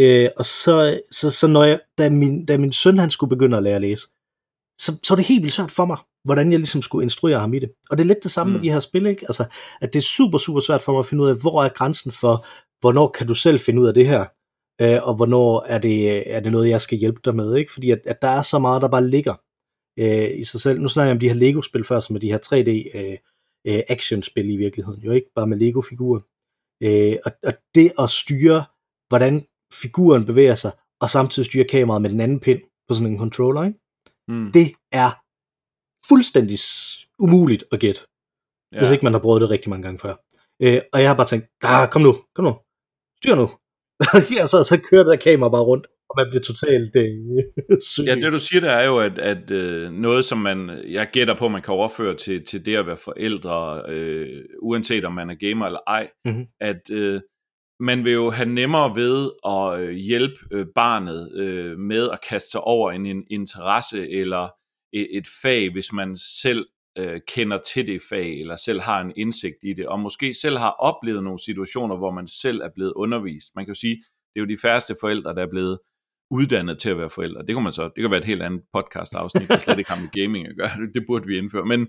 Uh, 0.00 0.30
og 0.36 0.44
så, 0.44 1.00
så, 1.10 1.30
så 1.30 1.46
når 1.46 1.64
jeg, 1.64 1.80
da 1.98 2.10
min, 2.10 2.46
da 2.46 2.56
min 2.56 2.72
søn 2.72 2.98
han 2.98 3.10
skulle 3.10 3.30
begynde 3.30 3.56
at 3.56 3.62
lære 3.62 3.74
at 3.74 3.80
læse, 3.80 4.06
så, 4.80 4.92
så 5.02 5.14
er 5.14 5.16
det 5.16 5.24
helt 5.24 5.42
vildt 5.42 5.54
svært 5.54 5.70
for 5.70 5.84
mig, 5.84 5.98
hvordan 6.24 6.52
jeg 6.52 6.58
ligesom 6.58 6.82
skulle 6.82 7.04
instruere 7.04 7.38
ham 7.38 7.54
i 7.54 7.58
det. 7.58 7.70
Og 7.90 7.98
det 7.98 8.04
er 8.04 8.08
lidt 8.08 8.22
det 8.22 8.30
samme 8.30 8.50
mm. 8.50 8.54
med 8.54 8.62
de 8.62 8.72
her 8.72 8.80
spil, 8.80 9.06
ikke? 9.06 9.26
Altså, 9.28 9.44
at 9.80 9.92
det 9.92 9.98
er 9.98 10.02
super, 10.02 10.38
super 10.38 10.60
svært 10.60 10.82
for 10.82 10.92
mig 10.92 10.98
at 10.98 11.06
finde 11.06 11.24
ud 11.24 11.28
af, 11.28 11.40
hvor 11.40 11.64
er 11.64 11.68
grænsen 11.68 12.12
for, 12.12 12.46
hvornår 12.80 13.08
kan 13.08 13.26
du 13.26 13.34
selv 13.34 13.60
finde 13.60 13.82
ud 13.82 13.86
af 13.86 13.94
det 13.94 14.06
her, 14.06 14.24
øh, 14.82 15.08
og 15.08 15.14
hvornår 15.16 15.64
er 15.66 15.78
det, 15.78 16.34
er 16.34 16.40
det 16.40 16.52
noget, 16.52 16.68
jeg 16.68 16.80
skal 16.80 16.98
hjælpe 16.98 17.20
dig 17.24 17.34
med, 17.34 17.56
ikke? 17.56 17.72
Fordi 17.72 17.90
at, 17.90 18.00
at 18.04 18.22
der 18.22 18.28
er 18.28 18.42
så 18.42 18.58
meget, 18.58 18.82
der 18.82 18.88
bare 18.88 19.08
ligger 19.08 19.34
øh, 19.98 20.40
i 20.40 20.44
sig 20.44 20.60
selv. 20.60 20.80
Nu 20.80 20.88
snakker 20.88 21.08
jeg 21.08 21.16
om 21.16 21.20
de 21.20 21.28
her 21.28 21.34
Lego-spil 21.34 21.84
før, 21.84 22.00
som 22.00 22.16
er 22.16 22.20
de 22.20 22.30
her 22.32 22.38
3D 22.38 22.98
øh, 22.98 23.16
øh, 23.66 23.82
action-spil 23.88 24.50
i 24.50 24.56
virkeligheden, 24.56 25.02
jo 25.02 25.12
ikke 25.12 25.30
bare 25.34 25.46
med 25.46 25.58
Lego-figurer. 25.58 26.20
Øh, 26.82 27.16
og, 27.24 27.32
og 27.42 27.52
det 27.74 27.92
at 27.98 28.10
styre, 28.10 28.64
hvordan 29.08 29.46
figuren 29.72 30.26
bevæger 30.26 30.54
sig, 30.54 30.72
og 31.00 31.10
samtidig 31.10 31.46
styre 31.46 31.64
kameraet 31.64 32.02
med 32.02 32.10
den 32.10 32.20
anden 32.20 32.40
pind 32.40 32.60
på 32.88 32.94
sådan 32.94 33.12
en 33.12 33.18
controller, 33.18 33.64
ikke? 33.64 33.78
Mm. 34.28 34.52
Det 34.52 34.72
er 34.92 35.10
fuldstændig 36.10 36.58
umuligt 37.18 37.64
at 37.72 37.80
gætte, 37.80 38.00
ja. 38.72 38.78
hvis 38.78 38.90
ikke 38.90 39.04
man 39.04 39.12
har 39.12 39.20
prøvet 39.20 39.40
det 39.40 39.50
rigtig 39.50 39.70
mange 39.70 39.82
gange 39.82 39.98
før. 39.98 40.14
Øh, 40.62 40.80
og 40.92 41.00
jeg 41.00 41.08
har 41.10 41.16
bare 41.16 41.26
tænkt, 41.26 41.46
ah, 41.62 41.88
kom 41.88 42.02
nu, 42.02 42.12
kom 42.34 42.44
nu, 42.44 42.54
styr 43.18 43.34
nu. 43.34 43.48
og 44.42 44.48
så, 44.48 44.58
så 44.70 44.80
kører 44.90 45.04
det 45.04 45.10
der 45.10 45.30
kamera 45.30 45.48
bare 45.48 45.62
rundt, 45.62 45.86
og 46.08 46.14
man 46.16 46.26
bliver 46.30 46.42
totalt 46.42 46.96
øh, 46.96 47.78
syg. 47.92 48.04
Ja, 48.04 48.14
det 48.14 48.32
du 48.32 48.38
siger, 48.38 48.60
der 48.60 48.70
er 48.70 48.86
jo, 48.86 48.98
at, 48.98 49.18
at 49.18 49.50
øh, 49.50 49.92
noget, 49.92 50.24
som 50.24 50.38
man, 50.38 50.58
jeg 50.88 51.08
gætter 51.12 51.34
på, 51.34 51.48
man 51.48 51.62
kan 51.62 51.74
overføre 51.74 52.16
til, 52.16 52.44
til 52.46 52.66
det 52.66 52.76
at 52.76 52.86
være 52.86 52.96
forældre, 52.96 53.82
øh, 53.88 54.44
uanset 54.62 55.04
om 55.04 55.12
man 55.12 55.30
er 55.30 55.34
gamer 55.34 55.66
eller 55.66 55.80
ej, 55.86 56.10
mm-hmm. 56.24 56.46
at 56.60 56.90
øh, 56.90 57.20
man 57.80 58.04
vil 58.04 58.12
jo 58.12 58.30
have 58.30 58.48
nemmere 58.48 58.96
ved 58.96 59.30
at 59.46 59.80
øh, 59.80 59.90
hjælpe 59.90 60.36
øh, 60.50 60.66
barnet 60.74 61.32
øh, 61.34 61.78
med 61.78 62.10
at 62.10 62.20
kaste 62.28 62.50
sig 62.50 62.60
over 62.60 62.92
en, 62.92 63.06
en 63.06 63.24
interesse 63.30 64.10
eller 64.10 64.48
et, 64.92 65.08
et 65.10 65.26
fag, 65.42 65.72
hvis 65.72 65.92
man 65.92 66.16
selv 66.16 66.66
øh, 66.98 67.20
kender 67.28 67.58
til 67.58 67.86
det 67.86 68.02
fag, 68.08 68.38
eller 68.38 68.56
selv 68.56 68.80
har 68.80 69.00
en 69.00 69.12
indsigt 69.16 69.56
i 69.62 69.72
det, 69.72 69.86
og 69.86 70.00
måske 70.00 70.34
selv 70.34 70.58
har 70.58 70.70
oplevet 70.70 71.24
nogle 71.24 71.38
situationer, 71.38 71.96
hvor 71.96 72.10
man 72.10 72.28
selv 72.28 72.60
er 72.60 72.68
blevet 72.74 72.92
undervist. 72.96 73.50
Man 73.56 73.64
kan 73.64 73.74
jo 73.74 73.80
sige, 73.80 73.96
det 74.34 74.36
er 74.36 74.40
jo 74.40 74.46
de 74.46 74.58
færreste 74.62 74.94
forældre, 75.00 75.34
der 75.34 75.42
er 75.42 75.50
blevet 75.50 75.78
uddannet 76.30 76.78
til 76.78 76.90
at 76.90 76.98
være 76.98 77.10
forældre. 77.10 77.40
Det 77.40 77.54
kan 77.54 77.62
man 77.62 77.72
så, 77.72 77.84
det 77.84 78.02
kan 78.02 78.10
være 78.10 78.20
et 78.20 78.24
helt 78.24 78.42
andet 78.42 78.62
podcast 78.72 79.14
afsnit, 79.14 79.48
der 79.48 79.58
slet 79.58 79.78
ikke 79.78 79.90
har 79.90 80.00
med 80.00 80.22
gaming 80.22 80.46
at 80.46 80.56
gøre. 80.56 80.70
Det 80.94 81.04
burde 81.06 81.26
vi 81.26 81.38
indføre. 81.38 81.64
Men, 81.64 81.80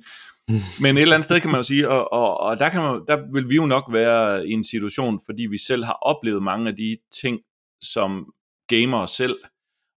men 0.82 0.98
et 0.98 1.02
eller 1.02 1.16
andet 1.16 1.24
sted 1.24 1.40
kan 1.40 1.52
man 1.52 1.60
jo 1.60 1.64
sige, 1.64 1.90
og, 1.90 2.14
og, 2.14 2.38
og 2.38 2.60
der, 2.60 2.70
kan 2.70 2.82
man, 2.82 3.02
der 3.08 3.34
vil 3.34 3.50
vi 3.50 3.56
jo 3.56 3.66
nok 3.66 3.84
være 3.94 4.48
i 4.48 4.52
en 4.52 4.64
situation, 4.64 5.22
fordi 5.26 5.44
vi 5.44 5.58
selv 5.58 5.84
har 5.84 5.98
oplevet 6.02 6.44
mange 6.44 6.70
af 6.70 6.76
de 6.76 6.98
ting, 7.22 7.40
som 7.84 8.34
gamere 8.68 9.08
selv, 9.08 9.36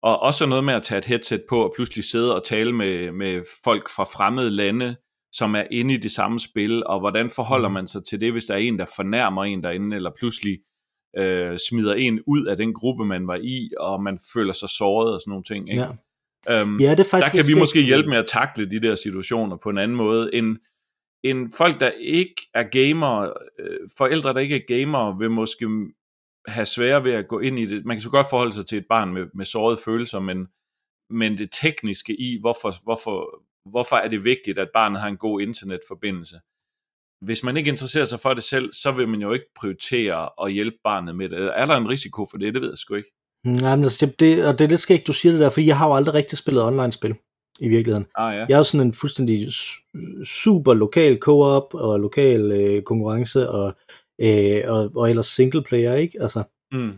og 0.04 0.22
også 0.22 0.46
noget 0.46 0.64
med 0.64 0.74
at 0.74 0.82
tage 0.82 0.98
et 0.98 1.04
headset 1.04 1.44
på 1.48 1.64
og 1.64 1.72
pludselig 1.76 2.04
sidde 2.04 2.34
og 2.34 2.44
tale 2.44 2.72
med, 2.72 3.12
med 3.12 3.42
folk 3.64 3.88
fra 3.88 4.04
fremmede 4.04 4.50
lande, 4.50 4.96
som 5.32 5.54
er 5.54 5.64
inde 5.70 5.94
i 5.94 5.96
det 5.96 6.10
samme 6.10 6.40
spil, 6.40 6.86
og 6.86 7.00
hvordan 7.00 7.30
forholder 7.30 7.68
mm. 7.68 7.72
man 7.72 7.86
sig 7.86 8.04
til 8.04 8.20
det, 8.20 8.32
hvis 8.32 8.44
der 8.44 8.54
er 8.54 8.58
en, 8.58 8.78
der 8.78 8.86
fornærmer 8.96 9.44
en 9.44 9.62
derinde, 9.62 9.96
eller 9.96 10.10
pludselig 10.18 10.58
øh, 11.18 11.58
smider 11.68 11.94
en 11.94 12.20
ud 12.26 12.46
af 12.46 12.56
den 12.56 12.74
gruppe, 12.74 13.04
man 13.04 13.26
var 13.26 13.38
i, 13.42 13.70
og 13.80 14.02
man 14.02 14.18
føler 14.34 14.52
sig 14.52 14.68
såret 14.68 15.14
og 15.14 15.20
sådan 15.20 15.30
nogle 15.30 15.44
ting. 15.44 15.70
Ikke? 15.70 15.82
Ja. 16.48 16.60
Øhm, 16.60 16.76
ja, 16.80 16.90
det 16.90 17.00
er 17.00 17.04
faktisk 17.10 17.32
der 17.32 17.42
kan 17.42 17.48
vi 17.48 17.58
måske 17.58 17.82
hjælpe 17.82 18.08
med 18.08 18.18
at 18.18 18.26
takle 18.26 18.70
de 18.70 18.80
der 18.80 18.94
situationer 18.94 19.56
på 19.56 19.70
en 19.70 19.78
anden 19.78 19.96
måde, 19.96 20.34
end, 20.34 20.56
end 21.22 21.52
folk, 21.52 21.80
der 21.80 21.90
ikke 22.00 22.34
er 22.54 22.62
gamer, 22.62 23.32
øh, 23.58 23.78
forældre, 23.98 24.34
der 24.34 24.40
ikke 24.40 24.56
er 24.56 24.78
gamer, 24.78 25.18
vil 25.18 25.30
måske 25.30 25.66
have 26.46 26.66
svære 26.66 27.04
ved 27.04 27.12
at 27.12 27.28
gå 27.28 27.38
ind 27.38 27.58
i 27.58 27.66
det. 27.66 27.84
Man 27.84 27.96
kan 27.96 28.02
så 28.02 28.10
godt 28.10 28.30
forholde 28.30 28.52
sig 28.52 28.66
til 28.66 28.78
et 28.78 28.86
barn 28.88 29.12
med, 29.12 29.26
med 29.34 29.44
sårede 29.44 29.80
følelser, 29.84 30.20
men, 30.20 30.46
men 31.10 31.38
det 31.38 31.48
tekniske 31.62 32.20
i, 32.20 32.38
hvorfor, 32.40 32.82
hvorfor, 32.82 33.42
hvorfor 33.70 33.96
er 33.96 34.08
det 34.08 34.24
vigtigt, 34.24 34.58
at 34.58 34.68
barnet 34.74 35.00
har 35.00 35.08
en 35.08 35.16
god 35.16 35.40
internetforbindelse, 35.40 36.40
hvis 37.24 37.42
man 37.42 37.56
ikke 37.56 37.70
interesserer 37.70 38.04
sig 38.04 38.20
for 38.20 38.34
det 38.34 38.44
selv, 38.44 38.72
så 38.72 38.92
vil 38.92 39.08
man 39.08 39.20
jo 39.20 39.32
ikke 39.32 39.46
prioritere 39.56 40.46
at 40.46 40.52
hjælpe 40.52 40.76
barnet 40.84 41.16
med 41.16 41.28
det. 41.28 41.38
Er 41.38 41.66
der 41.66 41.76
en 41.76 41.88
risiko 41.88 42.26
for 42.30 42.38
det? 42.38 42.54
Det 42.54 42.62
ved 42.62 42.68
jeg 42.68 42.78
sgu 42.78 42.94
ikke. 42.94 43.12
Nej, 43.44 43.76
men 43.76 43.84
altså, 43.84 44.06
det, 44.06 44.20
det, 44.20 44.46
og 44.46 44.58
det 44.58 44.64
er 44.64 44.68
lidt 44.68 44.80
skægt, 44.80 45.06
du 45.06 45.12
siger 45.12 45.32
det 45.32 45.40
der, 45.40 45.50
for 45.50 45.60
jeg 45.60 45.78
har 45.78 45.88
jo 45.88 45.94
aldrig 45.94 46.14
rigtig 46.14 46.38
spillet 46.38 46.64
online-spil 46.64 47.14
i 47.60 47.68
virkeligheden. 47.68 48.06
Ah, 48.16 48.34
ja. 48.34 48.46
Jeg 48.48 48.54
er 48.54 48.58
jo 48.58 48.64
sådan 48.64 48.86
en 48.86 48.92
fuldstændig 48.92 49.48
super 50.26 50.74
lokal 50.74 51.18
co-op 51.18 51.74
og 51.74 52.00
lokal 52.00 52.52
øh, 52.52 52.82
konkurrence 52.82 53.50
og, 53.50 53.76
øh, 54.20 54.62
og, 54.66 54.90
og 54.96 55.10
ellers 55.10 55.26
single 55.26 55.62
player, 55.62 55.94
ikke? 55.94 56.22
Altså, 56.22 56.42
mm. 56.72 56.92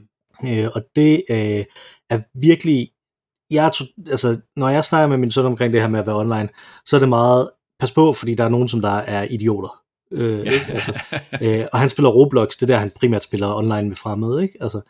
øh, 0.48 0.68
og 0.74 0.82
det 0.96 1.24
øh, 1.30 1.64
er 2.10 2.20
virkelig, 2.40 2.90
jeg 3.50 3.72
altså, 4.10 4.40
når 4.56 4.68
jeg 4.68 4.84
snakker 4.84 5.08
med 5.08 5.16
min 5.16 5.30
søn 5.30 5.46
omkring 5.46 5.72
det 5.72 5.80
her 5.80 5.88
med 5.88 6.00
at 6.00 6.06
være 6.06 6.16
online, 6.16 6.48
så 6.84 6.96
er 6.96 7.00
det 7.00 7.08
meget, 7.08 7.50
pas 7.80 7.92
på, 7.92 8.12
fordi 8.12 8.34
der 8.34 8.44
er 8.44 8.48
nogen, 8.48 8.68
som 8.68 8.80
der 8.80 8.88
er 8.88 9.26
idioter. 9.30 9.82
Øh, 10.12 10.46
ja. 10.46 10.50
ikke? 10.50 10.66
Altså, 10.72 10.92
øh, 11.42 11.66
og 11.72 11.78
han 11.78 11.88
spiller 11.88 12.10
Roblox, 12.10 12.48
det 12.48 12.62
er 12.62 12.66
der, 12.66 12.76
han 12.76 12.90
primært 12.96 13.24
spiller 13.24 13.54
online 13.54 13.88
med 13.88 13.96
fremmede, 13.96 14.42
ikke? 14.42 14.58
Altså, 14.60 14.80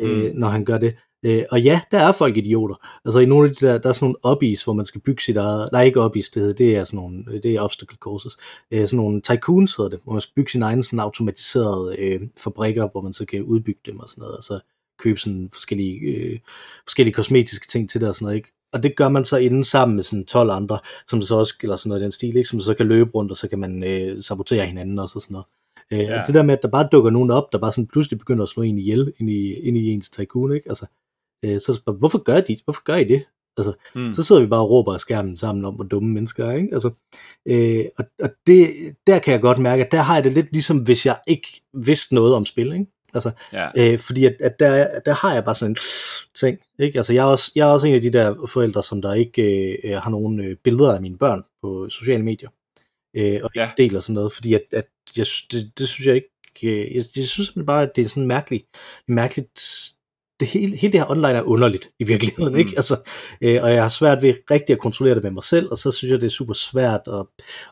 øh, 0.00 0.32
mm. 0.32 0.38
når 0.38 0.48
han 0.48 0.64
gør 0.64 0.78
det. 0.78 0.94
Øh, 1.24 1.44
og 1.50 1.62
ja, 1.62 1.80
der 1.90 1.98
er 1.98 2.12
folk 2.12 2.36
idioter. 2.36 2.74
Altså 3.04 3.20
i 3.20 3.26
nogle 3.26 3.48
af 3.48 3.54
de 3.54 3.66
der, 3.66 3.78
der 3.78 3.88
er 3.88 3.92
sådan 3.92 4.06
nogle 4.06 4.24
obbies, 4.24 4.64
hvor 4.64 4.72
man 4.72 4.86
skal 4.86 5.00
bygge 5.00 5.22
sit 5.22 5.36
eget, 5.36 5.68
nej 5.72 5.82
ikke 5.82 6.00
obbies, 6.00 6.30
det, 6.30 6.42
hedder, 6.42 6.54
det 6.54 6.76
er 6.76 6.84
sådan 6.84 6.96
nogle, 6.96 7.24
det 7.42 7.54
er 7.54 7.60
obstacle 7.60 7.96
courses, 7.96 8.36
øh, 8.70 8.86
sådan 8.86 8.96
nogle 8.96 9.20
tycoons 9.20 9.76
hedder 9.76 9.90
det, 9.90 10.00
hvor 10.04 10.12
man 10.12 10.20
skal 10.20 10.32
bygge 10.36 10.50
sin 10.50 10.62
egen 10.62 10.82
sådan 10.82 11.00
automatiserede 11.00 11.96
øh, 11.98 12.20
fabrikker, 12.36 12.88
hvor 12.92 13.00
man 13.00 13.12
så 13.12 13.24
kan 13.24 13.42
udbygge 13.42 13.80
dem 13.86 13.98
og 13.98 14.08
sådan 14.08 14.22
noget, 14.22 14.36
og 14.36 14.44
så 14.44 14.60
købe 14.98 15.20
sådan 15.20 15.48
forskellige, 15.52 16.00
øh, 16.00 16.38
forskellige 16.86 17.14
kosmetiske 17.14 17.66
ting 17.66 17.90
til 17.90 18.00
det 18.00 18.08
og 18.08 18.14
sådan 18.14 18.24
noget, 18.24 18.36
ikke? 18.36 18.52
og 18.72 18.82
det 18.82 18.96
gør 18.96 19.08
man 19.08 19.24
så 19.24 19.36
inden 19.36 19.64
sammen 19.64 19.96
med 19.96 20.04
sådan 20.04 20.24
12 20.24 20.50
andre, 20.50 20.78
som 21.08 21.22
så 21.22 21.36
også, 21.36 21.54
eller 21.62 21.76
sådan 21.76 21.88
noget 21.88 22.00
i 22.00 22.04
den 22.04 22.12
stil, 22.12 22.36
ikke? 22.36 22.48
som 22.48 22.60
så 22.60 22.74
kan 22.74 22.86
løbe 22.86 23.10
rundt, 23.10 23.30
og 23.30 23.36
så 23.36 23.48
kan 23.48 23.58
man 23.58 23.84
øh, 23.84 24.22
sabotere 24.22 24.66
hinanden 24.66 24.98
og 24.98 25.08
sådan 25.08 25.32
noget. 25.32 25.46
Øh, 25.90 25.98
ja. 25.98 26.20
Og 26.20 26.26
det 26.26 26.34
der 26.34 26.42
med, 26.42 26.54
at 26.54 26.62
der 26.62 26.68
bare 26.68 26.88
dukker 26.92 27.10
nogen 27.10 27.30
op, 27.30 27.52
der 27.52 27.58
bare 27.58 27.72
sådan 27.72 27.86
pludselig 27.86 28.18
begynder 28.18 28.42
at 28.42 28.48
slå 28.48 28.62
en 28.62 28.78
ihjel 28.78 29.12
ind 29.18 29.30
i, 29.30 29.52
ind 29.52 29.76
i 29.76 29.90
ens 29.90 30.10
tycoon, 30.10 30.54
ikke? 30.54 30.68
Altså, 30.68 30.86
øh, 31.44 31.60
så 31.60 31.82
bare, 31.86 31.96
hvorfor 31.98 32.22
gør 32.22 32.40
de, 32.40 32.58
hvorfor 32.64 32.82
gør 32.82 32.96
I 32.96 33.04
det? 33.04 33.24
Altså, 33.56 33.72
mm. 33.94 34.14
så 34.14 34.22
sidder 34.22 34.42
vi 34.42 34.46
bare 34.46 34.60
og 34.60 34.70
råber 34.70 34.94
af 34.94 35.00
skærmen 35.00 35.36
sammen 35.36 35.64
om, 35.64 35.74
hvor 35.74 35.84
dumme 35.84 36.12
mennesker 36.12 36.46
er, 36.46 36.56
ikke? 36.56 36.68
Altså, 36.72 36.90
øh, 37.46 37.84
og, 37.98 38.04
og 38.22 38.30
det, 38.46 38.70
der 39.06 39.18
kan 39.18 39.32
jeg 39.32 39.40
godt 39.40 39.58
mærke, 39.58 39.84
at 39.84 39.92
der 39.92 40.00
har 40.00 40.14
jeg 40.14 40.24
det 40.24 40.32
lidt 40.32 40.52
ligesom, 40.52 40.78
hvis 40.78 41.06
jeg 41.06 41.18
ikke 41.26 41.62
vidste 41.74 42.14
noget 42.14 42.34
om 42.34 42.46
spil, 42.46 42.72
ikke? 42.72 42.86
Altså, 43.14 43.30
ja. 43.52 43.68
øh, 43.76 43.98
fordi 43.98 44.24
at, 44.24 44.36
at 44.40 44.60
der, 44.60 44.86
der 45.06 45.14
har 45.14 45.34
jeg 45.34 45.44
bare 45.44 45.54
sådan 45.54 45.70
en 45.70 45.76
ting. 46.34 46.58
Ikke? 46.78 46.98
Altså, 46.98 47.12
jeg, 47.12 47.22
er 47.22 47.30
også, 47.30 47.52
jeg 47.54 47.68
er 47.68 47.72
også 47.72 47.86
en 47.86 47.94
af 47.94 48.02
de 48.02 48.12
der 48.12 48.46
forældre, 48.46 48.82
som 48.82 49.02
der 49.02 49.14
ikke 49.14 49.42
øh, 49.84 49.96
har 49.96 50.10
nogen 50.10 50.40
øh, 50.40 50.56
billeder 50.56 50.94
af 50.94 51.02
mine 51.02 51.18
børn 51.18 51.42
på 51.62 51.88
sociale 51.90 52.22
medier. 52.22 52.48
Øh, 53.16 53.40
og 53.42 53.50
ja. 53.56 53.70
deler 53.76 54.00
sådan 54.00 54.14
noget, 54.14 54.32
fordi 54.32 54.54
at, 54.54 54.62
at 54.72 54.88
jeg, 55.16 55.26
det, 55.52 55.78
det 55.78 55.88
synes 55.88 56.06
jeg 56.06 56.14
ikke, 56.14 56.28
øh, 56.62 56.96
jeg, 56.96 57.04
jeg 57.16 57.26
synes 57.26 57.52
bare, 57.66 57.82
at 57.82 57.96
det 57.96 58.04
er 58.04 58.08
sådan 58.08 58.26
mærkeligt, 58.26 58.66
mærkeligt 59.08 59.60
det 60.42 60.50
hele, 60.50 60.76
hele 60.76 60.92
det 60.92 61.00
her 61.00 61.10
online 61.10 61.38
er 61.38 61.42
underligt 61.42 61.90
i 61.98 62.04
virkeligheden, 62.04 62.52
mm. 62.52 62.58
ikke? 62.58 62.72
Altså, 62.76 62.96
øh, 63.40 63.62
og 63.62 63.72
jeg 63.72 63.82
har 63.82 63.88
svært 63.88 64.22
ved 64.22 64.34
rigtig 64.50 64.72
at 64.72 64.78
kontrollere 64.78 65.14
det 65.14 65.22
med 65.22 65.30
mig 65.30 65.44
selv, 65.44 65.68
og 65.70 65.78
så 65.78 65.90
synes 65.90 66.12
jeg, 66.12 66.20
det 66.20 66.26
er 66.26 66.30
super 66.30 66.54
svært 66.54 67.00
at, 67.06 67.26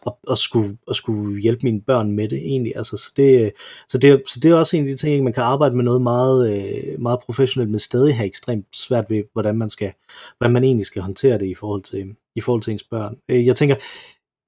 at, 0.07 0.13
at, 0.31 0.39
skulle, 0.39 0.77
at 0.91 0.97
skulle 0.97 1.41
hjælpe 1.43 1.61
mine 1.63 1.81
børn 1.81 2.13
med 2.13 2.29
det 2.29 2.39
egentlig. 2.39 2.73
Altså, 2.77 2.97
så, 2.97 3.13
det, 3.17 3.53
så, 3.89 3.99
det, 3.99 4.23
så 4.27 4.41
det 4.41 4.51
er 4.51 4.55
også 4.55 4.77
en 4.77 4.83
af 4.83 4.91
de 4.91 4.97
ting, 4.97 5.25
man 5.25 5.33
kan 5.33 5.43
arbejde 5.43 5.77
med 5.77 5.85
noget 5.85 6.03
meget, 6.03 6.53
øh, 6.53 7.01
meget 7.01 7.21
professionelt, 7.27 7.71
men 7.71 7.79
stadig 7.79 8.17
have 8.17 8.27
ekstremt 8.27 8.67
svært 8.75 9.05
ved, 9.09 9.23
hvordan 9.33 9.59
man, 9.59 9.71
skal, 9.71 9.93
hvordan 10.39 10.53
man 10.53 10.65
egentlig 10.65 10.87
skal 10.87 11.03
håndtere 11.03 11.39
det 11.39 11.47
i 11.47 11.55
forhold 11.55 11.83
til, 11.83 12.15
i 12.37 12.41
forhold 12.41 12.63
til 12.63 12.73
ens 12.73 12.85
børn. 12.85 13.17
Øh, 13.29 13.47
jeg 13.47 13.57
tænker, 13.57 13.77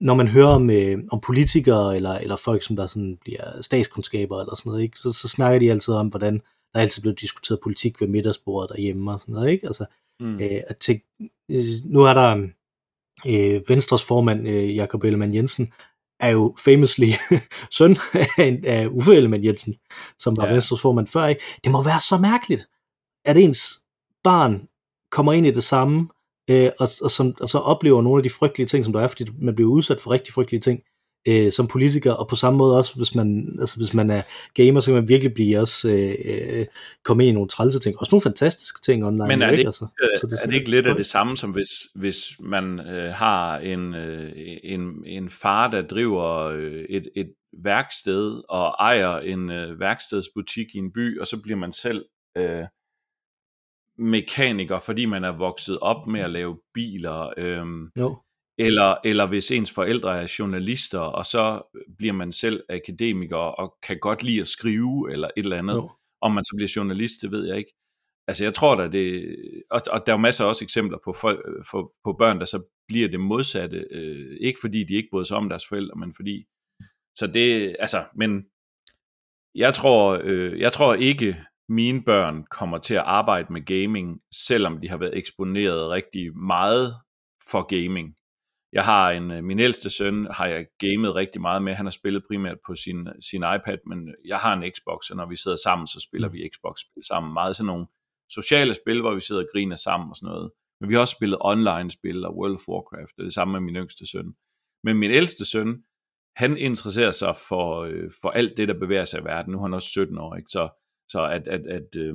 når 0.03 0.15
man 0.15 0.29
hører 0.29 0.49
om, 0.49 0.71
øh, 0.71 0.99
om 1.11 1.21
politikere 1.21 1.97
eller, 1.97 2.15
eller 2.15 2.37
folk, 2.37 2.63
som 2.63 2.77
der 2.77 2.87
sådan 2.87 3.19
bliver 3.21 3.45
statskundskaber 3.61 4.41
eller 4.41 4.55
sådan 4.57 4.71
noget, 4.71 4.83
ikke? 4.83 4.99
Så, 4.99 5.13
så 5.13 5.29
snakker 5.29 5.59
de 5.59 5.71
altid 5.71 5.95
om, 5.95 6.09
hvordan 6.09 6.41
der 6.73 6.79
er 6.79 6.83
altid 6.83 7.03
blevet 7.03 7.21
diskuteret 7.21 7.61
politik 7.63 8.01
ved 8.01 8.09
middagsbordet 8.09 8.77
derhjemme 8.77 9.13
og 9.13 9.21
sådan 9.21 9.35
noget, 9.35 9.51
ikke? 9.51 9.67
Altså, 9.67 9.85
mm. 10.21 10.41
øh, 10.41 10.61
at 10.67 10.77
tænke, 10.77 11.07
øh, 11.51 11.65
nu 11.85 12.03
er 12.03 12.15
der 12.15 12.49
øh, 13.27 13.69
Venstres 13.69 14.05
formand, 14.05 14.49
øh, 14.49 14.77
Jakob 14.77 15.05
Ellemann 15.05 15.35
Jensen, 15.35 15.73
er 16.21 16.29
jo 16.29 16.57
famously 16.65 17.09
søn 17.79 17.97
af, 18.15 18.61
af 18.65 18.87
Uffe 18.87 19.15
Ellemann 19.15 19.45
Jensen, 19.45 19.75
som 20.19 20.37
var 20.37 20.47
ja. 20.47 20.53
Venstres 20.53 20.81
formand 20.81 21.07
før, 21.07 21.27
ikke? 21.27 21.43
Det 21.65 21.73
må 21.73 21.83
være 21.83 22.01
så 22.01 22.19
mærkeligt, 22.19 22.69
at 23.25 23.37
ens 23.37 23.81
barn 24.25 24.69
kommer 25.11 25.33
ind 25.33 25.47
i 25.47 25.51
det 25.51 25.65
samme, 25.65 26.09
øh, 26.51 26.71
og, 26.79 26.89
og, 27.03 27.11
som, 27.11 27.35
og 27.41 27.49
så 27.49 27.59
oplever 27.59 28.03
nogle 28.03 28.19
af 28.19 28.23
de 28.23 28.31
frygtelige 28.31 28.67
ting, 28.67 28.85
som 28.85 28.93
der 28.93 29.01
er, 29.01 29.09
fordi 29.09 29.25
man 29.39 29.55
bliver 29.55 29.71
udsat 29.71 30.01
for 30.01 30.11
rigtig 30.11 30.35
frygtelige 30.35 30.61
ting, 30.61 30.83
øh, 31.29 31.53
som 31.53 31.67
politiker, 31.67 32.13
og 32.13 32.29
på 32.29 32.37
samme 32.37 32.57
måde 32.57 32.79
også, 32.79 32.97
hvis 32.97 33.15
man, 33.15 33.57
altså, 33.61 33.77
hvis 33.77 33.95
man 33.95 34.11
er 34.11 34.23
gamer, 34.55 34.81
så 34.81 34.87
kan 34.87 34.95
man 34.95 35.09
virkelig 35.09 35.35
blive 35.35 35.59
også 35.59 35.89
øh, 35.89 36.15
øh 36.25 36.67
komme 37.05 37.25
ind 37.25 37.31
i 37.31 37.33
nogle 37.33 37.49
trælse 37.49 37.79
ting, 37.79 37.99
også 37.99 38.15
nogle 38.15 38.23
fantastiske 38.23 38.81
ting 38.83 39.05
online. 39.05 39.29
Men 39.29 39.43
er 39.43 39.51
det, 39.51 39.59
ikke? 39.59 39.69
Altså, 39.69 39.87
så 40.21 40.27
det 40.27 40.33
er, 40.33 40.43
er 40.43 40.47
det 40.47 40.55
ikke 40.55 40.71
lidt 40.71 40.87
af 40.87 40.97
det 40.97 41.07
samme, 41.07 41.37
som 41.37 41.51
hvis, 41.51 41.71
hvis 41.95 42.37
man 42.41 42.81
øh, 42.81 43.13
har 43.13 43.59
en, 43.59 43.95
øh, 43.95 44.33
en, 44.65 45.07
en 45.07 45.31
far, 45.31 45.71
der 45.71 45.83
driver 45.83 46.39
øh, 46.39 46.85
et, 46.89 47.09
et 47.17 47.33
værksted 47.63 48.43
og 48.49 48.75
ejer 48.79 49.19
en 49.19 49.51
øh, 49.51 49.81
værkstedsbutik 49.81 50.67
i 50.75 50.79
en 50.79 50.93
by, 50.93 51.21
og 51.21 51.27
så 51.27 51.43
bliver 51.43 51.59
man 51.59 51.73
selv 51.73 52.05
øh, 52.37 52.65
mekaniker, 53.99 54.79
fordi 54.79 55.07
man 55.07 55.25
er 55.25 55.33
vokset 55.33 55.79
op 55.79 56.07
med 56.07 56.21
at 56.21 56.31
lave 56.31 56.59
biler. 56.75 57.33
Øh, 57.37 57.67
jo. 57.97 58.19
Eller, 58.67 58.97
eller 59.05 59.27
hvis 59.27 59.51
ens 59.51 59.71
forældre 59.71 60.23
er 60.23 60.35
journalister, 60.39 60.99
og 60.99 61.27
så 61.27 61.63
bliver 61.99 62.13
man 62.13 62.33
selv 62.33 62.65
akademiker 62.69 63.37
og 63.37 63.75
kan 63.83 63.99
godt 63.99 64.23
lide 64.23 64.41
at 64.41 64.47
skrive 64.47 65.13
eller 65.13 65.29
et 65.37 65.43
eller 65.43 65.59
andet. 65.59 65.75
Jo. 65.75 65.91
Om 66.21 66.33
man 66.33 66.45
så 66.45 66.53
bliver 66.57 66.73
journalist, 66.77 67.23
det 67.23 67.31
ved 67.31 67.47
jeg 67.47 67.59
ikke. 67.59 67.75
Altså 68.29 68.45
jeg 68.45 68.55
tror 68.55 68.75
da 68.75 68.89
det, 68.89 69.37
og, 69.71 69.81
og 69.91 70.07
der 70.07 70.13
er 70.13 70.17
jo 70.17 70.21
masser 70.21 70.45
af 70.45 70.49
også 70.49 70.65
eksempler 70.65 70.99
på, 71.05 71.13
folk, 71.13 71.41
for, 71.71 71.93
på 72.05 72.13
børn, 72.13 72.39
der 72.39 72.45
så 72.45 72.63
bliver 72.89 73.09
det 73.09 73.21
modsatte. 73.21 73.87
Øh, 73.91 74.37
ikke 74.41 74.59
fordi 74.61 74.85
de 74.85 74.95
ikke 74.95 75.09
bryder 75.13 75.25
sig 75.25 75.37
om 75.37 75.49
deres 75.49 75.67
forældre, 75.67 75.95
men 75.97 76.15
fordi, 76.15 76.45
så 77.19 77.27
det, 77.27 77.77
altså, 77.79 78.05
men 78.17 78.45
jeg 79.55 79.75
tror, 79.75 80.21
øh, 80.25 80.61
jeg 80.61 80.73
tror 80.73 80.95
ikke, 80.95 81.45
mine 81.69 82.03
børn 82.05 82.45
kommer 82.51 82.79
til 82.79 82.95
at 82.95 83.03
arbejde 83.07 83.53
med 83.53 83.65
gaming, 83.65 84.21
selvom 84.35 84.81
de 84.81 84.89
har 84.89 84.97
været 84.97 85.17
eksponeret 85.17 85.91
rigtig 85.91 86.39
meget 86.39 86.95
for 87.51 87.63
gaming. 87.63 88.17
Jeg 88.73 88.85
har 88.85 89.11
en, 89.11 89.31
øh, 89.31 89.45
min 89.45 89.59
ældste 89.59 89.91
søn 89.91 90.27
har 90.31 90.47
jeg 90.47 90.67
gamet 90.79 91.15
rigtig 91.15 91.41
meget 91.41 91.63
med. 91.63 91.75
Han 91.75 91.87
har 91.87 91.91
spillet 91.91 92.25
primært 92.29 92.59
på 92.67 92.75
sin, 92.75 93.09
sin 93.31 93.41
iPad, 93.57 93.79
men 93.87 94.15
jeg 94.25 94.39
har 94.39 94.53
en 94.57 94.73
Xbox, 94.73 95.11
og 95.11 95.17
når 95.17 95.27
vi 95.27 95.37
sidder 95.37 95.57
sammen, 95.65 95.87
så 95.87 96.01
spiller 96.09 96.29
mm. 96.29 96.35
vi 96.35 96.51
Xbox-spil 96.55 97.03
sammen. 97.09 97.33
Meget 97.33 97.57
sådan 97.57 97.67
nogle 97.67 97.87
sociale 98.31 98.75
spil, 98.75 99.01
hvor 99.01 99.15
vi 99.15 99.21
sidder 99.21 99.43
og 99.43 99.49
griner 99.53 99.77
sammen 99.77 100.11
og 100.11 100.17
sådan 100.17 100.27
noget. 100.27 100.51
Men 100.81 100.89
vi 100.89 100.95
har 100.95 101.01
også 101.01 101.17
spillet 101.17 101.39
online-spil 101.41 102.25
og 102.25 102.37
World 102.37 102.55
of 102.55 102.69
Warcraft, 102.69 103.19
og 103.19 103.25
det 103.25 103.33
samme 103.33 103.53
med 103.53 103.61
min 103.61 103.77
yngste 103.77 104.07
søn. 104.11 104.35
Men 104.85 104.97
min 104.97 105.11
ældste 105.11 105.45
søn, 105.45 105.83
han 106.37 106.57
interesserer 106.57 107.11
sig 107.11 107.37
for, 107.49 107.81
øh, 107.81 108.11
for 108.23 108.31
alt 108.31 108.57
det, 108.57 108.69
der 108.69 108.79
bevæger 108.79 109.05
sig 109.05 109.21
i 109.21 109.25
verden. 109.25 109.53
Nu 109.53 109.59
er 109.59 109.63
han 109.63 109.75
også 109.75 109.89
17 109.89 110.19
år, 110.19 110.37
ikke? 110.37 110.49
Så, 110.49 110.69
så 111.09 111.25
at, 111.25 111.49
at, 111.49 111.67
at 111.67 111.97
øh, 111.97 112.15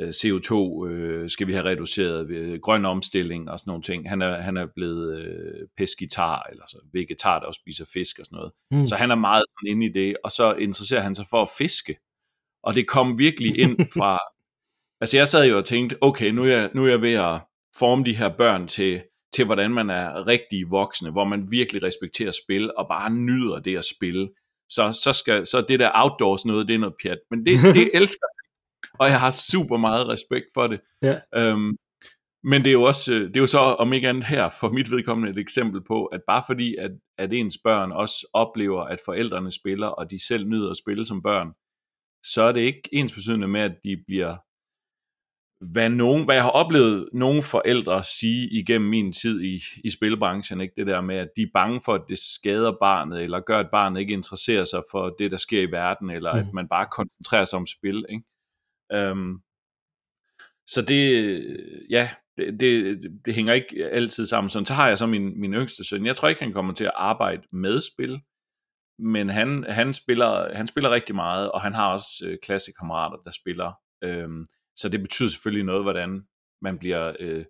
CO2 0.00 0.86
øh, 0.86 1.30
skal 1.30 1.46
vi 1.46 1.52
have 1.52 1.64
reduceret, 1.64 2.28
ved 2.28 2.60
grøn 2.60 2.84
omstilling 2.84 3.50
og 3.50 3.58
sådan 3.58 3.70
nogle 3.70 3.82
ting. 3.82 4.08
Han 4.08 4.22
er, 4.22 4.40
han 4.40 4.56
er 4.56 4.66
blevet 4.74 5.18
øh, 5.18 5.68
peskitar, 5.76 6.46
eller 6.50 6.64
så 6.68 6.78
vegetar, 6.92 7.38
der 7.38 7.46
også 7.46 7.60
spiser 7.62 7.84
fisk 7.92 8.18
og 8.18 8.24
sådan 8.24 8.36
noget. 8.36 8.52
Mm. 8.70 8.86
Så 8.86 8.96
han 8.96 9.10
er 9.10 9.14
meget 9.14 9.44
inde 9.66 9.86
i 9.86 9.92
det, 9.92 10.16
og 10.24 10.30
så 10.30 10.54
interesserer 10.54 11.00
han 11.00 11.14
sig 11.14 11.26
for 11.30 11.42
at 11.42 11.48
fiske. 11.58 11.98
Og 12.62 12.74
det 12.74 12.86
kom 12.86 13.18
virkelig 13.18 13.58
ind 13.58 13.76
fra... 13.98 14.18
altså 15.00 15.16
jeg 15.16 15.28
sad 15.28 15.48
jo 15.48 15.56
og 15.56 15.64
tænkte, 15.64 15.96
okay, 16.00 16.30
nu 16.30 16.44
er 16.44 16.48
jeg, 16.48 16.70
nu 16.74 16.84
er 16.84 16.88
jeg 16.88 17.02
ved 17.02 17.12
at 17.12 17.40
forme 17.78 18.04
de 18.04 18.16
her 18.16 18.28
børn 18.28 18.68
til, 18.68 19.02
til, 19.34 19.44
hvordan 19.44 19.70
man 19.70 19.90
er 19.90 20.26
rigtig 20.26 20.70
voksne, 20.70 21.10
hvor 21.10 21.24
man 21.24 21.50
virkelig 21.50 21.82
respekterer 21.82 22.30
spil, 22.44 22.70
og 22.76 22.88
bare 22.88 23.10
nyder 23.10 23.58
det 23.58 23.76
at 23.76 23.84
spille. 23.84 24.28
Så, 24.68 25.00
så, 25.02 25.12
skal, 25.12 25.46
så 25.46 25.64
det 25.68 25.80
der 25.80 25.90
outdoors 25.94 26.44
noget, 26.44 26.68
det 26.68 26.74
er 26.74 26.78
noget 26.78 26.94
pjat. 27.02 27.18
Men 27.30 27.46
det, 27.46 27.74
det 27.74 27.90
elsker 28.00 28.26
og 29.00 29.06
jeg 29.06 29.20
har 29.20 29.30
super 29.30 29.76
meget 29.76 30.08
respekt 30.08 30.46
for 30.54 30.66
det. 30.66 30.80
Ja. 31.02 31.20
Øhm, 31.34 31.76
men 32.44 32.62
det 32.62 32.68
er 32.68 32.72
jo 32.72 32.82
også, 32.82 33.12
øh, 33.14 33.20
det 33.20 33.36
er 33.36 33.40
jo 33.40 33.46
så 33.46 33.58
om 33.58 33.92
ikke 33.92 34.08
andet 34.08 34.24
her, 34.24 34.50
for 34.60 34.68
mit 34.68 34.90
vedkommende 34.90 35.30
et 35.30 35.38
eksempel 35.38 35.80
på, 35.84 36.04
at 36.04 36.20
bare 36.26 36.42
fordi, 36.46 36.76
at, 36.76 36.90
at 37.18 37.32
ens 37.32 37.58
børn 37.64 37.92
også 37.92 38.30
oplever, 38.32 38.82
at 38.82 38.98
forældrene 39.04 39.50
spiller, 39.52 39.86
og 39.86 40.10
de 40.10 40.26
selv 40.26 40.46
nyder 40.46 40.70
at 40.70 40.76
spille 40.76 41.04
som 41.04 41.22
børn, 41.22 41.48
så 42.24 42.42
er 42.42 42.52
det 42.52 42.60
ikke 42.60 42.88
ens 42.92 43.12
betydende 43.12 43.48
med, 43.48 43.60
at 43.60 43.76
de 43.84 44.02
bliver, 44.06 44.36
hvad, 45.72 45.90
nogen, 45.90 46.24
hvad 46.24 46.34
jeg 46.34 46.44
har 46.44 46.50
oplevet 46.50 47.08
nogle 47.12 47.42
forældre 47.42 48.02
sige 48.02 48.48
igennem 48.48 48.90
min 48.90 49.12
tid 49.12 49.40
i, 49.40 49.60
i 49.84 49.90
spilbranchen, 49.90 50.60
ikke? 50.60 50.74
det 50.76 50.86
der 50.86 51.00
med, 51.00 51.16
at 51.16 51.28
de 51.36 51.42
er 51.42 51.50
bange 51.54 51.80
for, 51.84 51.94
at 51.94 52.04
det 52.08 52.18
skader 52.18 52.72
barnet, 52.80 53.22
eller 53.22 53.40
gør, 53.40 53.58
at 53.58 53.70
barnet 53.72 54.00
ikke 54.00 54.12
interesserer 54.12 54.64
sig 54.64 54.82
for 54.90 55.14
det, 55.18 55.30
der 55.30 55.36
sker 55.36 55.62
i 55.62 55.70
verden, 55.70 56.10
eller 56.10 56.32
mm. 56.32 56.38
at 56.38 56.52
man 56.54 56.68
bare 56.68 56.86
koncentrerer 56.92 57.44
sig 57.44 57.56
om 57.56 57.66
spil. 57.66 58.04
Ikke? 58.08 58.24
Øhm, 58.92 59.38
så 60.66 60.82
det, 60.82 61.02
ja, 61.90 62.10
det, 62.36 62.60
det, 62.60 63.00
det 63.24 63.34
hænger 63.34 63.52
ikke 63.52 63.86
altid 63.86 64.26
sammen. 64.26 64.50
Sådan, 64.50 64.66
så 64.66 64.74
har 64.74 64.88
jeg 64.88 64.98
så 64.98 65.06
min, 65.06 65.40
min 65.40 65.54
yngste 65.54 65.84
søn. 65.84 66.06
Jeg 66.06 66.16
tror 66.16 66.28
ikke, 66.28 66.42
han 66.42 66.52
kommer 66.52 66.74
til 66.74 66.84
at 66.84 66.92
arbejde 66.94 67.42
med 67.52 67.80
spil, 67.80 68.20
men 68.98 69.28
han, 69.28 69.64
han, 69.68 69.94
spiller, 69.94 70.54
han 70.54 70.66
spiller 70.66 70.90
rigtig 70.90 71.14
meget, 71.14 71.52
og 71.52 71.60
han 71.60 71.74
har 71.74 71.92
også 71.92 72.08
øh, 72.24 72.38
klassekammerater, 72.42 73.16
der 73.16 73.30
spiller. 73.30 73.72
Øhm, 74.04 74.46
så 74.76 74.88
det 74.88 75.00
betyder 75.00 75.28
selvfølgelig 75.28 75.64
noget, 75.64 75.82
hvordan 75.82 76.22
man 76.62 76.78
bliver 76.78 77.16
øh, 77.20 77.44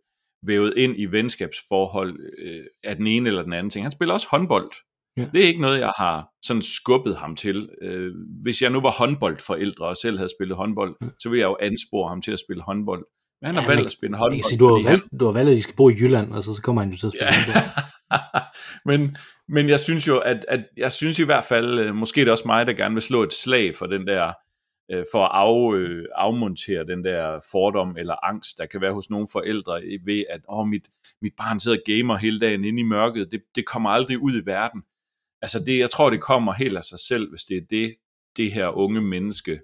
vævet 0.46 0.74
ind 0.76 0.94
i 0.98 1.06
venskabsforhold 1.06 2.34
øh, 2.38 2.66
af 2.84 2.96
den 2.96 3.06
ene 3.06 3.28
eller 3.28 3.42
den 3.42 3.52
anden 3.52 3.70
ting. 3.70 3.84
Han 3.84 3.92
spiller 3.92 4.14
også 4.14 4.28
håndbold, 4.30 4.70
Ja. 5.18 5.28
Det 5.32 5.44
er 5.44 5.46
ikke 5.46 5.60
noget, 5.60 5.80
jeg 5.80 5.92
har 5.96 6.28
sådan 6.42 6.62
skubbet 6.62 7.16
ham 7.16 7.36
til. 7.36 7.68
Øh, 7.82 8.12
hvis 8.42 8.62
jeg 8.62 8.70
nu 8.70 8.80
var 8.80 8.90
håndboldforældre 8.90 9.86
og 9.86 9.96
selv 9.96 10.18
havde 10.18 10.30
spillet 10.38 10.56
håndbold, 10.56 10.96
ja. 11.02 11.06
så 11.18 11.28
ville 11.28 11.40
jeg 11.40 11.46
jo 11.46 11.56
anspore 11.60 12.08
ham 12.08 12.22
til 12.22 12.32
at 12.32 12.38
spille 12.38 12.62
håndbold. 12.62 13.04
Men 13.40 13.46
han 13.46 13.54
har 13.54 13.62
ja, 13.62 13.68
valgt 13.68 13.86
at 13.86 13.92
spille 13.92 14.16
håndbold. 14.16 14.42
Sige, 14.42 14.58
du, 14.58 14.66
har 14.66 14.74
valgt, 14.74 14.88
han... 14.88 15.18
du 15.18 15.24
har 15.24 15.32
valgt, 15.32 15.50
at 15.50 15.56
de 15.56 15.62
skal 15.62 15.74
bo 15.76 15.88
i 15.88 15.94
Jylland, 16.00 16.32
og 16.32 16.44
så, 16.44 16.54
så 16.54 16.62
kommer 16.62 16.82
han 16.82 16.90
jo 16.90 16.96
til 16.96 17.06
at 17.06 17.12
spille 17.12 17.26
ja. 17.26 17.34
håndbold. 17.34 18.42
men, 18.90 19.16
men 19.48 19.68
jeg 19.68 19.80
synes 19.80 20.08
jo, 20.08 20.18
at, 20.18 20.44
at 20.48 20.60
jeg 20.76 20.92
synes 20.92 21.18
i 21.18 21.24
hvert 21.24 21.44
fald, 21.44 21.78
øh, 21.78 21.94
måske 21.94 22.20
er 22.20 22.24
det 22.24 22.32
også 22.32 22.44
mig, 22.46 22.66
der 22.66 22.72
gerne 22.72 22.94
vil 22.94 23.02
slå 23.02 23.22
et 23.22 23.32
slag 23.32 23.76
for 23.76 23.86
den 23.86 24.06
der, 24.06 24.32
øh, 24.92 25.04
for 25.12 25.24
at 25.24 25.30
af, 25.34 25.74
øh, 25.74 26.04
afmontere 26.14 26.86
den 26.86 27.04
der 27.04 27.40
fordom 27.50 27.96
eller 27.98 28.24
angst, 28.24 28.58
der 28.58 28.66
kan 28.66 28.80
være 28.80 28.92
hos 28.92 29.10
nogle 29.10 29.26
forældre 29.32 29.82
ved, 30.04 30.24
at 30.30 30.40
Åh, 30.48 30.66
mit, 30.66 30.88
mit 31.22 31.32
barn 31.38 31.60
sidder 31.60 31.78
og 31.78 31.82
gamer 31.86 32.16
hele 32.16 32.40
dagen 32.40 32.64
inde 32.64 32.80
i 32.80 32.84
mørket. 32.84 33.32
Det, 33.32 33.40
det 33.54 33.66
kommer 33.66 33.90
aldrig 33.90 34.18
ud 34.18 34.42
i 34.42 34.46
verden 34.46 34.82
altså 35.42 35.58
det, 35.58 35.78
jeg 35.78 35.90
tror, 35.90 36.10
det 36.10 36.20
kommer 36.20 36.52
helt 36.52 36.76
af 36.76 36.84
sig 36.84 36.98
selv, 36.98 37.30
hvis 37.30 37.42
det 37.42 37.56
er 37.56 37.66
det, 37.70 37.94
det 38.36 38.52
her 38.52 38.68
unge 38.68 39.00
menneske 39.00 39.60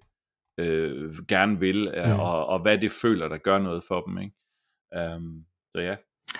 øh, 0.60 1.26
gerne 1.28 1.60
vil, 1.60 1.92
mm. 2.06 2.20
og, 2.20 2.46
og 2.46 2.62
hvad 2.62 2.78
det 2.78 2.92
føler, 2.92 3.28
der 3.28 3.38
gør 3.38 3.58
noget 3.58 3.84
for 3.88 4.00
dem. 4.00 4.18
Ikke? 4.18 5.14
Um, 5.16 5.44
så 5.74 5.80
ja. 5.80 5.96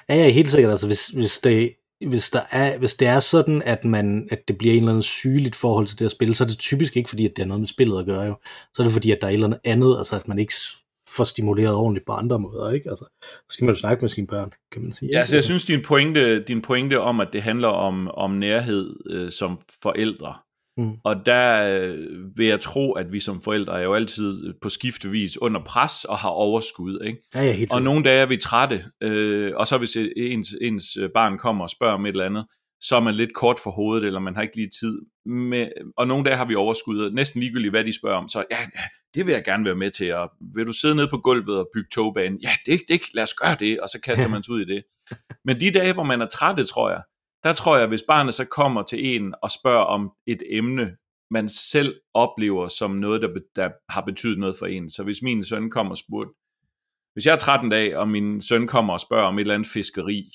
Ja, 0.08 0.26
er 0.26 0.30
helt 0.30 0.50
sikkert. 0.50 0.70
Altså, 0.70 0.86
hvis, 0.86 1.06
hvis, 1.06 1.38
det, 1.38 1.74
hvis, 2.06 2.30
der 2.30 2.40
er, 2.52 2.78
hvis 2.78 2.94
det 2.94 3.08
er 3.08 3.20
sådan, 3.20 3.62
at, 3.62 3.84
man, 3.84 4.28
at 4.30 4.48
det 4.48 4.58
bliver 4.58 4.74
en 4.74 4.78
eller 4.78 4.90
anden 4.90 5.02
sygeligt 5.02 5.56
forhold 5.56 5.86
til 5.86 5.98
det 5.98 6.04
at 6.04 6.10
spille, 6.10 6.34
så 6.34 6.44
er 6.44 6.48
det 6.48 6.58
typisk 6.58 6.96
ikke 6.96 7.08
fordi, 7.08 7.24
at 7.24 7.30
det 7.36 7.38
har 7.38 7.46
noget 7.46 7.60
med 7.60 7.68
spillet 7.68 7.98
at 7.98 8.06
gøre. 8.06 8.22
Jo. 8.22 8.36
Så 8.74 8.82
er 8.82 8.84
det 8.84 8.92
fordi, 8.92 9.10
at 9.10 9.18
der 9.20 9.26
er 9.26 9.30
et 9.30 9.34
eller 9.34 9.46
andet 9.46 9.60
andet, 9.64 9.98
altså 9.98 10.16
at 10.16 10.28
man 10.28 10.38
ikke 10.38 10.54
får 11.08 11.24
stimuleret 11.24 11.74
ordentligt 11.74 12.06
på 12.06 12.12
andre 12.12 12.38
måder, 12.38 12.70
ikke? 12.70 12.90
Altså, 12.90 13.04
så 13.22 13.46
skal 13.48 13.64
man 13.64 13.74
jo 13.74 13.80
snakke 13.80 14.00
med 14.00 14.08
sine 14.08 14.26
børn, 14.26 14.52
kan 14.72 14.82
man 14.82 14.92
sige. 14.92 15.08
Ja, 15.08 15.14
så 15.14 15.20
altså, 15.20 15.36
jeg 15.36 15.44
synes, 15.44 15.64
din 15.64 15.82
pointe, 15.82 16.42
din 16.42 16.62
pointe 16.62 17.00
om, 17.00 17.20
at 17.20 17.28
det 17.32 17.42
handler 17.42 17.68
om, 17.68 18.08
om 18.08 18.30
nærhed 18.30 18.96
øh, 19.10 19.30
som 19.30 19.58
forældre, 19.82 20.34
mm. 20.76 20.92
og 21.04 21.26
der 21.26 21.78
øh, 21.78 21.98
vil 22.36 22.46
jeg 22.46 22.60
tro, 22.60 22.92
at 22.92 23.12
vi 23.12 23.20
som 23.20 23.40
forældre 23.42 23.78
er 23.80 23.84
jo 23.84 23.94
altid 23.94 24.54
på 24.62 24.68
skiftevis 24.68 25.42
under 25.42 25.60
pres 25.64 26.04
og 26.04 26.18
har 26.18 26.28
overskud, 26.28 27.00
ikke? 27.04 27.18
Ja, 27.34 27.42
ja, 27.42 27.52
helt 27.52 27.72
og 27.72 27.82
nogle 27.82 28.04
dage 28.04 28.22
er 28.22 28.26
vi 28.26 28.36
trætte, 28.36 28.84
øh, 29.02 29.52
og 29.56 29.66
så 29.66 29.78
hvis 29.78 29.96
ens, 30.16 30.54
ens 30.60 30.98
barn 31.14 31.38
kommer 31.38 31.64
og 31.64 31.70
spørger 31.70 31.94
om 31.94 32.06
et 32.06 32.12
eller 32.12 32.24
andet, 32.24 32.46
så 32.80 32.96
er 32.96 33.00
man 33.00 33.14
lidt 33.14 33.34
kort 33.34 33.58
for 33.58 33.70
hovedet, 33.70 34.06
eller 34.06 34.20
man 34.20 34.34
har 34.34 34.42
ikke 34.42 34.56
lige 34.56 34.70
tid. 34.80 35.02
Med, 35.26 35.68
og 35.96 36.06
nogle 36.06 36.24
dage 36.24 36.36
har 36.36 36.44
vi 36.44 36.54
overskud, 36.54 37.10
næsten 37.10 37.40
ligegyldigt 37.40 37.72
hvad 37.72 37.84
de 37.84 37.98
spørger 37.98 38.16
om, 38.16 38.28
så 38.28 38.44
ja, 38.50 38.58
det 39.14 39.26
vil 39.26 39.32
jeg 39.32 39.44
gerne 39.44 39.64
være 39.64 39.74
med 39.74 39.90
til, 39.90 40.14
og 40.14 40.30
vil 40.54 40.66
du 40.66 40.72
sidde 40.72 40.94
nede 40.94 41.08
på 41.08 41.18
gulvet 41.18 41.58
og 41.58 41.68
bygge 41.74 41.88
togbanen? 41.92 42.40
Ja, 42.42 42.50
det, 42.66 42.80
det, 42.88 43.00
lad 43.14 43.22
os 43.22 43.34
gøre 43.34 43.56
det, 43.60 43.80
og 43.80 43.88
så 43.88 44.00
kaster 44.00 44.28
man 44.28 44.42
sig 44.42 44.54
ud 44.54 44.60
i 44.60 44.74
det. 44.74 44.84
Men 45.44 45.60
de 45.60 45.70
dage, 45.70 45.92
hvor 45.92 46.02
man 46.02 46.20
er 46.20 46.26
træt, 46.26 46.66
tror 46.66 46.90
jeg, 46.90 47.02
der 47.44 47.52
tror 47.52 47.76
jeg, 47.76 47.86
hvis 47.86 48.02
barnet 48.08 48.34
så 48.34 48.44
kommer 48.44 48.82
til 48.82 49.16
en 49.16 49.34
og 49.42 49.50
spørger 49.50 49.84
om 49.84 50.12
et 50.26 50.42
emne, 50.50 50.96
man 51.30 51.48
selv 51.48 51.94
oplever 52.14 52.68
som 52.68 52.90
noget, 52.90 53.22
der, 53.22 53.28
der 53.56 53.70
har 53.88 54.00
betydet 54.00 54.38
noget 54.38 54.56
for 54.58 54.66
en. 54.66 54.90
Så 54.90 55.02
hvis 55.02 55.22
min 55.22 55.42
søn 55.42 55.70
kommer 55.70 55.90
og 55.90 55.96
spurgte, 55.96 56.32
hvis 57.12 57.26
jeg 57.26 57.32
er 57.32 57.38
13 57.38 57.70
dage, 57.70 57.98
og 57.98 58.08
min 58.08 58.40
søn 58.40 58.66
kommer 58.66 58.92
og 58.92 59.00
spørger 59.00 59.26
om 59.26 59.38
et 59.38 59.40
eller 59.40 59.54
andet 59.54 59.68
fiskeri, 59.68 60.30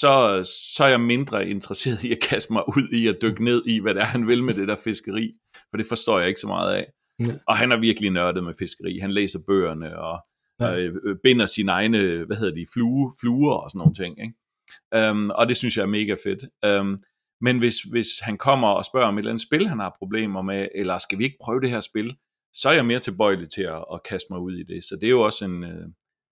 så, 0.00 0.42
så 0.76 0.84
er 0.84 0.88
jeg 0.88 1.00
mindre 1.00 1.48
interesseret 1.48 2.04
i 2.04 2.12
at 2.12 2.20
kaste 2.20 2.52
mig 2.52 2.62
ud 2.68 2.88
i 2.92 3.06
at 3.08 3.18
dykke 3.22 3.44
ned 3.44 3.62
i, 3.66 3.78
hvad 3.78 3.94
det 3.94 4.00
er, 4.00 4.06
han 4.06 4.26
vil 4.26 4.44
med 4.44 4.54
det 4.54 4.68
der 4.68 4.76
fiskeri, 4.76 5.32
for 5.70 5.76
det 5.76 5.86
forstår 5.86 6.18
jeg 6.18 6.28
ikke 6.28 6.40
så 6.40 6.46
meget 6.46 6.74
af. 6.74 6.92
Ja. 7.18 7.34
Og 7.48 7.56
han 7.56 7.72
er 7.72 7.80
virkelig 7.80 8.10
nørdet 8.10 8.44
med 8.44 8.54
fiskeri. 8.58 8.98
Han 8.98 9.10
læser 9.10 9.38
bøgerne 9.46 9.98
og 9.98 10.18
ja. 10.60 10.78
øh, 10.78 11.16
binder 11.22 11.46
sine 11.46 11.72
egne, 11.72 12.24
hvad 12.24 12.36
hedder 12.36 12.54
de, 12.54 12.66
flue, 12.72 13.12
fluer 13.20 13.54
og 13.54 13.70
sådan 13.70 13.78
nogle 13.78 13.94
ting. 13.94 14.18
Ikke? 14.20 15.10
Um, 15.10 15.30
og 15.30 15.48
det 15.48 15.56
synes 15.56 15.76
jeg 15.76 15.82
er 15.82 15.86
mega 15.86 16.16
fedt. 16.24 16.44
Um, 16.80 17.02
men 17.40 17.58
hvis, 17.58 17.78
hvis 17.82 18.06
han 18.20 18.38
kommer 18.38 18.68
og 18.68 18.84
spørger 18.84 19.08
om 19.08 19.14
et 19.14 19.18
eller 19.18 19.30
andet 19.30 19.46
spil, 19.46 19.68
han 19.68 19.78
har 19.78 19.96
problemer 19.98 20.42
med, 20.42 20.68
eller 20.74 20.98
skal 20.98 21.18
vi 21.18 21.24
ikke 21.24 21.36
prøve 21.40 21.60
det 21.60 21.70
her 21.70 21.80
spil, 21.80 22.16
så 22.52 22.68
er 22.68 22.72
jeg 22.72 22.86
mere 22.86 22.98
tilbøjelig 22.98 23.50
til 23.50 23.62
at, 23.62 23.84
at 23.92 24.02
kaste 24.02 24.26
mig 24.30 24.40
ud 24.40 24.56
i 24.56 24.62
det. 24.62 24.84
Så 24.84 24.94
det 25.00 25.06
er 25.06 25.10
jo 25.10 25.20
også 25.20 25.44
en, 25.44 25.64
øh, 25.64 25.86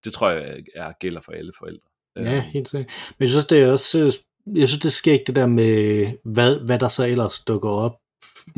det 0.05 0.12
tror 0.12 0.31
jeg 0.31 0.62
er, 0.75 0.93
gælder 0.93 1.21
for 1.21 1.33
alle 1.33 1.53
forældre. 1.59 1.88
Ja, 2.18 2.40
helt 2.40 2.68
sikkert. 2.68 2.92
Men 3.18 3.24
jeg 3.24 3.31
synes, 3.31 3.46
det 3.46 3.59
er 3.59 3.72
også 3.72 3.98
øh, 3.98 4.12
jeg 4.54 4.68
synes, 4.68 4.83
det 4.83 4.92
sker 4.92 5.12
ikke 5.12 5.24
det 5.26 5.37
der 5.37 5.46
med, 5.46 6.07
hvad, 6.24 6.57
hvad 6.57 6.78
der 6.78 6.88
så 6.88 7.04
ellers 7.04 7.38
dukker 7.38 7.68
op 7.68 7.96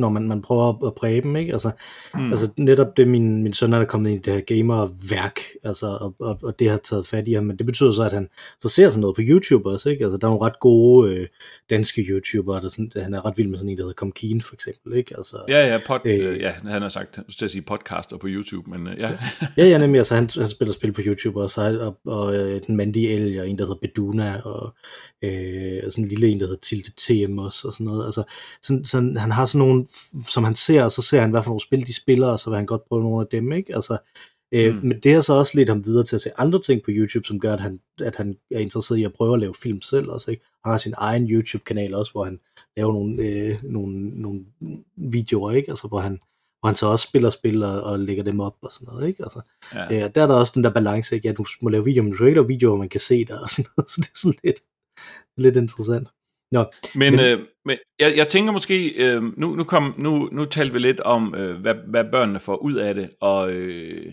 når 0.00 0.08
man, 0.08 0.28
man 0.28 0.42
prøver 0.42 0.86
at 0.86 0.94
præge 0.94 1.22
dem, 1.22 1.36
ikke? 1.36 1.52
Altså, 1.52 1.70
mm. 2.14 2.30
altså 2.30 2.48
netop 2.56 2.96
det, 2.96 3.08
min, 3.08 3.42
min 3.42 3.52
søn 3.52 3.72
er 3.72 3.84
kommet 3.84 4.10
ind 4.10 4.18
i 4.18 4.22
det 4.22 4.32
her 4.34 4.40
gamerværk, 4.40 5.40
altså, 5.64 5.86
og, 5.86 6.14
og, 6.18 6.38
og, 6.42 6.58
det 6.58 6.70
har 6.70 6.76
taget 6.76 7.06
fat 7.06 7.28
i 7.28 7.32
ham, 7.32 7.44
men 7.44 7.58
det 7.58 7.66
betyder 7.66 7.90
så, 7.90 8.02
at 8.02 8.12
han 8.12 8.28
så 8.60 8.68
ser 8.68 8.90
sådan 8.90 9.00
noget 9.00 9.16
på 9.16 9.22
YouTube 9.24 9.70
også, 9.70 9.88
ikke? 9.88 10.04
Altså, 10.04 10.16
der 10.16 10.26
er 10.26 10.30
nogle 10.30 10.46
ret 10.46 10.60
gode 10.60 11.14
øh, 11.14 11.26
danske 11.70 12.02
YouTubere, 12.02 12.60
der 12.60 12.68
sådan, 12.68 12.90
han 12.96 13.14
er 13.14 13.26
ret 13.26 13.38
vild 13.38 13.48
med 13.48 13.58
sådan 13.58 13.70
en, 13.70 13.76
der 13.76 13.82
hedder 13.82 13.94
Kom 13.94 14.12
Keen, 14.12 14.42
for 14.42 14.54
eksempel, 14.54 14.96
ikke? 14.96 15.14
Altså, 15.16 15.36
ja, 15.48 15.66
ja, 15.66 15.78
pod, 15.86 15.98
øh, 16.04 16.32
øh, 16.32 16.40
ja, 16.40 16.50
han 16.50 16.82
har 16.82 16.88
sagt, 16.88 17.16
jeg 17.16 17.24
skal 17.28 17.50
sige 17.50 17.62
podcaster 17.62 18.16
på 18.16 18.26
YouTube, 18.26 18.70
men 18.70 18.86
øh, 18.86 18.98
ja. 18.98 19.10
ja, 19.56 19.66
ja, 19.66 19.78
nemlig, 19.78 19.98
altså, 19.98 20.14
han, 20.14 20.28
han 20.36 20.48
spiller 20.48 20.72
spil 20.72 20.92
på 20.92 21.00
YouTube 21.04 21.40
også, 21.40 21.60
og, 21.60 21.86
og, 21.86 22.26
og 22.26 22.36
øh, 22.36 22.60
den 22.66 22.76
mandige 22.76 23.10
el, 23.10 23.40
og 23.40 23.48
en, 23.48 23.58
der 23.58 23.64
hedder 23.64 23.80
Beduna, 23.80 24.40
og 24.44 24.74
øh, 25.22 25.82
sådan 25.90 26.04
en 26.04 26.08
lille 26.08 26.28
en, 26.28 26.40
der 26.40 26.46
hedder 26.46 26.60
Tilde 26.60 26.90
TM 26.96 27.38
også, 27.38 27.68
og 27.68 27.72
sådan 27.72 27.86
noget, 27.86 28.04
altså, 28.04 28.22
sådan, 28.62 28.84
sådan, 28.84 29.16
han 29.16 29.32
har 29.32 29.44
sådan 29.44 29.58
nogle 29.66 29.86
som 30.28 30.44
han 30.44 30.54
ser, 30.54 30.84
og 30.84 30.92
så 30.92 31.02
ser 31.02 31.20
han, 31.20 31.30
hvad 31.30 31.42
for 31.42 31.50
nogle 31.50 31.60
spil 31.60 31.86
de 31.86 31.94
spiller, 31.94 32.26
og 32.26 32.38
så 32.38 32.50
vil 32.50 32.56
han 32.56 32.66
godt 32.66 32.88
prøve 32.88 33.02
nogle 33.02 33.20
af 33.20 33.26
dem, 33.26 33.52
ikke? 33.52 33.74
Altså, 33.74 33.98
øh, 34.52 34.74
mm. 34.74 34.80
Men 34.82 35.00
det 35.00 35.14
har 35.14 35.20
så 35.20 35.34
også 35.34 35.52
lidt 35.54 35.68
ham 35.68 35.84
videre 35.84 36.04
til 36.04 36.14
at 36.14 36.22
se 36.22 36.30
andre 36.38 36.60
ting 36.60 36.82
på 36.82 36.90
YouTube, 36.90 37.26
som 37.26 37.40
gør, 37.40 37.52
at 37.52 37.60
han, 37.60 37.80
at 38.00 38.16
han 38.16 38.36
er 38.50 38.58
interesseret 38.58 38.98
i 38.98 39.04
at 39.04 39.12
prøve 39.12 39.34
at 39.34 39.40
lave 39.40 39.54
film 39.62 39.82
selv 39.82 40.08
også, 40.08 40.30
ikke? 40.30 40.44
Han 40.64 40.70
har 40.70 40.78
sin 40.78 40.94
egen 40.96 41.30
YouTube-kanal 41.30 41.94
også, 41.94 42.12
hvor 42.12 42.24
han 42.24 42.40
laver 42.76 42.92
nogle, 42.92 43.22
øh, 43.22 43.58
nogle, 43.62 44.08
nogle 44.22 44.44
videoer, 44.96 45.50
ikke? 45.50 45.70
Altså, 45.70 45.88
hvor 45.88 45.98
han, 45.98 46.20
hvor 46.60 46.66
han 46.66 46.76
så 46.76 46.86
også 46.86 47.06
spiller 47.08 47.30
spil 47.30 47.62
og, 47.62 47.82
og 47.82 48.00
lægger 48.00 48.24
dem 48.24 48.40
op 48.40 48.56
og 48.62 48.72
sådan 48.72 48.86
noget, 48.94 49.08
ikke? 49.08 49.22
Altså, 49.22 49.40
ja. 49.74 49.84
øh, 49.84 50.10
der 50.14 50.22
er 50.22 50.26
der 50.26 50.34
også 50.34 50.52
den 50.54 50.64
der 50.64 50.70
balance, 50.70 51.14
ikke? 51.14 51.28
Ja, 51.28 51.34
du 51.34 51.44
må 51.62 51.68
lave 51.68 51.84
videoer, 51.84 52.02
men 52.02 52.10
du 52.12 52.16
skal 52.16 52.26
ikke 52.26 52.40
lave 52.40 52.48
videoer, 52.48 52.70
hvor 52.70 52.78
man 52.78 52.88
kan 52.88 53.00
se 53.00 53.24
der 53.24 53.40
og 53.42 53.48
sådan 53.48 53.70
noget, 53.76 53.90
så 53.92 54.00
det 54.00 54.06
er 54.06 54.18
sådan 54.18 54.38
lidt, 54.44 54.60
lidt 55.36 55.56
interessant. 55.56 56.08
Nå, 56.52 56.64
men, 56.94 57.16
men, 57.16 57.20
øh, 57.20 57.46
men 57.64 57.76
jeg, 57.98 58.12
jeg 58.16 58.28
tænker 58.28 58.52
måske, 58.52 58.88
øh, 58.88 59.22
nu, 59.22 59.54
nu, 59.54 59.64
kom, 59.64 59.94
nu, 59.98 60.28
nu 60.32 60.44
talte 60.44 60.72
vi 60.72 60.78
lidt 60.78 61.00
om, 61.00 61.34
øh, 61.34 61.60
hvad, 61.60 61.74
hvad 61.74 62.04
børnene 62.12 62.40
får 62.40 62.56
ud 62.56 62.74
af 62.74 62.94
det, 62.94 63.10
og, 63.20 63.52
øh, 63.52 64.12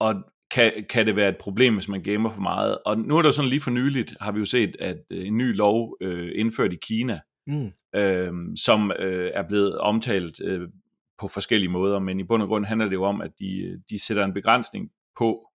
og 0.00 0.14
kan, 0.50 0.72
kan 0.90 1.06
det 1.06 1.16
være 1.16 1.28
et 1.28 1.36
problem, 1.36 1.74
hvis 1.74 1.88
man 1.88 2.02
gamer 2.02 2.30
for 2.30 2.42
meget. 2.42 2.78
Og 2.86 2.98
nu 2.98 3.18
er 3.18 3.22
der 3.22 3.30
sådan 3.30 3.48
lige 3.48 3.60
for 3.60 3.70
nyligt, 3.70 4.14
har 4.20 4.32
vi 4.32 4.38
jo 4.38 4.44
set, 4.44 4.76
at 4.78 4.98
øh, 5.10 5.26
en 5.26 5.36
ny 5.36 5.56
lov 5.56 5.96
øh, 6.00 6.32
indført 6.34 6.72
i 6.72 6.78
Kina, 6.82 7.20
mm. 7.46 7.70
øh, 7.94 8.32
som 8.56 8.92
øh, 8.98 9.30
er 9.34 9.42
blevet 9.48 9.78
omtalt 9.78 10.40
øh, 10.44 10.68
på 11.18 11.28
forskellige 11.28 11.70
måder, 11.70 11.98
men 11.98 12.20
i 12.20 12.24
bund 12.24 12.42
og 12.42 12.48
grund 12.48 12.64
handler 12.64 12.86
det 12.86 12.94
jo 12.94 13.04
om, 13.04 13.20
at 13.20 13.30
de, 13.38 13.82
de 13.90 14.04
sætter 14.04 14.24
en 14.24 14.34
begrænsning 14.34 14.90
på. 15.18 15.48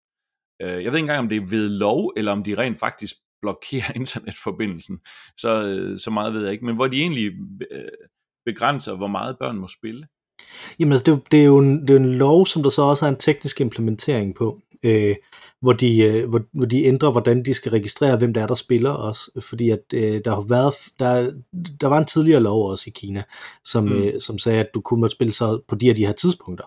Øh, 0.63 0.69
jeg 0.69 0.77
ved 0.77 0.85
ikke 0.85 0.99
engang, 0.99 1.19
om 1.19 1.29
det 1.29 1.37
er 1.37 1.47
ved 1.47 1.69
lov, 1.69 2.13
eller 2.17 2.33
om 2.33 2.45
de 2.45 2.55
rent 2.55 2.81
faktisk 2.81 3.15
blokere 3.45 3.97
internetforbindelsen. 4.01 5.01
Så, 5.37 5.63
øh, 5.63 5.99
så 5.99 6.11
meget 6.11 6.35
ved 6.35 6.43
jeg 6.43 6.53
ikke. 6.53 6.65
Men 6.65 6.75
hvor 6.75 6.87
de 6.87 7.01
egentlig 7.01 7.27
øh, 7.71 7.85
begrænser, 8.47 8.97
hvor 8.97 9.07
meget 9.07 9.39
børn 9.39 9.57
må 9.57 9.69
spille. 9.69 10.07
Jamen 10.79 10.93
altså, 10.93 11.05
det, 11.05 11.13
er 11.13 11.19
det, 11.31 11.41
er 11.41 11.45
jo 11.45 11.59
en, 11.59 11.81
det 11.83 11.91
er 11.91 11.95
jo 11.95 12.01
en 12.01 12.15
lov, 12.15 12.47
som 12.47 12.63
der 12.63 12.71
så 12.71 12.83
også 12.83 13.07
er 13.07 13.11
en 13.11 13.17
teknisk 13.17 13.61
implementering 13.61 14.35
på, 14.35 14.61
øh, 14.83 15.17
hvor, 15.61 15.73
de, 15.73 15.99
øh, 15.99 16.29
hvor, 16.29 16.43
hvor 16.53 16.67
de 16.67 16.85
ændrer, 16.85 17.11
hvordan 17.11 17.45
de 17.45 17.55
skal 17.55 17.71
registrere, 17.71 18.19
hvem 18.19 18.35
der 18.35 18.43
er, 18.43 18.47
der 18.47 18.55
spiller 18.55 18.91
også. 18.91 19.31
Fordi 19.41 19.71
at 19.71 19.85
øh, 19.95 20.21
der 20.25 20.35
har 20.35 20.47
været, 20.49 20.75
der, 20.99 21.33
der 21.81 21.87
var 21.87 21.99
en 21.99 22.05
tidligere 22.05 22.41
lov 22.41 22.71
også 22.71 22.85
i 22.87 22.93
Kina, 22.97 23.23
som, 23.65 23.85
mm. 23.85 23.93
øh, 23.93 24.21
som 24.21 24.39
sagde, 24.39 24.61
at 24.61 24.75
du 24.75 24.81
kunne 24.81 25.01
måtte 25.01 25.15
spille 25.15 25.33
sig 25.33 25.49
på 25.69 25.75
de 25.75 25.91
og 25.91 25.97
de 25.97 26.07
her 26.07 26.13
tidspunkter 26.13 26.65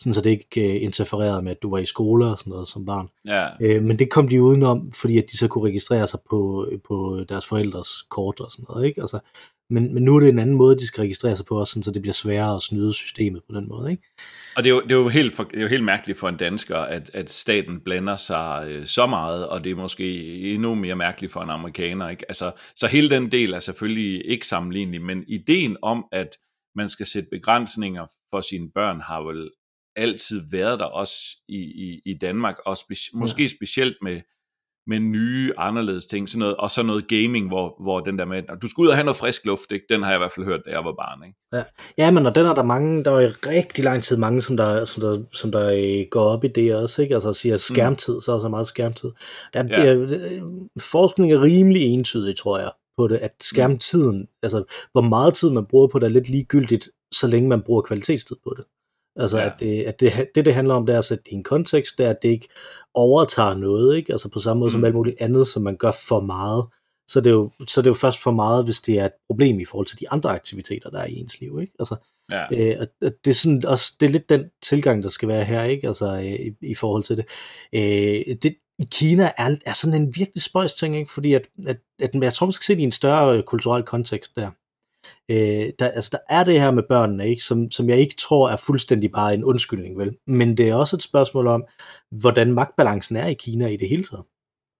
sådan 0.00 0.14
så 0.14 0.20
det 0.20 0.30
ikke 0.30 0.76
uh, 0.76 0.82
interfererede 0.82 1.42
med, 1.42 1.50
at 1.50 1.62
du 1.62 1.70
var 1.70 1.78
i 1.78 1.86
skole 1.86 2.26
og 2.26 2.38
sådan 2.38 2.50
noget 2.50 2.68
som 2.68 2.86
barn. 2.86 3.08
Ja. 3.24 3.76
Uh, 3.76 3.82
men 3.82 3.98
det 3.98 4.10
kom 4.10 4.28
de 4.28 4.42
udenom, 4.42 4.92
fordi 4.92 5.18
at 5.18 5.24
de 5.32 5.36
så 5.36 5.48
kunne 5.48 5.68
registrere 5.68 6.06
sig 6.06 6.20
på, 6.30 6.70
på 6.88 7.24
deres 7.28 7.46
forældres 7.46 7.88
kort 8.10 8.40
og 8.40 8.50
sådan 8.50 8.66
noget. 8.68 8.86
Ikke? 8.86 9.00
Altså, 9.00 9.18
men, 9.70 9.94
men 9.94 10.02
nu 10.02 10.16
er 10.16 10.20
det 10.20 10.28
en 10.28 10.38
anden 10.38 10.56
måde, 10.56 10.78
de 10.78 10.86
skal 10.86 11.00
registrere 11.00 11.36
sig 11.36 11.46
på, 11.46 11.60
også 11.60 11.70
sådan, 11.70 11.82
så 11.82 11.90
det 11.90 12.02
bliver 12.02 12.14
sværere 12.14 12.56
at 12.56 12.62
snyde 12.62 12.92
systemet 12.92 13.42
på 13.48 13.54
den 13.54 13.68
måde. 13.68 13.90
Ikke? 13.90 14.02
Og 14.56 14.64
det 14.64 14.70
er, 14.70 14.74
jo, 14.74 14.80
det, 14.80 14.92
er 14.92 14.96
jo 14.96 15.08
helt 15.08 15.34
for, 15.34 15.44
det 15.44 15.56
er 15.56 15.62
jo 15.62 15.68
helt 15.68 15.84
mærkeligt 15.84 16.18
for 16.18 16.28
en 16.28 16.36
dansker, 16.36 16.76
at, 16.76 17.10
at 17.14 17.30
staten 17.30 17.80
blander 17.80 18.16
sig 18.16 18.64
øh, 18.68 18.86
så 18.86 19.06
meget, 19.06 19.48
og 19.48 19.64
det 19.64 19.72
er 19.72 19.76
måske 19.76 20.38
endnu 20.54 20.74
mere 20.74 20.96
mærkeligt 20.96 21.32
for 21.32 21.40
en 21.40 21.50
amerikaner. 21.50 22.08
Ikke? 22.08 22.24
Altså, 22.28 22.52
så 22.76 22.86
hele 22.86 23.10
den 23.10 23.32
del 23.32 23.52
er 23.52 23.60
selvfølgelig 23.60 24.30
ikke 24.30 24.46
sammenlignelig, 24.46 25.02
men 25.02 25.24
ideen 25.28 25.76
om, 25.82 26.04
at 26.12 26.28
man 26.74 26.88
skal 26.88 27.06
sætte 27.06 27.28
begrænsninger 27.32 28.06
for 28.30 28.40
sine 28.40 28.70
børn, 28.74 29.00
har 29.00 29.20
vel 29.20 29.50
altid 29.96 30.42
været 30.50 30.78
der 30.78 30.84
også 30.84 31.14
i, 31.48 31.58
i, 31.58 32.00
i 32.06 32.14
Danmark, 32.14 32.56
og 32.66 32.72
speci- 32.72 33.18
måske 33.18 33.48
specielt 33.48 33.96
med, 34.02 34.20
med 34.86 35.00
nye, 35.00 35.52
anderledes 35.58 36.06
ting, 36.06 36.28
sådan 36.28 36.38
noget, 36.38 36.56
og 36.56 36.70
så 36.70 36.82
noget 36.82 37.08
gaming, 37.08 37.48
hvor, 37.48 37.82
hvor 37.82 38.00
den 38.00 38.18
der 38.18 38.24
med, 38.24 38.42
du 38.62 38.68
skal 38.68 38.82
ud 38.82 38.88
og 38.88 38.94
have 38.94 39.04
noget 39.04 39.16
frisk 39.16 39.46
luft, 39.46 39.72
ikke? 39.72 39.86
den 39.88 40.02
har 40.02 40.10
jeg 40.10 40.16
i 40.16 40.18
hvert 40.18 40.32
fald 40.32 40.46
hørt, 40.46 40.60
da 40.66 40.70
jeg 40.70 40.84
var 40.84 40.92
barn. 40.92 41.26
Ikke? 41.26 41.38
Ja. 41.52 41.62
ja, 41.98 42.10
men 42.10 42.26
og 42.26 42.34
den 42.34 42.46
er 42.46 42.54
der 42.54 42.62
mange, 42.62 43.04
der 43.04 43.10
er 43.10 43.20
i 43.20 43.26
rigtig 43.26 43.84
lang 43.84 44.02
tid 44.02 44.16
mange, 44.16 44.42
som 44.42 44.56
der, 44.56 44.84
som 44.84 45.00
der, 45.00 45.22
som 45.32 45.52
der 45.52 45.72
øh, 45.72 46.06
går 46.10 46.20
op 46.20 46.44
i 46.44 46.48
det 46.48 46.76
også, 46.76 47.02
ikke? 47.02 47.14
altså 47.14 47.32
siger 47.32 47.56
skærmtid, 47.56 48.14
mm. 48.14 48.20
så 48.20 48.32
er 48.32 48.40
så 48.40 48.48
meget 48.48 48.66
skærmtid. 48.66 49.10
Der 49.52 49.64
ja. 49.64 49.84
er, 49.84 50.40
forskning 50.80 51.32
er 51.32 51.42
rimelig 51.42 51.82
entydig, 51.82 52.36
tror 52.36 52.58
jeg, 52.58 52.70
på 52.98 53.08
det, 53.08 53.16
at 53.16 53.32
skærmtiden, 53.40 54.18
mm. 54.18 54.28
altså 54.42 54.64
hvor 54.92 55.02
meget 55.02 55.34
tid 55.34 55.50
man 55.50 55.66
bruger 55.66 55.88
på 55.88 55.98
det, 55.98 56.06
er 56.06 56.10
lidt 56.10 56.28
ligegyldigt, 56.28 56.88
så 57.12 57.26
længe 57.26 57.48
man 57.48 57.62
bruger 57.62 57.82
kvalitetstid 57.82 58.36
på 58.44 58.54
det. 58.56 58.64
Altså, 59.16 59.38
ja. 59.38 59.46
at, 59.46 59.52
det, 59.60 59.82
at 59.82 60.00
det, 60.00 60.28
det, 60.34 60.44
det 60.44 60.54
handler 60.54 60.74
om, 60.74 60.86
det 60.86 60.94
er 60.94 60.98
at 60.98 61.04
sætte 61.04 61.24
det 61.24 61.30
i 61.30 61.34
en 61.34 61.42
kontekst, 61.42 61.98
det 61.98 62.06
er, 62.06 62.10
at 62.10 62.22
det 62.22 62.28
ikke 62.28 62.48
overtager 62.94 63.54
noget, 63.54 63.96
ikke? 63.96 64.12
Altså 64.12 64.28
på 64.28 64.40
samme 64.40 64.58
måde 64.58 64.68
mm. 64.68 64.72
som 64.72 64.84
alt 64.84 64.94
muligt 64.94 65.16
andet, 65.20 65.46
som 65.46 65.62
man 65.62 65.76
gør 65.76 65.92
for 66.08 66.20
meget, 66.20 66.64
så 67.08 67.20
det, 67.20 67.30
er 67.30 67.34
jo, 67.34 67.50
så 67.68 67.80
det 67.80 67.86
er 67.86 67.90
jo 67.90 67.94
først 67.94 68.22
for 68.22 68.30
meget, 68.30 68.64
hvis 68.64 68.80
det 68.80 68.98
er 68.98 69.04
et 69.04 69.12
problem 69.26 69.60
i 69.60 69.64
forhold 69.64 69.86
til 69.86 70.00
de 70.00 70.10
andre 70.10 70.30
aktiviteter, 70.30 70.90
der 70.90 70.98
er 70.98 71.06
i 71.06 71.16
ens 71.16 71.40
liv, 71.40 71.58
ikke? 71.60 71.72
Altså, 71.78 71.96
ja. 72.30 72.44
øh, 72.52 72.76
at 72.80 73.12
det, 73.24 73.30
er 73.30 73.34
sådan 73.34 73.66
også, 73.66 73.92
det 74.00 74.06
er 74.06 74.10
lidt 74.10 74.28
den 74.28 74.50
tilgang, 74.62 75.02
der 75.02 75.08
skal 75.08 75.28
være 75.28 75.44
her, 75.44 75.62
ikke? 75.64 75.86
Altså 75.86 76.06
øh, 76.06 76.24
i, 76.24 76.54
i 76.62 76.74
forhold 76.74 77.02
til 77.02 77.16
det. 77.16 77.26
Øh, 77.72 78.36
det 78.42 78.56
i 78.78 78.88
Kina 78.90 79.30
er, 79.38 79.56
er 79.66 79.72
sådan 79.72 80.02
en 80.02 80.16
virkelig 80.16 80.42
spøjs 80.42 80.74
ting, 80.74 80.96
ikke? 80.96 81.12
Fordi 81.12 81.34
at, 81.34 81.48
at, 81.66 81.76
at 81.98 82.10
jeg 82.14 82.32
tror, 82.32 82.46
man 82.46 82.52
skal 82.52 82.64
se 82.64 82.74
det 82.74 82.80
i 82.80 82.84
en 82.84 82.92
større 82.92 83.42
kulturel 83.42 83.82
kontekst 83.82 84.36
der 84.36 84.50
øh, 85.28 85.72
der, 85.78 85.88
altså, 85.88 86.10
der 86.12 86.34
er 86.36 86.44
det 86.44 86.60
her 86.60 86.70
med 86.70 86.82
børnene, 86.88 87.28
ikke? 87.28 87.42
Som, 87.42 87.70
som 87.70 87.88
jeg 87.88 87.98
ikke 87.98 88.16
tror 88.18 88.48
er 88.48 88.56
fuldstændig 88.56 89.12
bare 89.12 89.34
en 89.34 89.44
undskyldning, 89.44 89.98
vel? 89.98 90.16
Men 90.26 90.56
det 90.56 90.68
er 90.68 90.74
også 90.74 90.96
et 90.96 91.02
spørgsmål 91.02 91.46
om, 91.46 91.64
hvordan 92.10 92.52
magtbalancen 92.52 93.16
er 93.16 93.26
i 93.26 93.34
Kina 93.34 93.66
i 93.66 93.76
det 93.76 93.88
hele 93.88 94.04
taget. 94.04 94.24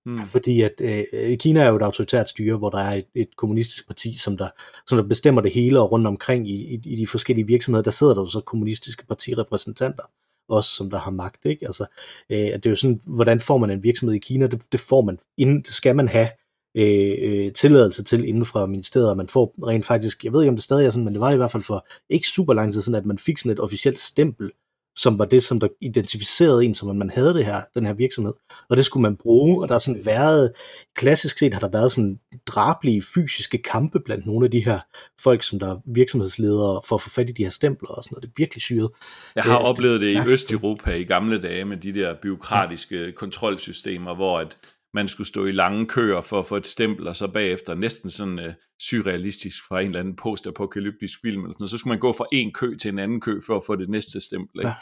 Hmm. 0.07 0.27
Fordi 0.27 0.63
at 0.63 0.81
øh, 0.81 1.39
Kina 1.39 1.61
er 1.61 1.69
jo 1.69 1.77
et 1.77 1.83
autoritært 1.83 2.29
styre, 2.29 2.57
hvor 2.59 2.71
der 2.71 2.79
er 2.79 2.95
et, 2.95 3.07
et 3.15 3.37
kommunistisk 3.37 3.87
parti, 3.87 4.17
som 4.17 4.37
der, 4.37 4.49
som 4.87 4.99
der 4.99 5.05
bestemmer 5.05 5.41
det 5.41 5.53
hele, 5.53 5.81
og 5.81 5.93
rundt 5.93 6.07
omkring 6.07 6.51
i, 6.51 6.55
i, 6.55 6.81
i 6.85 6.97
de 6.97 7.07
forskellige 7.07 7.47
virksomheder, 7.47 7.83
der 7.83 7.91
sidder 7.91 8.15
der 8.15 8.21
jo 8.21 8.27
så 8.27 8.41
kommunistiske 8.41 9.07
partirepræsentanter, 9.07 10.03
også 10.49 10.71
som 10.71 10.91
der 10.91 10.99
har 10.99 11.11
magt, 11.11 11.45
ikke? 11.45 11.67
Altså, 11.67 11.87
øh, 12.31 12.39
det 12.39 12.67
er 12.67 12.71
jo 12.71 12.77
sådan, 12.77 13.01
hvordan 13.05 13.41
får 13.41 13.59
man 13.59 13.71
en 13.71 13.83
virksomhed 13.83 14.15
i 14.15 14.19
Kina? 14.19 14.47
Det, 14.47 14.63
det 14.73 14.81
får 14.81 15.01
man, 15.01 15.19
inden, 15.39 15.63
det 15.63 15.75
skal 15.75 15.97
man 15.97 16.09
have 16.09 16.29
øh, 16.77 17.15
øh, 17.23 17.53
tilladelse 17.53 18.05
til 18.05 18.29
inden 18.29 18.45
fra 18.45 18.67
ministeriet, 18.67 19.11
og 19.11 19.17
man 19.17 19.27
får 19.27 19.55
rent 19.67 19.87
faktisk, 19.87 20.25
jeg 20.25 20.33
ved 20.33 20.43
ikke 20.43 20.49
om 20.49 20.57
det 20.57 20.65
stadig 20.65 20.87
er 20.87 20.91
sådan, 20.91 21.05
men 21.05 21.13
det 21.13 21.21
var 21.21 21.31
i 21.31 21.37
hvert 21.37 21.51
fald 21.51 21.63
for 21.63 21.87
ikke 22.11 22.29
super 22.29 22.55
lang 22.55 22.73
tid 22.73 22.83
siden, 22.83 22.95
at 22.95 23.07
man 23.07 23.19
fik 23.19 23.39
sådan 23.39 23.53
et 23.53 23.61
officielt 23.61 23.99
stempel, 23.99 24.51
som 24.97 25.19
var 25.19 25.25
det, 25.25 25.43
som 25.43 25.61
der 25.61 25.69
identificerede 25.81 26.65
en, 26.65 26.75
som 26.75 26.97
man 26.97 27.11
havde 27.11 27.35
det 27.35 27.45
her, 27.45 27.63
den 27.75 27.87
her 27.87 27.93
virksomhed. 27.93 28.33
Og 28.71 28.77
det 28.77 28.85
skulle 28.85 29.03
man 29.03 29.17
bruge, 29.17 29.63
og 29.63 29.69
der 29.69 29.75
har 29.75 29.79
sådan 29.79 30.07
været, 30.07 30.53
klassisk 30.97 31.39
set 31.39 31.53
har 31.55 31.61
der 31.61 31.69
været 31.69 31.93
sådan 31.93 32.21
drablige 32.47 33.03
fysiske 33.15 33.59
kampe 33.59 34.01
blandt 34.01 34.27
nogle 34.27 34.45
af 34.45 34.51
de 34.51 34.65
her 34.65 34.79
folk, 35.21 35.43
som 35.43 35.59
der 35.59 35.71
er 35.71 35.81
virksomhedsledere 35.87 36.81
for 36.89 36.95
at 36.95 37.03
få 37.03 37.11
fat 37.11 37.31
i 37.31 37.33
de 37.33 37.43
her 37.43 37.51
stempler 37.51 37.89
og 37.89 38.05
sådan 38.05 38.15
noget. 38.15 38.23
Det 38.23 38.29
er 38.29 38.43
virkelig 38.43 38.63
syret. 38.63 38.91
Jeg 39.35 39.45
har 39.45 39.59
øh, 39.59 39.65
oplevet 39.65 40.01
det 40.01 40.09
i 40.09 40.29
Østeuropa 40.29 40.91
i 40.91 41.05
gamle 41.05 41.43
dage 41.43 41.65
med 41.65 41.77
de 41.77 41.95
der 41.95 42.15
byråkratiske 42.23 43.05
ja. 43.05 43.11
kontrolsystemer, 43.11 44.15
hvor 44.15 44.39
at 44.39 44.57
man 44.97 45.09
skulle 45.09 45.27
stå 45.27 45.47
i 45.47 45.53
lange 45.53 45.87
køer 45.87 46.21
for 46.21 46.39
at 46.39 46.47
få 46.47 46.57
et 46.57 46.67
stempel, 46.67 47.09
og 47.09 47.17
så 47.17 47.29
bagefter 47.29 47.75
næsten 47.75 48.11
sådan 48.11 48.39
uh, 48.39 48.53
surrealistisk 48.81 49.69
fra 49.69 49.81
en 49.81 49.87
eller 49.87 50.01
anden 50.01 50.17
postapokalyptisk 50.17 51.19
film, 51.23 51.43
eller 51.43 51.55
sådan, 51.55 51.67
så 51.67 51.79
skulle 51.79 51.93
man 51.93 52.01
gå 52.01 52.13
fra 52.13 52.27
en 52.33 52.53
kø 52.53 52.77
til 52.77 52.89
en 52.89 52.99
anden 52.99 53.21
kø 53.21 53.41
for 53.47 53.57
at 53.57 53.65
få 53.67 53.77
det 53.77 53.89
næste 53.89 54.21
stempel. 54.21 54.61
Ikke? 54.61 54.69
Ja. 54.69 54.75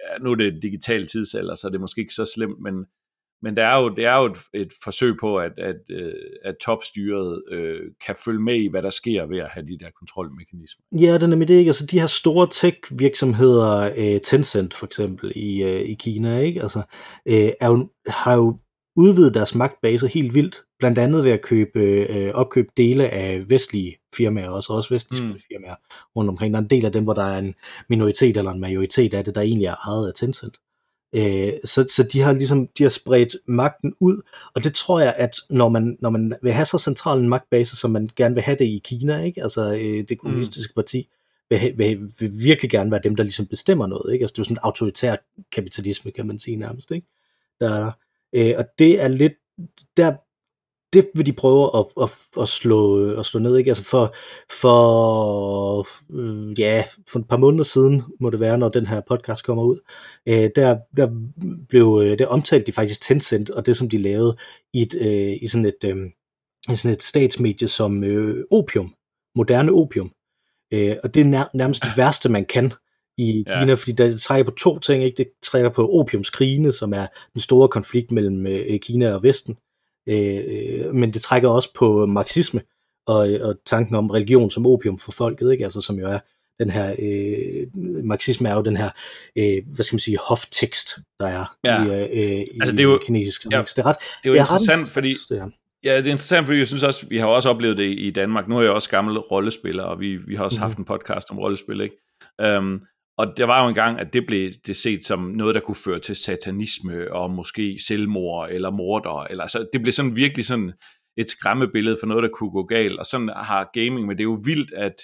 Ja, 0.00 0.18
nu 0.24 0.30
er 0.30 0.34
det 0.34 0.62
digital 0.62 1.06
tidsalder, 1.06 1.54
så 1.54 1.68
det 1.68 1.74
er 1.74 1.80
måske 1.80 2.00
ikke 2.00 2.14
så 2.14 2.30
slemt, 2.34 2.60
men, 2.62 2.74
men 3.42 3.56
det 3.56 3.64
er 3.64 3.76
jo, 3.76 3.88
det 3.88 4.04
er 4.04 4.16
jo 4.16 4.24
et, 4.24 4.38
et 4.54 4.72
forsøg 4.84 5.16
på, 5.20 5.38
at, 5.38 5.52
at, 5.58 5.80
øh, 5.90 6.12
at 6.44 6.54
topstyret 6.64 7.42
øh, 7.50 7.80
kan 8.06 8.16
følge 8.24 8.40
med 8.40 8.56
i, 8.56 8.68
hvad 8.68 8.82
der 8.82 8.90
sker 8.90 9.26
ved 9.26 9.38
at 9.38 9.50
have 9.50 9.66
de 9.66 9.78
der 9.78 9.90
kontrolmekanismer. 9.98 10.82
Ja, 10.92 11.14
det 11.14 11.22
er 11.22 11.26
nemlig 11.26 11.48
det 11.48 11.54
ikke. 11.54 11.68
Altså 11.68 11.86
de 11.86 12.00
her 12.00 12.06
store 12.06 12.48
tech-virksomheder, 12.50 13.92
øh, 13.96 14.20
Tencent 14.20 14.74
for 14.74 14.86
eksempel 14.86 15.32
i, 15.36 15.62
øh, 15.62 15.80
i 15.80 15.94
Kina, 15.94 16.38
ikke? 16.38 16.62
Altså, 16.62 16.78
øh, 17.28 17.50
er 17.60 17.68
jo, 17.68 17.90
har 18.06 18.34
jo 18.34 18.58
udvide 18.96 19.34
deres 19.34 19.54
magtbase 19.54 20.08
helt 20.08 20.34
vildt, 20.34 20.62
blandt 20.78 20.98
andet 20.98 21.24
ved 21.24 21.30
at 21.30 21.42
købe, 21.42 21.80
øh, 21.80 22.34
opkøbe 22.34 22.68
dele 22.76 23.08
af 23.08 23.50
vestlige 23.50 23.96
firmaer, 24.16 24.50
også, 24.50 24.72
også 24.72 24.94
vestlige 24.94 25.24
mm. 25.24 25.38
firmaer 25.50 25.74
rundt 26.16 26.30
omkring. 26.30 26.54
Der 26.54 26.60
er 26.60 26.62
en 26.62 26.70
del 26.70 26.84
af 26.86 26.92
dem, 26.92 27.04
hvor 27.04 27.14
der 27.14 27.24
er 27.24 27.38
en 27.38 27.54
minoritet 27.88 28.36
eller 28.36 28.50
en 28.50 28.60
majoritet 28.60 29.14
af 29.14 29.24
det, 29.24 29.34
der 29.34 29.40
egentlig 29.40 29.66
er 29.66 29.88
ejet 29.88 30.08
af 30.08 30.14
Tencent. 30.14 30.56
Øh, 31.14 31.52
så, 31.64 31.86
så 31.88 32.08
de 32.12 32.20
har 32.20 32.32
ligesom 32.32 32.68
de 32.78 32.82
har 32.82 32.90
spredt 32.90 33.36
magten 33.46 33.94
ud, 34.00 34.22
og 34.54 34.64
det 34.64 34.74
tror 34.74 35.00
jeg, 35.00 35.14
at 35.16 35.36
når 35.50 35.68
man, 35.68 35.96
når 36.00 36.10
man 36.10 36.34
vil 36.42 36.52
have 36.52 36.66
så 36.66 36.78
central 36.78 37.18
en 37.18 37.28
magtbase, 37.28 37.76
som 37.76 37.90
man 37.90 38.08
gerne 38.16 38.34
vil 38.34 38.42
have 38.42 38.56
det 38.58 38.64
i 38.64 38.80
Kina, 38.84 39.22
ikke? 39.22 39.42
altså 39.42 39.74
øh, 39.74 40.04
det 40.08 40.18
kommunistiske 40.18 40.72
mm. 40.76 40.82
parti, 40.82 41.08
vil, 41.50 41.74
vil, 41.76 42.12
vil 42.18 42.32
virkelig 42.38 42.70
gerne 42.70 42.90
være 42.90 43.00
dem, 43.04 43.16
der 43.16 43.22
ligesom 43.22 43.46
bestemmer 43.46 43.86
noget. 43.86 44.12
Ikke? 44.12 44.22
Altså, 44.22 44.32
det 44.32 44.38
er 44.38 44.40
jo 44.40 44.44
sådan 44.44 44.54
en 44.54 44.60
autoritær 44.62 45.16
kapitalisme, 45.52 46.10
kan 46.10 46.26
man 46.26 46.38
sige 46.38 46.56
nærmest. 46.56 46.90
Ikke? 46.90 47.06
Der, 47.60 47.92
øh, 48.36 48.54
og 48.58 48.64
det 48.78 49.02
er 49.02 49.08
lidt, 49.08 49.32
der, 49.96 50.16
det 50.92 51.10
vil 51.14 51.26
de 51.26 51.32
prøve 51.32 51.70
at, 51.78 51.84
at, 52.02 52.10
at, 52.40 52.48
slå, 52.48 53.10
at 53.10 53.26
slå 53.26 53.40
ned. 53.40 53.56
Ikke? 53.56 53.70
Altså 53.70 53.84
for, 53.84 54.14
for, 54.60 55.86
øh, 56.12 56.60
ja, 56.60 56.84
for 57.08 57.18
et 57.18 57.28
par 57.28 57.36
måneder 57.36 57.64
siden, 57.64 58.02
må 58.20 58.30
det 58.30 58.40
være, 58.40 58.58
når 58.58 58.68
den 58.68 58.86
her 58.86 59.00
podcast 59.08 59.44
kommer 59.44 59.62
ud, 59.62 59.78
øh, 60.28 60.50
der, 60.56 60.78
der 60.96 61.08
blev 61.68 62.00
øh, 62.02 62.18
der 62.18 62.26
omtalt 62.26 62.66
de 62.66 62.72
faktisk 62.72 63.02
Tencent, 63.02 63.50
og 63.50 63.66
det 63.66 63.76
som 63.76 63.88
de 63.88 63.98
lavede 63.98 64.36
i, 64.72 64.82
et, 64.82 64.94
øh, 65.00 65.38
i 65.42 65.48
sådan 65.48 65.64
et, 65.64 65.84
øh, 65.84 65.96
i 66.72 66.76
sådan 66.76 66.96
et 66.96 67.02
statsmedie 67.02 67.68
som 67.68 68.04
øh, 68.04 68.44
opium, 68.50 68.94
moderne 69.36 69.72
opium. 69.72 70.10
Øh, 70.72 70.96
og 71.02 71.14
det 71.14 71.20
er 71.20 71.24
nær, 71.24 71.50
nærmest 71.54 71.82
det 71.82 71.92
værste, 71.96 72.28
man 72.28 72.44
kan 72.44 72.72
i 73.18 73.44
ja. 73.46 73.60
Kina, 73.60 73.74
fordi 73.74 73.92
det 73.92 74.20
trækker 74.20 74.50
på 74.50 74.56
to 74.56 74.78
ting. 74.78 75.04
Ikke? 75.04 75.16
Det 75.16 75.26
trækker 75.42 75.70
på 75.70 75.88
opiumskrigene, 75.92 76.72
som 76.72 76.92
er 76.92 77.06
den 77.32 77.40
store 77.40 77.68
konflikt 77.68 78.12
mellem 78.12 78.46
øh, 78.46 78.80
Kina 78.80 79.14
og 79.14 79.22
Vesten, 79.22 79.56
øh, 80.08 80.94
men 80.94 81.10
det 81.10 81.22
trækker 81.22 81.48
også 81.48 81.74
på 81.74 82.06
marxisme 82.06 82.60
og, 83.06 83.28
og 83.40 83.54
tanken 83.66 83.94
om 83.94 84.10
religion 84.10 84.50
som 84.50 84.66
opium 84.66 84.98
for 84.98 85.12
folket, 85.12 85.52
ikke? 85.52 85.64
Altså, 85.64 85.80
som 85.80 85.98
jo 85.98 86.06
er 86.06 86.18
den 86.58 86.70
her, 86.70 86.94
øh, 86.98 87.82
marxisme 88.04 88.48
er 88.48 88.54
jo 88.54 88.62
den 88.62 88.76
her, 88.76 88.90
øh, 89.36 89.74
hvad 89.74 89.84
skal 89.84 89.94
man 89.94 90.00
sige, 90.00 90.18
hoftekst, 90.28 90.98
der 91.20 91.26
er 91.26 91.56
ja. 91.64 91.84
i, 91.84 92.02
øh, 92.02 92.40
i 92.40 92.60
altså, 92.60 92.76
det 92.76 92.80
er 92.80 92.84
jo, 92.84 93.00
kinesisk 93.06 93.44
ja, 93.50 93.62
det 93.62 93.78
er, 93.78 93.86
ret, 93.86 93.96
det 93.98 94.28
er 94.28 94.30
jo 94.30 94.34
er 94.34 94.38
interessant, 94.38 94.80
ret, 94.80 94.88
fordi 94.88 95.14
det 95.28 95.40
her. 95.40 95.48
Ja, 95.84 95.96
det 95.96 96.06
er 96.06 96.10
interessant, 96.10 96.46
fordi 96.46 96.58
jeg 96.58 96.66
synes 96.66 96.82
også, 96.82 97.06
vi 97.06 97.18
har 97.18 97.26
også 97.26 97.48
oplevet 97.48 97.78
det 97.78 97.98
i 97.98 98.10
Danmark. 98.10 98.48
Nu 98.48 98.58
er 98.58 98.62
jeg 98.62 98.70
også 98.70 98.90
gammel 98.90 99.18
rollespiller, 99.18 99.82
og 99.82 100.00
vi, 100.00 100.16
vi 100.16 100.34
har 100.34 100.44
også 100.44 100.56
mm-hmm. 100.56 100.62
haft 100.62 100.78
en 100.78 100.84
podcast 100.84 101.30
om 101.30 101.38
rollespil, 101.38 101.80
ikke? 101.80 101.96
Um, 102.58 102.82
og 103.18 103.36
der 103.36 103.44
var 103.44 103.62
jo 103.62 103.68
en 103.68 103.74
gang, 103.74 104.00
at 104.00 104.12
det 104.12 104.26
blev 104.26 104.50
det 104.66 104.76
set 104.76 105.04
som 105.04 105.20
noget, 105.20 105.54
der 105.54 105.60
kunne 105.60 105.74
føre 105.74 105.98
til 105.98 106.16
satanisme, 106.16 107.12
og 107.12 107.30
måske 107.30 107.78
selvmord, 107.86 108.48
eller 108.50 108.70
morder, 108.70 109.24
eller 109.24 109.42
altså, 109.42 109.66
det 109.72 109.82
blev 109.82 109.92
sådan 109.92 110.16
virkelig 110.16 110.44
sådan 110.44 110.72
et 111.16 111.28
skræmmebillede 111.28 111.96
for 112.00 112.06
noget, 112.06 112.22
der 112.22 112.28
kunne 112.28 112.50
gå 112.50 112.62
galt, 112.62 112.98
og 112.98 113.06
sådan 113.06 113.28
har 113.28 113.70
gaming, 113.72 114.06
men 114.06 114.18
det 114.18 114.20
er 114.20 114.28
jo 114.28 114.42
vildt, 114.44 114.72
at, 114.72 114.94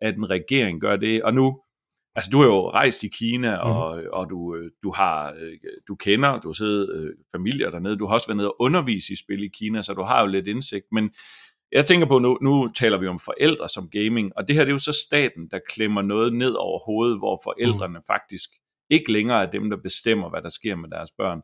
at 0.00 0.16
en 0.16 0.30
regering 0.30 0.80
gør 0.80 0.96
det, 0.96 1.22
og 1.22 1.34
nu, 1.34 1.60
altså 2.14 2.30
du 2.30 2.38
har 2.38 2.46
jo 2.46 2.70
rejst 2.70 3.04
i 3.04 3.08
Kina, 3.08 3.54
mm. 3.54 3.70
og, 3.70 4.02
og 4.12 4.30
du, 4.30 4.56
du 4.82 4.92
har, 4.92 5.34
du 5.88 5.94
kender, 5.94 6.40
du 6.40 6.48
har 6.48 6.52
siddet 6.52 6.96
øh, 6.96 7.10
familier 7.34 7.70
dernede, 7.70 7.98
du 7.98 8.06
har 8.06 8.14
også 8.14 8.26
været 8.26 8.36
nede 8.36 8.50
og 8.50 8.56
undervise 8.60 9.12
i 9.12 9.16
spil 9.16 9.42
i 9.42 9.48
Kina, 9.48 9.82
så 9.82 9.94
du 9.94 10.02
har 10.02 10.20
jo 10.20 10.26
lidt 10.26 10.46
indsigt, 10.46 10.86
men 10.92 11.10
jeg 11.72 11.86
tænker 11.86 12.06
på, 12.06 12.18
nu, 12.18 12.38
nu 12.42 12.68
taler 12.68 12.98
vi 12.98 13.06
om 13.06 13.20
forældre 13.20 13.68
som 13.68 13.88
gaming, 13.90 14.32
og 14.36 14.48
det 14.48 14.56
her 14.56 14.64
det 14.64 14.70
er 14.70 14.74
jo 14.74 14.78
så 14.78 14.92
staten, 15.06 15.48
der 15.50 15.58
klemmer 15.68 16.02
noget 16.02 16.32
ned 16.32 16.52
over 16.52 16.78
hovedet, 16.78 17.18
hvor 17.18 17.40
forældrene 17.44 17.98
mm. 17.98 18.04
faktisk 18.06 18.50
ikke 18.90 19.12
længere 19.12 19.42
er 19.42 19.50
dem, 19.50 19.70
der 19.70 19.76
bestemmer, 19.76 20.30
hvad 20.30 20.42
der 20.42 20.48
sker 20.48 20.76
med 20.76 20.88
deres 20.90 21.10
børn. 21.18 21.40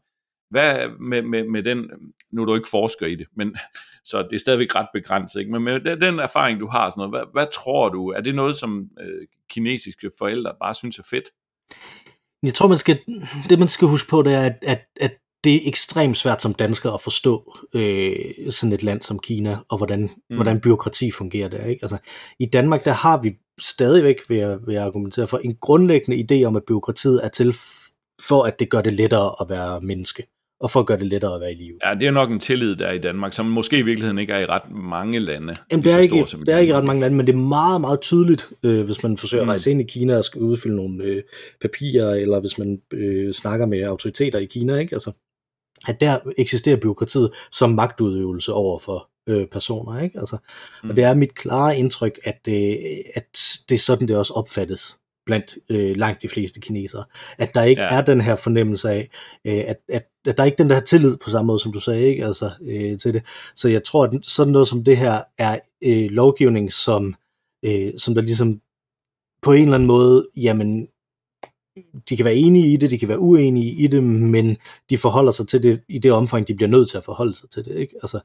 Hvad 0.50 0.88
med, 1.00 1.22
med, 1.22 1.44
med 1.44 1.62
den, 1.62 1.90
nu 2.32 2.42
er 2.42 2.46
du 2.46 2.54
ikke 2.54 2.68
forsker 2.68 3.06
i 3.06 3.14
det, 3.14 3.26
men 3.36 3.56
så 4.10 4.22
det 4.22 4.34
er 4.34 4.38
stadigvæk 4.38 4.74
ret 4.74 4.88
begrænset, 4.92 5.40
ikke? 5.40 5.52
men 5.52 5.62
med 5.62 5.80
den, 5.80 6.00
den 6.00 6.18
erfaring, 6.18 6.60
du 6.60 6.66
har, 6.66 6.90
sådan 6.90 7.00
noget, 7.00 7.10
hvad, 7.10 7.32
hvad 7.32 7.46
tror 7.52 7.88
du, 7.88 8.08
er 8.08 8.20
det 8.20 8.34
noget, 8.34 8.54
som 8.54 8.88
øh, 9.00 9.26
kinesiske 9.50 10.10
forældre 10.18 10.54
bare 10.60 10.74
synes 10.74 10.98
er 10.98 11.06
fedt? 11.10 11.24
Jeg 12.42 12.54
tror, 12.54 12.68
man 12.68 12.78
skal, 12.78 12.98
det 13.48 13.58
man 13.58 13.68
skal 13.68 13.88
huske 13.88 14.08
på, 14.08 14.22
det 14.22 14.34
er, 14.34 14.40
at, 14.40 14.58
at, 14.66 14.84
at 15.00 15.18
det 15.44 15.54
er 15.54 15.60
ekstremt 15.64 16.16
svært 16.16 16.42
som 16.42 16.54
dansker 16.54 16.90
at 16.90 17.00
forstå 17.00 17.58
øh, 17.74 18.14
sådan 18.50 18.72
et 18.72 18.82
land 18.82 19.02
som 19.02 19.18
Kina, 19.18 19.56
og 19.68 19.76
hvordan, 19.76 20.00
mm. 20.00 20.36
hvordan 20.36 20.60
byråkrati 20.60 21.10
fungerer 21.10 21.48
der. 21.48 21.64
Ikke? 21.64 21.78
Altså, 21.82 21.96
I 22.38 22.46
Danmark, 22.46 22.84
der 22.84 22.92
har 22.92 23.22
vi 23.22 23.34
stadigvæk, 23.60 24.16
vil 24.28 24.38
jeg, 24.38 24.58
vil 24.66 24.74
jeg 24.74 24.84
argumentere 24.84 25.26
for, 25.26 25.38
en 25.38 25.56
grundlæggende 25.60 26.24
idé 26.30 26.44
om, 26.44 26.56
at 26.56 26.62
byråkratiet 26.64 27.20
er 27.24 27.28
til 27.28 27.56
for, 28.28 28.42
at 28.42 28.60
det 28.60 28.70
gør 28.70 28.80
det 28.80 28.92
lettere 28.92 29.34
at 29.40 29.48
være 29.48 29.80
menneske 29.80 30.26
og 30.62 30.70
for 30.70 30.80
at 30.80 30.86
gøre 30.86 30.98
det 30.98 31.06
lettere 31.06 31.34
at 31.34 31.40
være 31.40 31.52
i 31.52 31.54
live. 31.54 31.78
Ja, 31.84 31.94
det 31.94 32.06
er 32.06 32.10
nok 32.10 32.30
en 32.30 32.38
tillid, 32.38 32.76
der 32.76 32.86
er 32.86 32.92
i 32.92 32.98
Danmark, 32.98 33.32
som 33.32 33.46
måske 33.46 33.78
i 33.78 33.82
virkeligheden 33.82 34.18
ikke 34.18 34.32
er 34.32 34.38
i 34.38 34.44
ret 34.44 34.70
mange 34.70 35.18
lande. 35.18 35.54
Jamen, 35.72 35.84
det 35.84 35.92
er, 35.92 35.98
ikke, 35.98 36.24
store, 36.26 36.44
det 36.44 36.54
er 36.54 36.58
ikke 36.58 36.70
i 36.70 36.74
ret 36.74 36.84
mange 36.84 37.00
lande, 37.00 37.16
men 37.16 37.26
det 37.26 37.32
er 37.32 37.36
meget, 37.38 37.80
meget 37.80 38.00
tydeligt, 38.00 38.50
øh, 38.62 38.84
hvis 38.84 39.02
man 39.02 39.16
forsøger 39.16 39.44
mm. 39.44 39.48
at 39.48 39.52
rejse 39.52 39.70
ind 39.70 39.80
i 39.80 39.84
Kina 39.84 40.18
og 40.18 40.24
skal 40.24 40.40
udfylde 40.40 40.76
nogle 40.76 41.04
øh, 41.04 41.22
papirer, 41.60 42.14
eller 42.14 42.40
hvis 42.40 42.58
man 42.58 42.80
øh, 42.92 43.34
snakker 43.34 43.66
med 43.66 43.82
autoriteter 43.82 44.38
i 44.38 44.44
Kina, 44.44 44.76
ikke? 44.76 44.94
Altså, 44.94 45.12
at 45.88 46.00
der 46.00 46.18
eksisterer 46.38 46.76
byråkratiet 46.76 47.30
som 47.50 47.70
magtudøvelse 47.70 48.52
over 48.52 48.78
for 48.78 49.08
øh, 49.26 49.46
personer. 49.46 50.00
Ikke? 50.00 50.20
Altså, 50.20 50.36
mm. 50.82 50.90
Og 50.90 50.96
det 50.96 51.04
er 51.04 51.14
mit 51.14 51.34
klare 51.34 51.78
indtryk, 51.78 52.18
at, 52.24 52.48
øh, 52.48 52.76
at 53.14 53.58
det 53.68 53.74
er 53.74 53.78
sådan, 53.78 54.08
det 54.08 54.16
også 54.16 54.32
opfattes 54.32 54.96
blandt 55.26 55.58
øh, 55.68 55.96
langt 55.96 56.22
de 56.22 56.28
fleste 56.28 56.60
kinesere. 56.60 57.04
At 57.38 57.54
der 57.54 57.62
ikke 57.62 57.82
ja. 57.82 57.96
er 57.96 58.00
den 58.00 58.20
her 58.20 58.36
fornemmelse 58.36 58.90
af, 58.90 59.10
øh, 59.44 59.64
at, 59.66 59.76
at, 59.88 60.04
at 60.26 60.36
der 60.36 60.42
er 60.42 60.46
ikke 60.46 60.62
den 60.62 60.70
der 60.70 60.80
tillid 60.80 61.16
på 61.16 61.30
samme 61.30 61.46
måde, 61.46 61.58
som 61.58 61.72
du 61.72 61.80
sagde, 61.80 62.06
ikke? 62.06 62.26
Altså, 62.26 62.50
øh, 62.62 62.98
til 62.98 63.14
det. 63.14 63.22
Så 63.54 63.68
jeg 63.68 63.84
tror, 63.84 64.04
at 64.04 64.10
sådan 64.22 64.52
noget 64.52 64.68
som 64.68 64.84
det 64.84 64.96
her 64.96 65.22
er 65.38 65.58
øh, 65.84 66.10
lovgivning, 66.10 66.72
som, 66.72 67.14
øh, 67.62 67.92
som 67.98 68.14
der 68.14 68.22
ligesom 68.22 68.60
på 69.42 69.52
en 69.52 69.62
eller 69.62 69.74
anden 69.74 69.86
måde, 69.86 70.28
jamen, 70.36 70.88
de 72.08 72.16
kan 72.16 72.24
være 72.24 72.34
enige 72.34 72.72
i 72.72 72.76
det, 72.76 72.90
de 72.90 72.98
kan 72.98 73.08
være 73.08 73.18
uenige 73.18 73.72
i 73.72 73.86
det, 73.86 74.04
men 74.04 74.56
de 74.90 74.98
forholder 74.98 75.32
sig 75.32 75.48
til 75.48 75.62
det 75.62 75.80
i 75.88 75.98
det 75.98 76.12
omfang, 76.12 76.48
de 76.48 76.54
bliver 76.54 76.68
nødt 76.68 76.90
til 76.90 76.96
at 76.96 77.04
forholde 77.04 77.34
sig 77.34 77.50
til 77.50 77.64
det, 77.64 77.76
ikke? 77.76 77.94
Altså, 78.02 78.20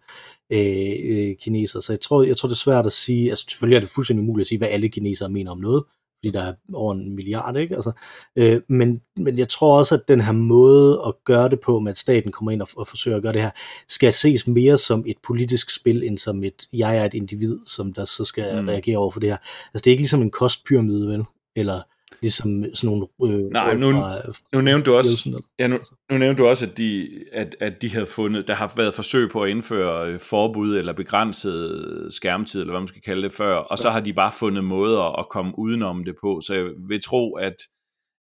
øh, 0.49 0.93
øh, 1.03 1.35
kineser. 1.35 1.79
Så 1.79 1.93
jeg 1.93 2.01
tror, 2.01 2.23
jeg 2.23 2.37
tror, 2.37 2.47
det 2.49 2.55
er 2.55 2.59
svært 2.59 2.85
at 2.85 2.91
sige, 2.91 3.29
altså 3.29 3.45
selvfølgelig 3.49 3.75
er 3.75 3.79
det 3.79 3.89
fuldstændig 3.89 4.23
umuligt 4.23 4.45
at 4.45 4.47
sige, 4.47 4.57
hvad 4.57 4.67
alle 4.67 4.89
kinesere 4.89 5.29
mener 5.29 5.51
om 5.51 5.57
noget, 5.57 5.83
fordi 6.19 6.29
der 6.29 6.41
er 6.41 6.53
over 6.73 6.93
en 6.93 7.15
milliard, 7.15 7.57
ikke? 7.57 7.75
Altså, 7.75 7.91
øh, 8.35 8.61
men, 8.69 9.01
men 9.17 9.37
jeg 9.37 9.49
tror 9.49 9.77
også, 9.77 9.95
at 9.95 10.07
den 10.07 10.21
her 10.21 10.31
måde 10.31 11.01
at 11.07 11.13
gøre 11.25 11.49
det 11.49 11.59
på, 11.59 11.79
med 11.79 11.91
at 11.91 11.97
staten 11.97 12.31
kommer 12.31 12.51
ind 12.51 12.61
og, 12.61 12.67
og 12.77 12.87
forsøger 12.87 13.17
at 13.17 13.23
gøre 13.23 13.33
det 13.33 13.41
her, 13.41 13.51
skal 13.87 14.13
ses 14.13 14.47
mere 14.47 14.77
som 14.77 15.03
et 15.07 15.17
politisk 15.27 15.75
spil, 15.75 16.03
end 16.03 16.17
som 16.17 16.43
et, 16.43 16.67
jeg 16.73 16.97
er 16.97 17.05
et 17.05 17.13
individ, 17.13 17.59
som 17.65 17.93
der 17.93 18.05
så 18.05 18.25
skal 18.25 18.61
mm. 18.61 18.67
reagere 18.67 18.97
over 18.97 19.11
for 19.11 19.19
det 19.19 19.29
her. 19.29 19.37
Altså 19.73 19.83
det 19.83 19.87
er 19.87 19.91
ikke 19.91 20.01
ligesom 20.01 20.21
en 20.21 20.31
kostpyramide, 20.31 21.07
vel? 21.07 21.23
Eller 21.55 21.81
ligesom 22.21 22.65
sådan 22.73 22.97
nogle 23.19 23.35
øh, 23.35 23.51
Nej, 23.51 23.75
nu, 23.75 23.91
fra, 23.91 24.21
nu 24.53 24.61
nævnte 24.61 24.91
du 24.91 24.97
også, 24.97 25.41
ja, 25.59 25.67
nu, 25.67 25.79
nu 26.11 26.17
nævnte 26.17 26.43
du 26.43 26.47
også, 26.47 26.65
at 26.65 26.77
de, 26.77 27.09
at, 27.31 27.55
at 27.59 27.81
de 27.81 27.89
havde 27.89 28.05
fundet, 28.05 28.47
der 28.47 28.53
har 28.53 28.73
været 28.75 28.93
forsøg 28.93 29.29
på 29.29 29.43
at 29.43 29.49
indføre 29.49 30.11
øh, 30.11 30.19
forbud 30.19 30.77
eller 30.77 30.93
begrænset 30.93 32.07
skærmtid, 32.13 32.61
eller 32.61 32.73
hvad 32.73 32.81
man 32.81 32.87
skal 32.87 33.01
kalde 33.01 33.21
det 33.21 33.33
før, 33.33 33.55
og 33.55 33.77
så 33.77 33.89
har 33.89 33.99
de 33.99 34.13
bare 34.13 34.31
fundet 34.39 34.63
måder 34.63 35.19
at 35.19 35.29
komme 35.29 35.59
udenom 35.59 36.05
det 36.05 36.15
på, 36.21 36.41
så 36.41 36.53
jeg 36.53 36.65
vil 36.87 37.01
tro, 37.01 37.33
at, 37.35 37.55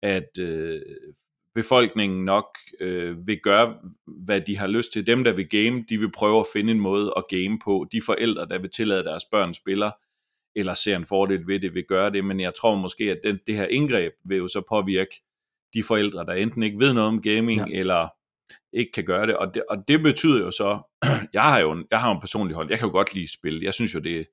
at 0.02 0.38
øh, 0.38 0.80
befolkningen 1.54 2.24
nok 2.24 2.46
øh, 2.80 3.26
vil 3.26 3.40
gøre, 3.42 3.74
hvad 4.06 4.40
de 4.40 4.58
har 4.58 4.66
lyst 4.66 4.92
til. 4.92 5.06
Dem, 5.06 5.24
der 5.24 5.32
vil 5.32 5.48
game, 5.48 5.84
de 5.88 5.98
vil 5.98 6.12
prøve 6.12 6.40
at 6.40 6.46
finde 6.52 6.72
en 6.72 6.80
måde 6.80 7.12
at 7.16 7.24
game 7.28 7.58
på. 7.64 7.86
De 7.92 8.00
forældre, 8.06 8.46
der 8.46 8.58
vil 8.58 8.70
tillade 8.70 9.04
deres 9.04 9.24
børn 9.32 9.54
spiller, 9.54 9.90
eller 10.56 10.74
ser 10.74 10.96
en 10.96 11.06
fordel 11.06 11.46
ved 11.46 11.60
det, 11.60 11.74
vil 11.74 11.84
gøre 11.84 12.10
det, 12.10 12.24
men 12.24 12.40
jeg 12.40 12.54
tror 12.54 12.74
måske, 12.74 13.04
at 13.04 13.20
den, 13.24 13.38
det 13.46 13.56
her 13.56 13.66
indgreb 13.66 14.12
vil 14.24 14.38
jo 14.38 14.48
så 14.48 14.62
påvirke 14.68 15.22
de 15.74 15.82
forældre, 15.82 16.26
der 16.26 16.32
enten 16.32 16.62
ikke 16.62 16.78
ved 16.78 16.92
noget 16.92 17.08
om 17.08 17.22
gaming, 17.22 17.70
ja. 17.70 17.78
eller 17.78 18.08
ikke 18.72 18.92
kan 18.92 19.04
gøre 19.04 19.26
det, 19.26 19.36
og 19.36 19.54
det, 19.54 19.62
og 19.70 19.88
det 19.88 20.02
betyder 20.02 20.38
jo 20.38 20.50
så, 20.50 20.80
jeg 21.32 21.42
har 21.42 21.58
jo 21.58 21.72
en, 21.72 21.86
jeg 21.90 22.00
har 22.00 22.12
en 22.12 22.20
personlig 22.20 22.56
hold, 22.56 22.70
jeg 22.70 22.78
kan 22.78 22.88
jo 22.88 22.92
godt 22.92 23.14
lide 23.14 23.32
spil, 23.32 23.60
jeg 23.62 23.74
synes 23.74 23.94
jo, 23.94 23.98
det, 23.98 24.26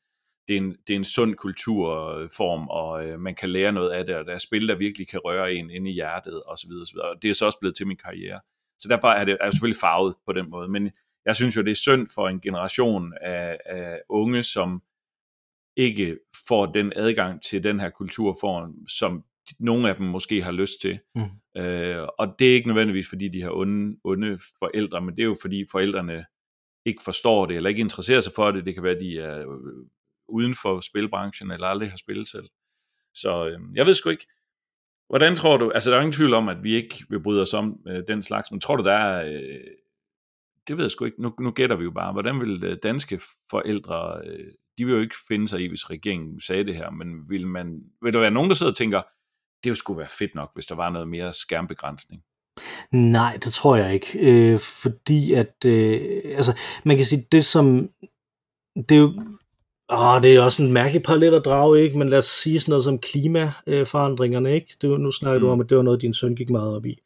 det, 0.48 0.54
er, 0.54 0.58
en, 0.58 0.76
det 0.88 0.94
er 0.94 0.98
en 0.98 1.04
sund 1.04 1.36
kulturform, 1.36 2.68
og 2.68 3.08
øh, 3.08 3.20
man 3.20 3.36
kan 3.36 3.50
lære 3.50 3.72
noget 3.72 3.90
af 3.90 4.06
det, 4.06 4.16
og 4.16 4.26
der 4.26 4.34
er 4.34 4.38
spil, 4.38 4.68
der 4.68 4.76
virkelig 4.76 5.08
kan 5.08 5.20
røre 5.20 5.54
en 5.54 5.70
ind 5.70 5.88
i 5.88 5.92
hjertet, 5.92 6.44
så 6.58 6.66
videre. 6.70 7.10
og 7.10 7.22
det 7.22 7.30
er 7.30 7.34
så 7.34 7.46
også 7.46 7.60
blevet 7.60 7.76
til 7.76 7.88
min 7.88 7.98
karriere. 7.98 8.40
Så 8.80 8.88
derfor 8.88 9.08
er 9.08 9.26
det 9.26 9.38
er 9.42 9.52
selvfølgelig 9.52 9.80
farvet 9.80 10.16
på 10.26 10.34
den 10.34 10.50
måde, 10.50 10.68
men 10.68 10.92
jeg 11.26 11.36
synes 11.36 11.56
jo, 11.56 11.62
det 11.62 11.72
er 11.72 11.76
synd 11.76 12.08
for 12.16 12.28
en 12.28 12.42
generation 12.42 13.14
af, 13.22 13.58
af 13.66 14.02
unge, 14.10 14.44
som 14.44 14.82
ikke 15.78 16.18
får 16.48 16.66
den 16.66 16.94
adgang 16.96 17.42
til 17.42 17.64
den 17.64 17.80
her 17.80 17.90
kulturform, 17.90 18.88
som 18.88 19.24
nogle 19.60 19.90
af 19.90 19.96
dem 19.96 20.06
måske 20.06 20.42
har 20.42 20.52
lyst 20.52 20.82
til. 20.82 21.00
Mm. 21.16 21.62
Øh, 21.62 22.08
og 22.20 22.36
det 22.40 22.50
er 22.50 22.54
ikke 22.54 22.68
nødvendigvis, 22.68 23.10
fordi 23.10 23.28
de 23.28 23.42
har 23.42 23.52
onde, 23.52 23.98
onde 24.04 24.40
forældre, 24.60 25.02
men 25.02 25.16
det 25.16 25.22
er 25.22 25.28
jo 25.28 25.38
fordi 25.42 25.66
forældrene 25.72 26.26
ikke 26.86 27.04
forstår 27.04 27.46
det, 27.46 27.56
eller 27.56 27.70
ikke 27.70 27.80
interesserer 27.80 28.22
sig 28.22 28.34
for 28.36 28.52
det. 28.52 28.66
Det 28.66 28.74
kan 28.74 28.84
være, 28.84 28.96
at 28.96 29.02
de 29.02 29.20
er 29.20 29.40
øh, 29.40 29.46
uden 30.30 30.56
for 30.62 30.80
spilbranchen, 30.80 31.52
eller 31.52 31.68
aldrig 31.68 31.90
har 31.90 31.98
spillet 31.98 32.28
selv. 32.28 32.50
Så 33.14 33.48
øh, 33.48 33.60
jeg 33.76 33.86
ved 33.86 33.94
sgu 33.94 34.10
ikke, 34.10 34.28
hvordan 35.10 35.36
tror 35.36 35.58
du, 35.58 35.72
altså 35.72 35.92
der 35.92 35.98
er 35.98 36.02
ingen 36.02 36.14
tvivl 36.14 36.34
om, 36.34 36.50
at 36.50 36.64
vi 36.64 36.76
ikke 36.76 37.06
vil 37.10 37.24
bryde 37.24 37.42
os 37.42 37.54
om 37.54 37.80
øh, 37.88 38.04
den 38.08 38.24
slags, 38.24 38.52
men 38.52 38.60
tror 38.60 38.76
du, 38.76 38.84
der 38.84 38.94
er, 38.94 39.26
øh, 39.26 39.60
det 40.68 40.78
ved 40.78 40.84
jeg 40.84 40.92
sgu 40.92 41.06
ikke, 41.06 41.22
nu, 41.22 41.34
nu 41.40 41.52
gætter 41.52 41.76
vi 41.76 41.84
jo 41.84 41.92
bare, 41.92 42.14
hvordan 42.14 42.40
vil 42.40 42.64
øh, 42.66 42.78
danske 42.84 43.22
forældre 43.50 44.22
øh, 44.26 44.48
de 44.78 44.86
vil 44.86 44.94
jo 44.94 45.02
ikke 45.02 45.16
finde 45.28 45.48
sig 45.48 45.62
i, 45.62 45.68
hvis 45.68 45.90
regeringen 45.90 46.40
sagde 46.40 46.66
det 46.66 46.76
her, 46.76 46.90
men 46.90 47.30
vil, 47.30 47.48
man, 47.48 47.82
vil 48.02 48.14
der 48.14 48.20
være 48.20 48.32
nogen, 48.32 48.50
der 48.50 48.56
sidder 48.56 48.72
og 48.72 48.78
tænker, 48.78 49.02
det 49.64 49.70
jo 49.70 49.76
skulle 49.76 50.00
være 50.00 50.10
fedt 50.10 50.36
nok, 50.36 50.52
hvis 50.54 50.66
der 50.66 50.76
var 50.76 50.90
noget 50.90 51.08
mere 51.08 51.34
skærmbegrænsning? 51.34 52.24
Nej, 52.92 53.40
det 53.44 53.54
tror 53.54 53.76
jeg 53.76 53.94
ikke. 53.94 54.20
Øh, 54.22 54.60
fordi 54.60 55.34
at, 55.34 55.66
øh, 55.66 56.22
altså, 56.26 56.54
man 56.86 56.96
kan 56.96 57.06
sige, 57.06 57.28
det 57.32 57.46
som, 57.46 57.90
det 58.76 58.92
er 58.92 59.00
jo, 59.00 59.14
åh, 59.92 60.22
det 60.24 60.36
er 60.36 60.42
også 60.42 60.64
en 60.64 60.74
mærkelig 60.74 61.04
parallel 61.04 61.34
at 61.34 61.46
drage, 61.46 61.82
ikke? 61.82 61.98
Men 61.98 62.10
lad 62.10 62.18
os 62.18 62.26
sige 62.26 62.60
sådan 62.60 62.72
noget 62.72 62.84
som 62.84 63.00
klimaforandringerne, 63.00 64.56
ikke? 64.56 64.76
Det, 64.82 65.00
nu 65.00 65.12
snakker 65.12 65.40
mm. 65.40 65.46
du 65.46 65.52
om, 65.52 65.62
at 65.62 65.70
det 65.70 65.78
var 65.78 65.84
noget, 65.84 66.02
din 66.02 66.14
søn 66.14 66.36
gik 66.36 66.50
meget 66.50 66.76
op 66.76 66.86
i. 66.86 67.00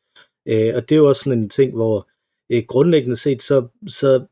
Øh, 0.45 0.71
og 0.75 0.89
det 0.89 0.95
er 0.95 0.99
jo 0.99 1.07
også 1.07 1.21
sådan 1.23 1.39
en 1.39 1.49
ting, 1.49 1.73
hvor 1.73 2.09
øh, 2.49 2.63
grundlæggende 2.67 3.15
set, 3.15 3.41
så, 3.41 3.67
så 3.87 4.25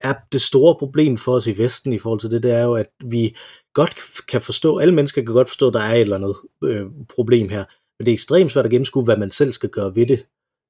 er 0.00 0.14
det 0.32 0.42
store 0.42 0.76
problem 0.78 1.16
for 1.16 1.32
os 1.32 1.46
i 1.46 1.58
Vesten 1.58 1.92
i 1.92 1.98
forhold 1.98 2.20
til 2.20 2.30
det, 2.30 2.42
det 2.42 2.52
er 2.52 2.62
jo, 2.62 2.74
at 2.74 2.86
vi 3.04 3.36
godt 3.74 3.94
kan 4.28 4.42
forstå, 4.42 4.78
alle 4.78 4.94
mennesker 4.94 5.22
kan 5.22 5.34
godt 5.34 5.48
forstå, 5.48 5.68
at 5.68 5.74
der 5.74 5.80
er 5.80 5.94
et 5.94 6.00
eller 6.00 6.16
andet 6.16 6.36
øh, 6.64 6.86
problem 7.14 7.48
her, 7.48 7.64
men 7.98 8.06
det 8.06 8.08
er 8.08 8.14
ekstremt 8.14 8.52
svært 8.52 8.64
at 8.64 8.70
gennemskue, 8.70 9.04
hvad 9.04 9.16
man 9.16 9.30
selv 9.30 9.52
skal 9.52 9.70
gøre 9.70 9.96
ved 9.96 10.06
det. 10.06 10.26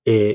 Øh, 0.08 0.34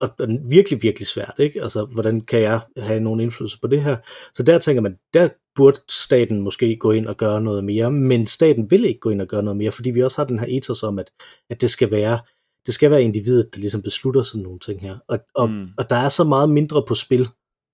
og, 0.00 0.10
og 0.18 0.28
virkelig, 0.50 0.82
virkelig 0.82 1.06
svært, 1.06 1.34
ikke? 1.38 1.62
Altså, 1.62 1.84
hvordan 1.84 2.20
kan 2.20 2.40
jeg 2.40 2.60
have 2.76 3.00
nogen 3.00 3.20
indflydelse 3.20 3.60
på 3.60 3.66
det 3.66 3.82
her? 3.82 3.96
Så 4.34 4.42
der 4.42 4.58
tænker 4.58 4.82
man, 4.82 4.98
der 5.14 5.28
burde 5.54 5.80
staten 5.88 6.42
måske 6.42 6.76
gå 6.76 6.90
ind 6.90 7.06
og 7.06 7.16
gøre 7.16 7.40
noget 7.40 7.64
mere, 7.64 7.92
men 7.92 8.26
staten 8.26 8.70
vil 8.70 8.84
ikke 8.84 9.00
gå 9.00 9.10
ind 9.10 9.20
og 9.20 9.26
gøre 9.26 9.42
noget 9.42 9.56
mere, 9.56 9.72
fordi 9.72 9.90
vi 9.90 10.02
også 10.02 10.16
har 10.16 10.24
den 10.24 10.38
her 10.38 10.46
ethos 10.48 10.82
om, 10.82 10.98
at, 10.98 11.10
at 11.50 11.60
det 11.60 11.70
skal 11.70 11.92
være 11.92 12.18
det 12.66 12.74
skal 12.74 12.90
være 12.90 13.02
individet, 13.02 13.54
der 13.54 13.60
ligesom 13.60 13.82
beslutter 13.82 14.22
sådan 14.22 14.42
nogle 14.42 14.58
ting 14.58 14.80
her. 14.80 14.98
Og, 15.08 15.18
og, 15.34 15.50
mm. 15.50 15.68
og 15.78 15.90
der 15.90 15.96
er 15.96 16.08
så 16.08 16.24
meget 16.24 16.50
mindre 16.50 16.84
på 16.88 16.94
spil, 16.94 17.28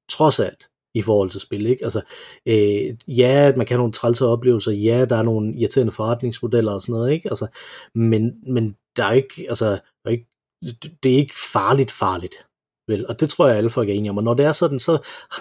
trods 0.08 0.40
alt, 0.40 0.68
i 0.94 1.02
forhold 1.02 1.30
til 1.30 1.40
spil. 1.40 1.66
Ikke? 1.66 1.84
Altså, 1.84 2.00
øh, 2.46 2.96
ja, 3.08 3.52
man 3.56 3.66
kan 3.66 3.74
have 3.74 3.78
nogle 3.78 3.92
trælse 3.92 4.26
oplevelser, 4.26 4.72
ja, 4.72 5.04
der 5.04 5.16
er 5.16 5.22
nogle 5.22 5.54
irriterende 5.54 5.92
forretningsmodeller 5.92 6.72
og 6.72 6.82
sådan 6.82 6.92
noget, 6.92 7.12
ikke? 7.12 7.30
Altså, 7.30 7.46
men, 7.94 8.52
men 8.54 8.76
der 8.96 9.04
er 9.04 9.12
ikke, 9.12 9.46
altså, 9.48 9.66
der 9.70 9.80
er 10.04 10.10
ikke, 10.10 10.28
det 11.02 11.12
er 11.12 11.16
ikke 11.16 11.34
farligt 11.52 11.90
farligt. 11.90 12.46
Vel? 12.88 13.08
Og 13.08 13.20
det 13.20 13.30
tror 13.30 13.48
jeg, 13.48 13.56
alle 13.56 13.70
folk 13.70 13.88
er 13.88 13.92
enige 13.92 14.10
om. 14.10 14.16
Og 14.16 14.24
når 14.24 14.34
det 14.34 14.46
er 14.46 14.52
sådan, 14.52 14.78
så 14.78 14.98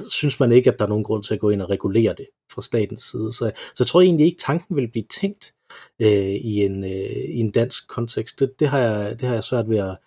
synes 0.09 0.39
man 0.39 0.51
ikke, 0.51 0.71
at 0.71 0.79
der 0.79 0.85
er 0.85 0.89
nogen 0.89 1.03
grund 1.03 1.23
til 1.23 1.33
at 1.33 1.39
gå 1.39 1.49
ind 1.49 1.61
og 1.61 1.69
regulere 1.69 2.15
det 2.17 2.27
fra 2.53 2.61
statens 2.61 3.03
side. 3.03 3.31
Så, 3.31 3.51
så 3.55 3.75
jeg 3.79 3.87
tror 3.87 4.01
egentlig 4.01 4.25
ikke, 4.25 4.37
tanken 4.37 4.75
vil 4.75 4.87
blive 4.87 5.05
tænkt 5.21 5.53
øh, 6.01 6.35
i, 6.35 6.63
en, 6.65 6.83
øh, 6.83 7.25
i 7.29 7.39
en 7.39 7.51
dansk 7.51 7.87
kontekst. 7.87 8.39
Det, 8.39 8.59
det, 8.59 8.67
har 8.67 8.79
jeg, 8.79 9.19
det 9.19 9.27
har 9.27 9.33
jeg 9.33 9.43
svært 9.43 9.69
ved 9.69 9.77
at, 9.77 9.97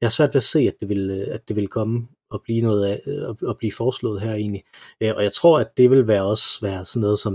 jeg 0.00 0.06
har 0.06 0.10
svært 0.10 0.28
ved 0.28 0.36
at 0.36 0.42
se, 0.42 0.58
at 0.58 0.74
det 0.80 0.88
vil, 0.88 1.10
øh, 1.10 1.34
at 1.34 1.48
det 1.48 1.56
vil 1.56 1.68
komme 1.68 2.08
at 2.34 2.40
blive 2.44 2.60
noget 2.60 2.86
af, 2.86 3.00
at, 3.06 3.48
at 3.48 3.58
blive 3.58 3.72
foreslået 3.72 4.20
her 4.20 4.34
egentlig. 4.34 4.64
Øh, 5.00 5.12
og 5.16 5.22
jeg 5.22 5.32
tror, 5.32 5.58
at 5.58 5.76
det 5.76 5.90
vil 5.90 6.08
være 6.08 6.24
også 6.24 6.58
være 6.62 6.84
sådan 6.84 7.00
noget 7.00 7.18
som, 7.18 7.34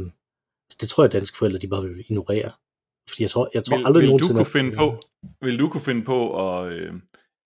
altså 0.70 0.78
det 0.82 0.89
tror 0.89 1.04
jeg, 1.04 1.12
danske 1.12 1.38
forældre, 1.38 1.60
de 1.60 1.68
bare 1.68 1.84
vil 1.84 2.06
ignorere. 2.10 2.52
Fordi 3.10 3.24
jeg 3.24 3.30
tror, 3.30 3.50
jeg 3.54 3.64
tror 3.64 3.78
vil, 3.78 3.86
aldrig 3.86 4.02
vil 4.02 4.10
nogensinde... 4.10 4.34
Du 4.34 4.38
kunne 4.38 4.52
finde 4.52 4.76
på, 4.76 5.02
vil 5.41 5.60
du 5.60 5.70
kunne 5.70 5.82
finde 5.82 6.04
på 6.06 6.50
at 6.50 6.72
øh, 6.72 6.93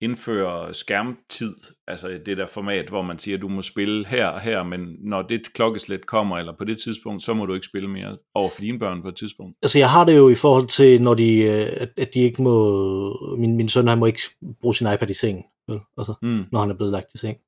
indføre 0.02 0.74
skærmtid, 0.74 1.54
altså 1.86 2.08
det 2.26 2.36
der 2.36 2.46
format, 2.46 2.88
hvor 2.88 3.02
man 3.02 3.18
siger, 3.18 3.36
at 3.36 3.42
du 3.42 3.48
må 3.48 3.62
spille 3.62 4.06
her 4.06 4.26
og 4.26 4.40
her, 4.40 4.62
men 4.62 4.96
når 5.00 5.22
det 5.22 5.52
klokkeslæt 5.54 6.06
kommer, 6.06 6.38
eller 6.38 6.52
på 6.58 6.64
det 6.64 6.78
tidspunkt, 6.78 7.22
så 7.22 7.34
må 7.34 7.46
du 7.46 7.54
ikke 7.54 7.66
spille 7.66 7.88
mere 7.88 8.16
over 8.34 8.50
for 8.50 8.60
dine 8.60 8.78
børn 8.78 9.02
på 9.02 9.08
et 9.08 9.16
tidspunkt? 9.16 9.56
Altså 9.62 9.78
jeg 9.78 9.90
har 9.90 10.04
det 10.04 10.16
jo 10.16 10.28
i 10.28 10.34
forhold 10.34 10.66
til, 10.66 11.02
når 11.02 11.14
de, 11.14 11.38
øh, 11.38 11.86
at 11.96 12.14
de 12.14 12.20
ikke 12.20 12.42
må, 12.42 13.36
min, 13.38 13.56
min 13.56 13.68
søn 13.68 13.88
han 13.88 13.98
må 13.98 14.06
ikke 14.06 14.20
bruge 14.60 14.74
sin 14.74 14.86
iPad 14.94 15.10
i 15.10 15.14
sengen, 15.14 15.44
vel? 15.68 15.80
Altså, 15.98 16.14
mm. 16.22 16.44
når 16.52 16.60
han 16.60 16.70
er 16.70 16.74
blevet 16.74 16.92
lagt 16.92 17.14
i 17.14 17.18
seng. 17.18 17.38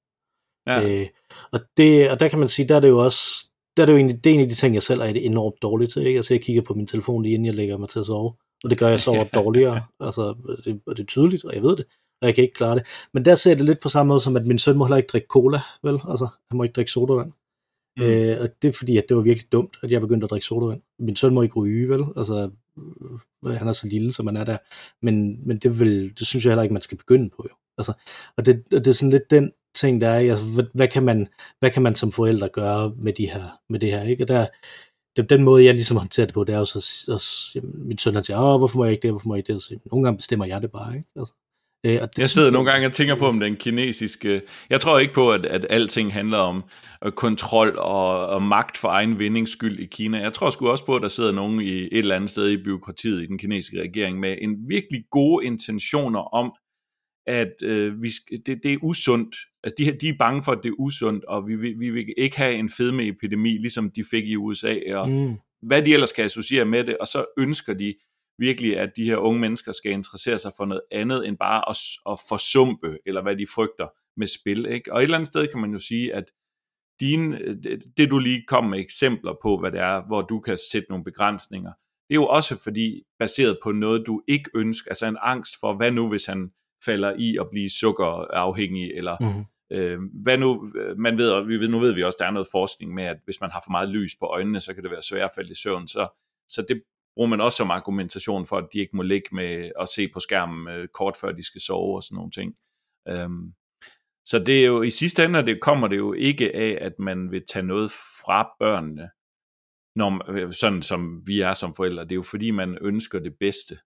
Ja. 0.66 0.90
Øh, 0.90 1.06
og, 1.52 1.60
det, 1.76 2.10
og 2.10 2.20
der 2.20 2.28
kan 2.28 2.38
man 2.38 2.48
sige, 2.48 2.68
der 2.68 2.76
er 2.76 2.80
det 2.80 2.88
jo 2.88 2.98
også, 2.98 3.20
der 3.76 3.82
er 3.82 3.86
det 3.86 3.92
jo 3.92 3.96
egentlig, 3.96 4.24
det 4.24 4.30
er 4.30 4.34
en 4.34 4.40
af 4.40 4.48
de 4.48 4.54
ting, 4.54 4.74
jeg 4.74 4.82
selv 4.82 5.00
er 5.00 5.04
enormt 5.04 5.62
dårlig 5.62 5.92
til. 5.92 6.06
Ikke? 6.06 6.16
Altså 6.16 6.34
jeg 6.34 6.42
kigger 6.42 6.62
på 6.62 6.74
min 6.74 6.86
telefon 6.86 7.22
lige 7.22 7.34
inden 7.34 7.46
jeg 7.46 7.54
lægger 7.54 7.78
mig 7.78 7.88
til 7.88 8.00
at 8.00 8.06
sove, 8.06 8.32
og 8.64 8.70
det 8.70 8.78
gør 8.78 8.88
jeg 8.88 9.00
sover 9.00 9.24
dårligere. 9.24 9.82
altså, 10.00 10.34
det, 10.64 10.80
det 10.86 10.98
er 10.98 11.04
tydeligt, 11.04 11.44
og 11.44 11.54
jeg 11.54 11.62
ved 11.62 11.76
det, 11.76 11.84
og 12.20 12.26
jeg 12.26 12.34
kan 12.34 12.44
ikke 12.44 12.54
klare 12.54 12.74
det. 12.74 12.86
Men 13.14 13.24
der 13.24 13.34
ser 13.34 13.54
det 13.54 13.64
lidt 13.64 13.80
på 13.80 13.88
samme 13.88 14.08
måde 14.08 14.20
som, 14.20 14.36
at 14.36 14.46
min 14.46 14.58
søn 14.58 14.76
må 14.76 14.84
heller 14.84 14.96
ikke 14.96 15.12
drikke 15.12 15.28
cola, 15.28 15.60
vel? 15.82 16.00
Altså, 16.08 16.28
han 16.50 16.56
må 16.56 16.62
ikke 16.62 16.72
drikke 16.72 16.92
sodavand. 16.92 17.32
Mm. 17.96 18.02
Øh, 18.02 18.36
og 18.40 18.48
det 18.62 18.68
er 18.68 18.72
fordi, 18.72 18.96
at 18.96 19.04
det 19.08 19.16
var 19.16 19.22
virkelig 19.22 19.52
dumt, 19.52 19.76
at 19.82 19.90
jeg 19.90 20.00
begyndte 20.00 20.24
at 20.24 20.30
drikke 20.30 20.46
sodavand. 20.46 20.82
Min 20.98 21.16
søn 21.16 21.34
må 21.34 21.42
ikke 21.42 21.54
ryge, 21.54 21.88
vel? 21.88 22.04
Altså, 22.16 22.50
øh, 23.44 23.54
han 23.54 23.68
er 23.68 23.72
så 23.72 23.86
lille, 23.88 24.12
som 24.12 24.24
man 24.24 24.36
er 24.36 24.44
der. 24.44 24.58
Men, 25.02 25.46
men 25.48 25.58
det, 25.58 25.80
vil, 25.80 26.18
det 26.18 26.26
synes 26.26 26.44
jeg 26.44 26.50
heller 26.50 26.62
ikke, 26.62 26.72
man 26.72 26.82
skal 26.82 26.98
begynde 26.98 27.30
på, 27.30 27.46
jo. 27.50 27.54
Altså, 27.78 27.92
og, 28.36 28.46
det, 28.46 28.64
og 28.72 28.84
det 28.84 28.86
er 28.86 28.92
sådan 28.92 29.10
lidt 29.10 29.30
den 29.30 29.52
ting, 29.74 30.00
der 30.00 30.08
er, 30.08 30.30
altså, 30.30 30.46
hvad, 30.46 30.64
hvad, 30.74 30.88
kan 30.88 31.02
man, 31.02 31.28
hvad 31.60 31.70
kan 31.70 31.82
man 31.82 31.94
som 31.94 32.12
forældre 32.12 32.48
gøre 32.48 32.94
med, 32.96 33.12
de 33.12 33.30
her, 33.30 33.60
med 33.68 33.80
det 33.80 33.90
her, 33.90 34.02
ikke? 34.02 34.24
Og 34.24 34.28
der, 34.28 34.46
det, 35.16 35.30
den 35.30 35.42
måde, 35.42 35.64
jeg 35.64 35.74
ligesom 35.74 35.96
håndterer 35.96 36.26
det 36.26 36.34
på, 36.34 36.44
det 36.44 36.54
er 36.54 36.58
jo 36.58 36.64
så, 36.64 37.50
jamen, 37.54 37.88
min 37.88 37.98
søn 37.98 38.14
han 38.14 38.24
siger, 38.24 38.40
Åh, 38.40 38.58
hvorfor 38.58 38.78
må 38.78 38.84
jeg 38.84 38.92
ikke 38.92 39.02
det, 39.02 39.10
hvorfor 39.10 39.28
må 39.28 39.34
jeg 39.34 39.38
ikke 39.38 39.52
det? 39.52 39.62
Så, 39.62 39.78
nogle 39.92 40.04
gange 40.04 40.16
bestemmer 40.16 40.46
jeg 40.46 40.62
det 40.62 40.72
bare, 40.72 40.96
ikke? 40.96 41.08
Altså, 41.16 41.34
øh, 41.84 41.98
og 42.02 42.16
det, 42.16 42.18
jeg 42.18 42.30
sidder 42.30 42.50
nogle 42.50 42.70
gange 42.70 42.86
og 42.86 42.92
tænker 42.92 43.14
på, 43.14 43.26
om 43.26 43.40
den 43.40 43.56
kinesiske... 43.56 44.42
Jeg 44.70 44.80
tror 44.80 44.98
ikke 44.98 45.14
på, 45.14 45.32
at, 45.32 45.46
at 45.46 45.66
alting 45.70 46.12
handler 46.12 46.38
om 46.38 46.64
øh, 47.04 47.12
kontrol 47.12 47.78
og, 47.78 48.26
og 48.26 48.42
magt 48.42 48.78
for 48.78 48.88
egen 48.88 49.18
vindings 49.18 49.52
skyld 49.52 49.78
i 49.78 49.86
Kina. 49.86 50.18
Jeg 50.18 50.32
tror 50.32 50.50
sgu 50.50 50.68
også 50.68 50.86
på, 50.86 50.96
at 50.96 51.02
der 51.02 51.08
sidder 51.08 51.32
nogen 51.32 51.60
i 51.60 51.72
et 51.72 51.88
eller 51.92 52.16
andet 52.16 52.30
sted 52.30 52.50
i 52.50 52.62
byråkratiet 52.62 53.22
i 53.22 53.26
den 53.26 53.38
kinesiske 53.38 53.80
regering 53.80 54.20
med 54.20 54.36
en 54.40 54.56
virkelig 54.68 55.04
gode 55.10 55.46
intentioner 55.46 56.34
om, 56.34 56.52
at 57.26 57.62
øh, 57.62 58.02
vi, 58.02 58.10
det, 58.46 58.60
det 58.62 58.72
er 58.72 58.78
usundt. 58.82 59.36
Altså, 59.64 59.74
de, 59.78 59.98
de 60.00 60.08
er 60.08 60.14
bange 60.18 60.42
for, 60.42 60.52
at 60.52 60.58
det 60.62 60.68
er 60.68 60.74
usundt, 60.78 61.24
og 61.24 61.48
vi, 61.48 61.56
vi, 61.56 61.72
vi 61.78 61.90
vil 61.90 62.14
ikke 62.16 62.36
have 62.36 62.54
en 62.54 62.68
fedmeepidemi, 62.68 63.50
ligesom 63.50 63.90
de 63.90 64.04
fik 64.10 64.24
i 64.24 64.36
USA, 64.36 64.76
og 64.94 65.10
mm. 65.10 65.34
hvad 65.62 65.82
de 65.82 65.92
ellers 65.92 66.12
kan 66.12 66.24
associere 66.24 66.64
med 66.64 66.84
det, 66.84 66.98
og 66.98 67.06
så 67.06 67.24
ønsker 67.38 67.74
de 67.74 67.94
virkelig, 68.38 68.78
at 68.78 68.90
de 68.96 69.04
her 69.04 69.16
unge 69.16 69.40
mennesker 69.40 69.72
skal 69.72 69.92
interessere 69.92 70.38
sig 70.38 70.52
for 70.56 70.64
noget 70.64 70.82
andet, 70.92 71.28
end 71.28 71.36
bare 71.36 71.68
at, 71.68 71.76
at 72.12 72.18
forsumpe, 72.28 72.98
eller 73.06 73.22
hvad 73.22 73.36
de 73.36 73.46
frygter 73.54 73.88
med 74.16 74.26
spil. 74.26 74.66
Ikke? 74.66 74.92
Og 74.92 74.98
et 74.98 75.02
eller 75.02 75.16
andet 75.16 75.26
sted 75.26 75.48
kan 75.48 75.60
man 75.60 75.72
jo 75.72 75.78
sige, 75.78 76.14
at 76.14 76.24
dine, 77.00 77.38
det, 77.62 77.82
det 77.96 78.10
du 78.10 78.18
lige 78.18 78.44
kom 78.48 78.64
med 78.64 78.78
eksempler 78.78 79.34
på, 79.42 79.58
hvad 79.58 79.72
det 79.72 79.80
er, 79.80 80.06
hvor 80.06 80.22
du 80.22 80.40
kan 80.40 80.58
sætte 80.70 80.86
nogle 80.88 81.04
begrænsninger, 81.04 81.72
det 82.08 82.14
er 82.14 82.20
jo 82.20 82.26
også 82.26 82.56
fordi, 82.56 83.02
baseret 83.18 83.58
på 83.62 83.72
noget, 83.72 84.06
du 84.06 84.22
ikke 84.28 84.50
ønsker, 84.54 84.90
altså 84.90 85.06
en 85.06 85.16
angst 85.22 85.54
for, 85.60 85.76
hvad 85.76 85.90
nu 85.90 86.08
hvis 86.08 86.26
han 86.26 86.52
falder 86.84 87.14
i 87.18 87.36
at 87.40 87.46
blive 87.50 87.70
sukkerafhængig, 87.70 88.90
eller 88.94 89.16
mm. 89.20 89.76
øh, 89.76 89.98
hvad 90.22 90.38
nu, 90.38 90.72
man 90.96 91.18
ved, 91.18 91.30
og 91.30 91.48
vi 91.48 91.56
ved, 91.56 91.68
nu 91.68 91.78
ved 91.78 91.92
vi 91.92 92.02
også, 92.02 92.16
der 92.20 92.26
er 92.26 92.30
noget 92.30 92.48
forskning 92.52 92.94
med, 92.94 93.04
at 93.04 93.16
hvis 93.24 93.40
man 93.40 93.50
har 93.50 93.60
for 93.64 93.70
meget 93.70 93.88
lys 93.88 94.12
på 94.20 94.26
øjnene, 94.26 94.60
så 94.60 94.74
kan 94.74 94.82
det 94.82 94.90
være 94.90 95.02
svært 95.02 95.24
at 95.24 95.30
falde 95.34 95.50
i 95.50 95.54
søvn, 95.54 95.88
så, 95.88 96.08
så 96.48 96.64
det 96.68 96.82
bruger 97.14 97.28
man 97.28 97.40
også 97.40 97.56
som 97.56 97.70
argumentation 97.70 98.46
for, 98.46 98.58
at 98.58 98.68
de 98.72 98.78
ikke 98.78 98.96
må 98.96 99.02
ligge 99.02 99.28
med 99.32 99.70
at 99.80 99.88
se 99.88 100.08
på 100.08 100.20
skærmen 100.20 100.68
øh, 100.68 100.88
kort 100.88 101.16
før 101.20 101.32
de 101.32 101.46
skal 101.46 101.60
sove 101.60 101.96
og 101.96 102.02
sådan 102.02 102.16
nogle 102.16 102.30
ting. 102.30 102.54
Øhm, 103.08 103.54
så 104.24 104.38
det 104.38 104.60
er 104.60 104.66
jo 104.66 104.82
i 104.82 104.90
sidste 104.90 105.24
ende, 105.24 105.46
det 105.46 105.60
kommer 105.60 105.88
det 105.88 105.96
jo 105.96 106.12
ikke 106.12 106.56
af, 106.56 106.78
at 106.80 106.92
man 106.98 107.30
vil 107.30 107.44
tage 107.46 107.66
noget 107.66 107.92
fra 107.92 108.50
børnene, 108.58 109.10
når, 109.96 110.30
øh, 110.30 110.52
sådan 110.52 110.82
som 110.82 111.26
vi 111.26 111.40
er 111.40 111.54
som 111.54 111.74
forældre. 111.74 112.04
Det 112.04 112.12
er 112.12 112.16
jo 112.16 112.22
fordi, 112.22 112.50
man 112.50 112.78
ønsker 112.80 113.18
det 113.18 113.38
bedste. 113.40 113.78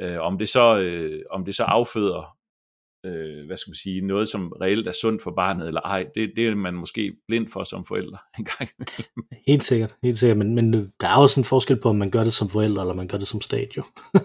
Øh, 0.00 0.20
om, 0.20 0.38
det 0.38 0.48
så, 0.48 0.78
øh, 0.78 1.22
om 1.30 1.44
det 1.44 1.54
så 1.54 1.64
afføder 1.64 2.38
øh, 3.04 3.46
hvad 3.46 3.56
skal 3.56 3.70
man 3.70 3.74
sige, 3.74 4.00
noget, 4.00 4.28
som 4.28 4.52
reelt 4.60 4.86
er 4.86 4.92
sundt 5.00 5.22
for 5.22 5.32
barnet, 5.36 5.68
eller 5.68 5.80
ej, 5.80 6.06
det, 6.14 6.32
det 6.36 6.46
er 6.46 6.54
man 6.54 6.74
måske 6.74 7.12
blind 7.28 7.48
for 7.48 7.64
som 7.64 7.84
forældre 7.84 8.18
en 8.38 8.44
gang 8.44 8.70
Helt 9.48 9.64
sikkert, 9.64 9.96
helt 10.02 10.18
sikkert, 10.18 10.38
men, 10.38 10.54
men 10.54 10.72
der 10.72 11.08
er 11.08 11.16
også 11.16 11.40
en 11.40 11.44
forskel 11.44 11.80
på, 11.80 11.88
om 11.88 11.96
man 11.96 12.10
gør 12.10 12.24
det 12.24 12.32
som 12.32 12.48
forældre, 12.48 12.82
eller 12.82 12.94
man 12.94 13.08
gør 13.08 13.18
det 13.18 13.28
som 13.28 13.40
stat, 13.40 13.76
jo. 13.76 13.82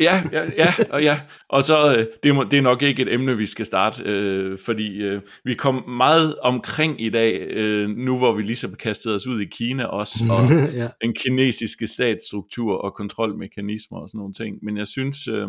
ja, 0.00 0.22
ja, 0.32 0.44
ja, 0.56 0.74
og 0.90 1.02
ja, 1.02 1.20
og 1.48 1.62
så, 1.62 1.96
øh, 1.96 2.06
det, 2.22 2.34
må, 2.34 2.44
det 2.44 2.58
er 2.58 2.62
nok 2.62 2.82
ikke 2.82 3.02
et 3.02 3.12
emne, 3.12 3.36
vi 3.36 3.46
skal 3.46 3.66
starte, 3.66 4.02
øh, 4.06 4.58
fordi 4.58 4.96
øh, 4.96 5.20
vi 5.44 5.54
kom 5.54 5.88
meget 5.88 6.38
omkring 6.38 7.02
i 7.02 7.10
dag, 7.10 7.40
øh, 7.40 7.88
nu 7.88 8.18
hvor 8.18 8.32
vi 8.32 8.42
ligesom 8.42 8.74
kastede 8.74 9.14
os 9.14 9.26
ud 9.26 9.40
i 9.40 9.44
Kina 9.44 9.84
også, 9.84 10.18
og 10.36 10.72
ja. 10.72 10.88
den 11.02 11.14
kinesiske 11.14 11.86
statsstruktur 11.86 12.74
og 12.74 12.94
kontrolmekanismer 12.94 13.98
og 13.98 14.08
sådan 14.08 14.18
nogle 14.18 14.34
ting, 14.34 14.58
men 14.62 14.76
jeg 14.76 14.86
synes, 14.86 15.28
øh, 15.28 15.48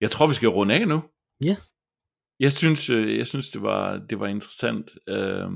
jeg 0.00 0.10
tror, 0.10 0.26
vi 0.26 0.34
skal 0.34 0.48
runde 0.48 0.74
af 0.74 0.88
nu. 0.88 1.02
Ja. 1.44 1.56
Jeg 2.40 2.52
synes, 2.52 2.90
øh, 2.90 3.18
jeg 3.18 3.26
synes 3.26 3.48
det, 3.48 3.62
var, 3.62 3.98
det 4.10 4.20
var 4.20 4.26
interessant 4.26 4.90
øh, 5.08 5.48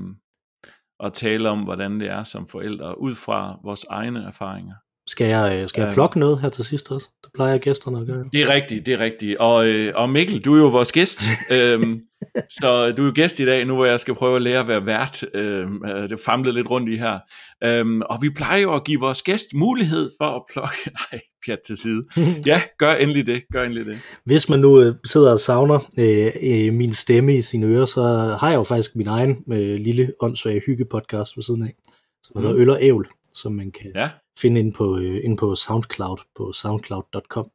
at 1.03 1.13
tale 1.13 1.49
om, 1.49 1.59
hvordan 1.59 1.99
det 1.99 2.07
er 2.07 2.23
som 2.23 2.47
forældre, 2.47 3.01
ud 3.01 3.15
fra 3.15 3.59
vores 3.63 3.83
egne 3.83 4.23
erfaringer. 4.23 4.73
Skal 5.07 5.27
jeg, 5.27 5.59
øh, 5.61 5.69
skal 5.69 5.81
jeg 5.81 5.87
øhm. 5.87 5.93
plukke 5.93 6.19
noget 6.19 6.41
her 6.41 6.49
til 6.49 6.65
sidst 6.65 6.91
også? 6.91 7.07
Det 7.23 7.31
plejer 7.33 7.57
gæsterne 7.57 7.99
at 7.99 8.07
gøre. 8.07 8.25
Det 8.33 8.41
er 8.41 8.49
rigtigt, 8.49 8.85
det 8.85 8.93
er 8.93 8.99
rigtigt. 8.99 9.37
Og, 9.37 9.67
øh, 9.67 9.93
og 9.95 10.09
Mikkel, 10.09 10.45
du 10.45 10.55
er 10.55 10.59
jo 10.59 10.67
vores 10.67 10.91
gæst. 10.91 11.21
øhm, 11.51 12.01
så 12.59 12.91
du 12.97 13.01
er 13.01 13.05
jo 13.05 13.11
gæst 13.15 13.39
i 13.39 13.45
dag, 13.45 13.65
nu 13.65 13.75
hvor 13.75 13.85
jeg 13.85 13.99
skal 13.99 14.15
prøve 14.15 14.35
at 14.35 14.41
lære 14.41 14.59
at 14.59 14.67
være 14.67 14.85
vært. 14.85 15.25
Øhm, 15.33 15.81
det 16.09 16.19
famlede 16.25 16.55
lidt 16.55 16.69
rundt 16.69 16.89
i 16.89 16.97
her. 16.97 17.19
Øhm, 17.63 18.01
og 18.01 18.17
vi 18.21 18.29
plejer 18.29 18.61
jo 18.61 18.75
at 18.75 18.83
give 18.83 18.99
vores 18.99 19.21
gæst 19.21 19.45
mulighed 19.53 20.11
for 20.21 20.35
at 20.35 20.43
plukke... 20.51 20.75
Nej, 21.11 21.21
pjat 21.45 21.59
til 21.65 21.77
side. 21.77 22.05
Ja, 22.45 22.61
gør 22.77 22.93
endelig 22.93 23.25
det. 23.25 23.43
Gør 23.53 23.63
endelig 23.63 23.85
det. 23.85 23.97
Hvis 24.23 24.49
man 24.49 24.59
nu 24.59 24.81
øh, 24.81 24.95
sidder 25.05 25.31
og 25.31 25.39
savner 25.39 25.79
øh, 25.99 26.31
øh, 26.43 26.73
min 26.73 26.93
stemme 26.93 27.37
i 27.37 27.41
sine 27.41 27.65
ører, 27.65 27.85
så 27.85 28.01
har 28.39 28.49
jeg 28.49 28.57
jo 28.57 28.63
faktisk 28.63 28.95
min 28.95 29.07
egen 29.07 29.43
øh, 29.51 29.75
lille 29.75 30.13
åndssvage 30.19 30.61
hyggepodcast 30.65 31.37
ved 31.37 31.43
siden 31.43 31.63
af, 31.63 31.75
som 32.23 32.41
hedder 32.41 32.55
mm. 32.55 32.61
Øl 32.61 32.69
og 32.69 32.77
Ævl, 32.81 33.07
som 33.33 33.51
man 33.51 33.71
kan 33.71 33.91
ja 33.95 34.09
finde 34.37 34.59
ind 34.59 34.73
på, 34.73 34.97
øh, 34.97 35.21
ind 35.23 35.37
på 35.37 35.55
SoundCloud, 35.55 36.17
på 36.35 36.53
soundcloud.com 36.53 37.49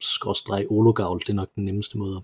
ologavl, 0.70 1.20
det 1.20 1.28
er 1.28 1.34
nok 1.34 1.48
den 1.56 1.64
nemmeste 1.64 1.98
måde 1.98 2.22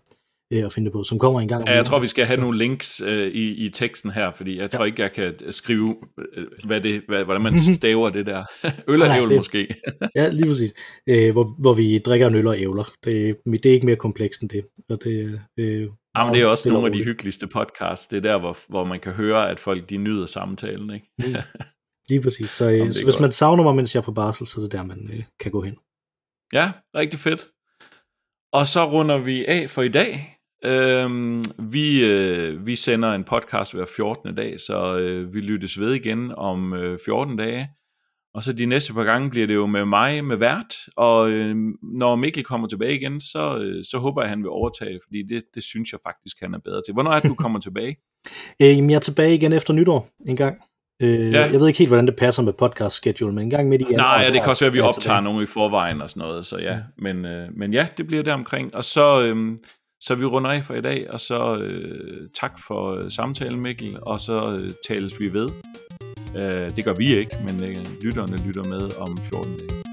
øh, 0.53 0.65
at 0.65 0.73
finde 0.73 0.91
på, 0.91 1.05
som 1.05 1.19
kommer 1.19 1.41
en 1.41 1.49
gang. 1.49 1.69
Ja, 1.69 1.75
jeg 1.75 1.85
tror, 1.85 1.99
vi 1.99 2.07
skal 2.07 2.27
have 2.27 2.41
nogle 2.41 2.59
links 2.59 3.01
øh, 3.01 3.29
i, 3.29 3.67
i 3.67 3.69
teksten 3.69 4.11
her, 4.11 4.33
fordi 4.33 4.59
jeg 4.59 4.71
tror 4.71 4.85
ikke, 4.85 5.03
jeg 5.03 5.13
kan 5.13 5.35
skrive, 5.51 5.97
øh, 6.37 6.47
hvad 6.65 6.81
det, 6.81 7.03
hvad, 7.09 7.25
hvordan 7.25 7.43
man 7.43 7.59
staver 7.75 8.11
det 8.11 8.27
der. 8.27 8.45
øl 8.91 9.03
og 9.03 9.17
ævl 9.17 9.37
måske. 9.37 9.75
ja, 10.17 10.29
lige 10.29 10.47
præcis. 10.47 10.73
Øh, 11.09 11.33
hvor, 11.33 11.55
hvor 11.59 11.75
vi 11.75 11.99
drikker 11.99 12.27
en 12.27 12.35
øl 12.35 12.47
og 12.47 12.61
ævler. 12.61 12.93
Det, 13.05 13.37
det 13.45 13.67
er 13.67 13.73
ikke 13.73 13.87
mere 13.87 13.97
komplekst 13.97 14.41
end 14.41 14.51
det. 14.51 14.67
Og 14.89 15.05
det 15.05 15.41
øh, 15.59 15.89
Jamen, 16.19 16.35
det 16.35 16.43
er 16.43 16.47
også 16.47 16.71
nogle 16.71 16.87
af 16.87 16.93
de 16.93 17.05
hyggeligste 17.05 17.47
podcasts. 17.47 18.07
Det 18.07 18.17
er 18.17 18.21
der, 18.21 18.39
hvor, 18.39 18.59
hvor 18.69 18.85
man 18.85 19.01
kan 19.01 19.13
høre, 19.13 19.51
at 19.51 19.61
folk 19.61 19.91
de 19.91 19.97
nyder 19.97 20.27
samtalen. 20.27 20.95
Ikke? 20.95 21.07
Mm. 21.19 21.35
Lige 22.09 22.23
præcis. 22.23 22.51
Så, 22.51 22.65
Jamen, 22.69 22.93
så 22.93 23.05
hvis 23.05 23.15
godt. 23.15 23.21
man 23.21 23.33
savner 23.33 23.63
mig, 23.63 23.75
mens 23.75 23.95
jeg 23.95 24.01
er 24.01 24.05
på 24.05 24.13
barsel, 24.13 24.47
så 24.47 24.61
er 24.61 24.63
det 24.65 24.73
der, 24.73 24.83
man 24.83 25.11
øh, 25.13 25.25
kan 25.41 25.53
gå 25.53 25.61
hen. 25.61 25.77
Ja, 26.53 26.73
rigtig 26.95 27.21
fedt. 27.21 27.43
Og 28.53 28.67
så 28.67 28.85
runder 28.85 29.19
vi 29.19 29.45
af 29.45 29.71
for 29.71 29.83
i 29.83 29.89
dag. 29.89 30.36
Øhm, 30.65 31.45
vi, 31.59 32.05
øh, 32.05 32.67
vi 32.67 32.77
sender 32.77 33.13
en 33.13 33.25
podcast 33.25 33.75
hver 33.75 33.85
14. 33.97 34.35
dag, 34.35 34.61
så 34.61 34.99
øh, 34.99 35.35
vi 35.35 35.41
lyttes 35.41 35.81
ved 35.81 35.95
igen 35.95 36.33
om 36.37 36.75
øh, 36.75 36.99
14 37.05 37.37
dage. 37.37 37.69
Og 38.35 38.43
så 38.43 38.53
de 38.53 38.67
næste 38.67 38.93
par 38.93 39.05
gange 39.05 39.31
bliver 39.31 39.47
det 39.47 39.55
jo 39.55 39.67
med 39.67 39.85
mig 39.85 40.25
med 40.25 40.37
vært, 40.37 40.75
og 40.97 41.31
øh, 41.31 41.57
når 41.83 42.17
Mikkel 42.17 42.45
kommer 42.45 42.69
tilbage 42.69 42.95
igen, 42.95 43.21
så, 43.21 43.59
øh, 43.59 43.85
så 43.85 43.99
håber 43.99 44.23
jeg, 44.23 44.27
at 44.27 44.31
han 44.31 44.43
vil 44.43 44.51
overtage, 44.51 45.01
fordi 45.07 45.23
det, 45.23 45.43
det 45.55 45.63
synes 45.63 45.93
jeg 45.93 46.01
faktisk, 46.07 46.37
han 46.41 46.55
er 46.55 46.59
bedre 46.59 46.83
til. 46.87 46.95
Hvornår 46.95 47.11
er 47.11 47.21
det, 47.21 47.31
du 47.31 47.35
kommer 47.35 47.61
tilbage? 47.61 47.97
øh, 48.63 48.69
jeg 48.69 48.95
er 48.95 48.99
tilbage 48.99 49.35
igen 49.35 49.53
efter 49.53 49.75
nytår 49.75 50.09
en 50.27 50.37
gang. 50.37 50.57
Øh, 51.03 51.33
ja. 51.33 51.41
Jeg 51.41 51.61
ved 51.61 51.67
ikke 51.69 51.79
helt, 51.79 51.91
hvordan 51.91 52.07
det 52.07 52.17
passer 52.17 52.43
med 52.43 52.53
podcast 52.53 52.97
schedule, 52.97 53.35
men 53.35 53.45
en 53.45 53.51
gang 53.51 53.69
midt 53.69 53.83
i 53.83 53.85
januar. 53.91 54.17
Nej, 54.17 54.25
ja, 54.25 54.33
det 54.33 54.41
kan 54.41 54.51
også 54.51 54.65
være, 54.65 54.71
at 54.71 54.75
vi 54.75 54.81
optager 54.81 55.21
nogle 55.21 55.43
i 55.43 55.47
forvejen 55.47 56.01
og 56.03 56.11
sådan 56.11 56.29
noget, 56.29 56.47
så 56.47 56.59
ja. 56.59 56.79
Men, 56.99 57.25
øh, 57.25 57.49
men 57.57 57.73
ja, 57.73 57.87
det 57.97 58.07
bliver 58.07 58.23
der 58.23 58.35
omkring. 58.35 58.75
Og 58.75 58.85
så, 58.85 59.23
øh, 59.23 59.59
så 60.01 60.15
vi 60.15 60.25
runder 60.25 60.51
af 60.51 60.65
for 60.65 60.75
i 60.75 60.81
dag, 60.81 61.11
og 61.11 61.21
så 61.21 61.57
øh, 61.57 62.29
tak 62.41 62.61
for 62.67 62.97
øh, 62.97 63.11
samtalen, 63.11 63.61
Mikkel, 63.61 63.99
og 64.03 64.21
så 64.21 64.59
øh, 64.61 64.71
tales 64.89 65.21
vi 65.21 65.33
ved. 65.33 65.51
Øh, 66.37 66.77
det 66.77 66.85
gør 66.85 66.95
vi 66.95 67.17
ikke, 67.17 67.37
men 67.45 67.65
øh, 67.65 68.03
lytterne 68.03 68.37
lytter 68.47 68.65
med 68.65 68.99
om 68.99 69.19
14 69.19 69.59
dage. 69.59 69.86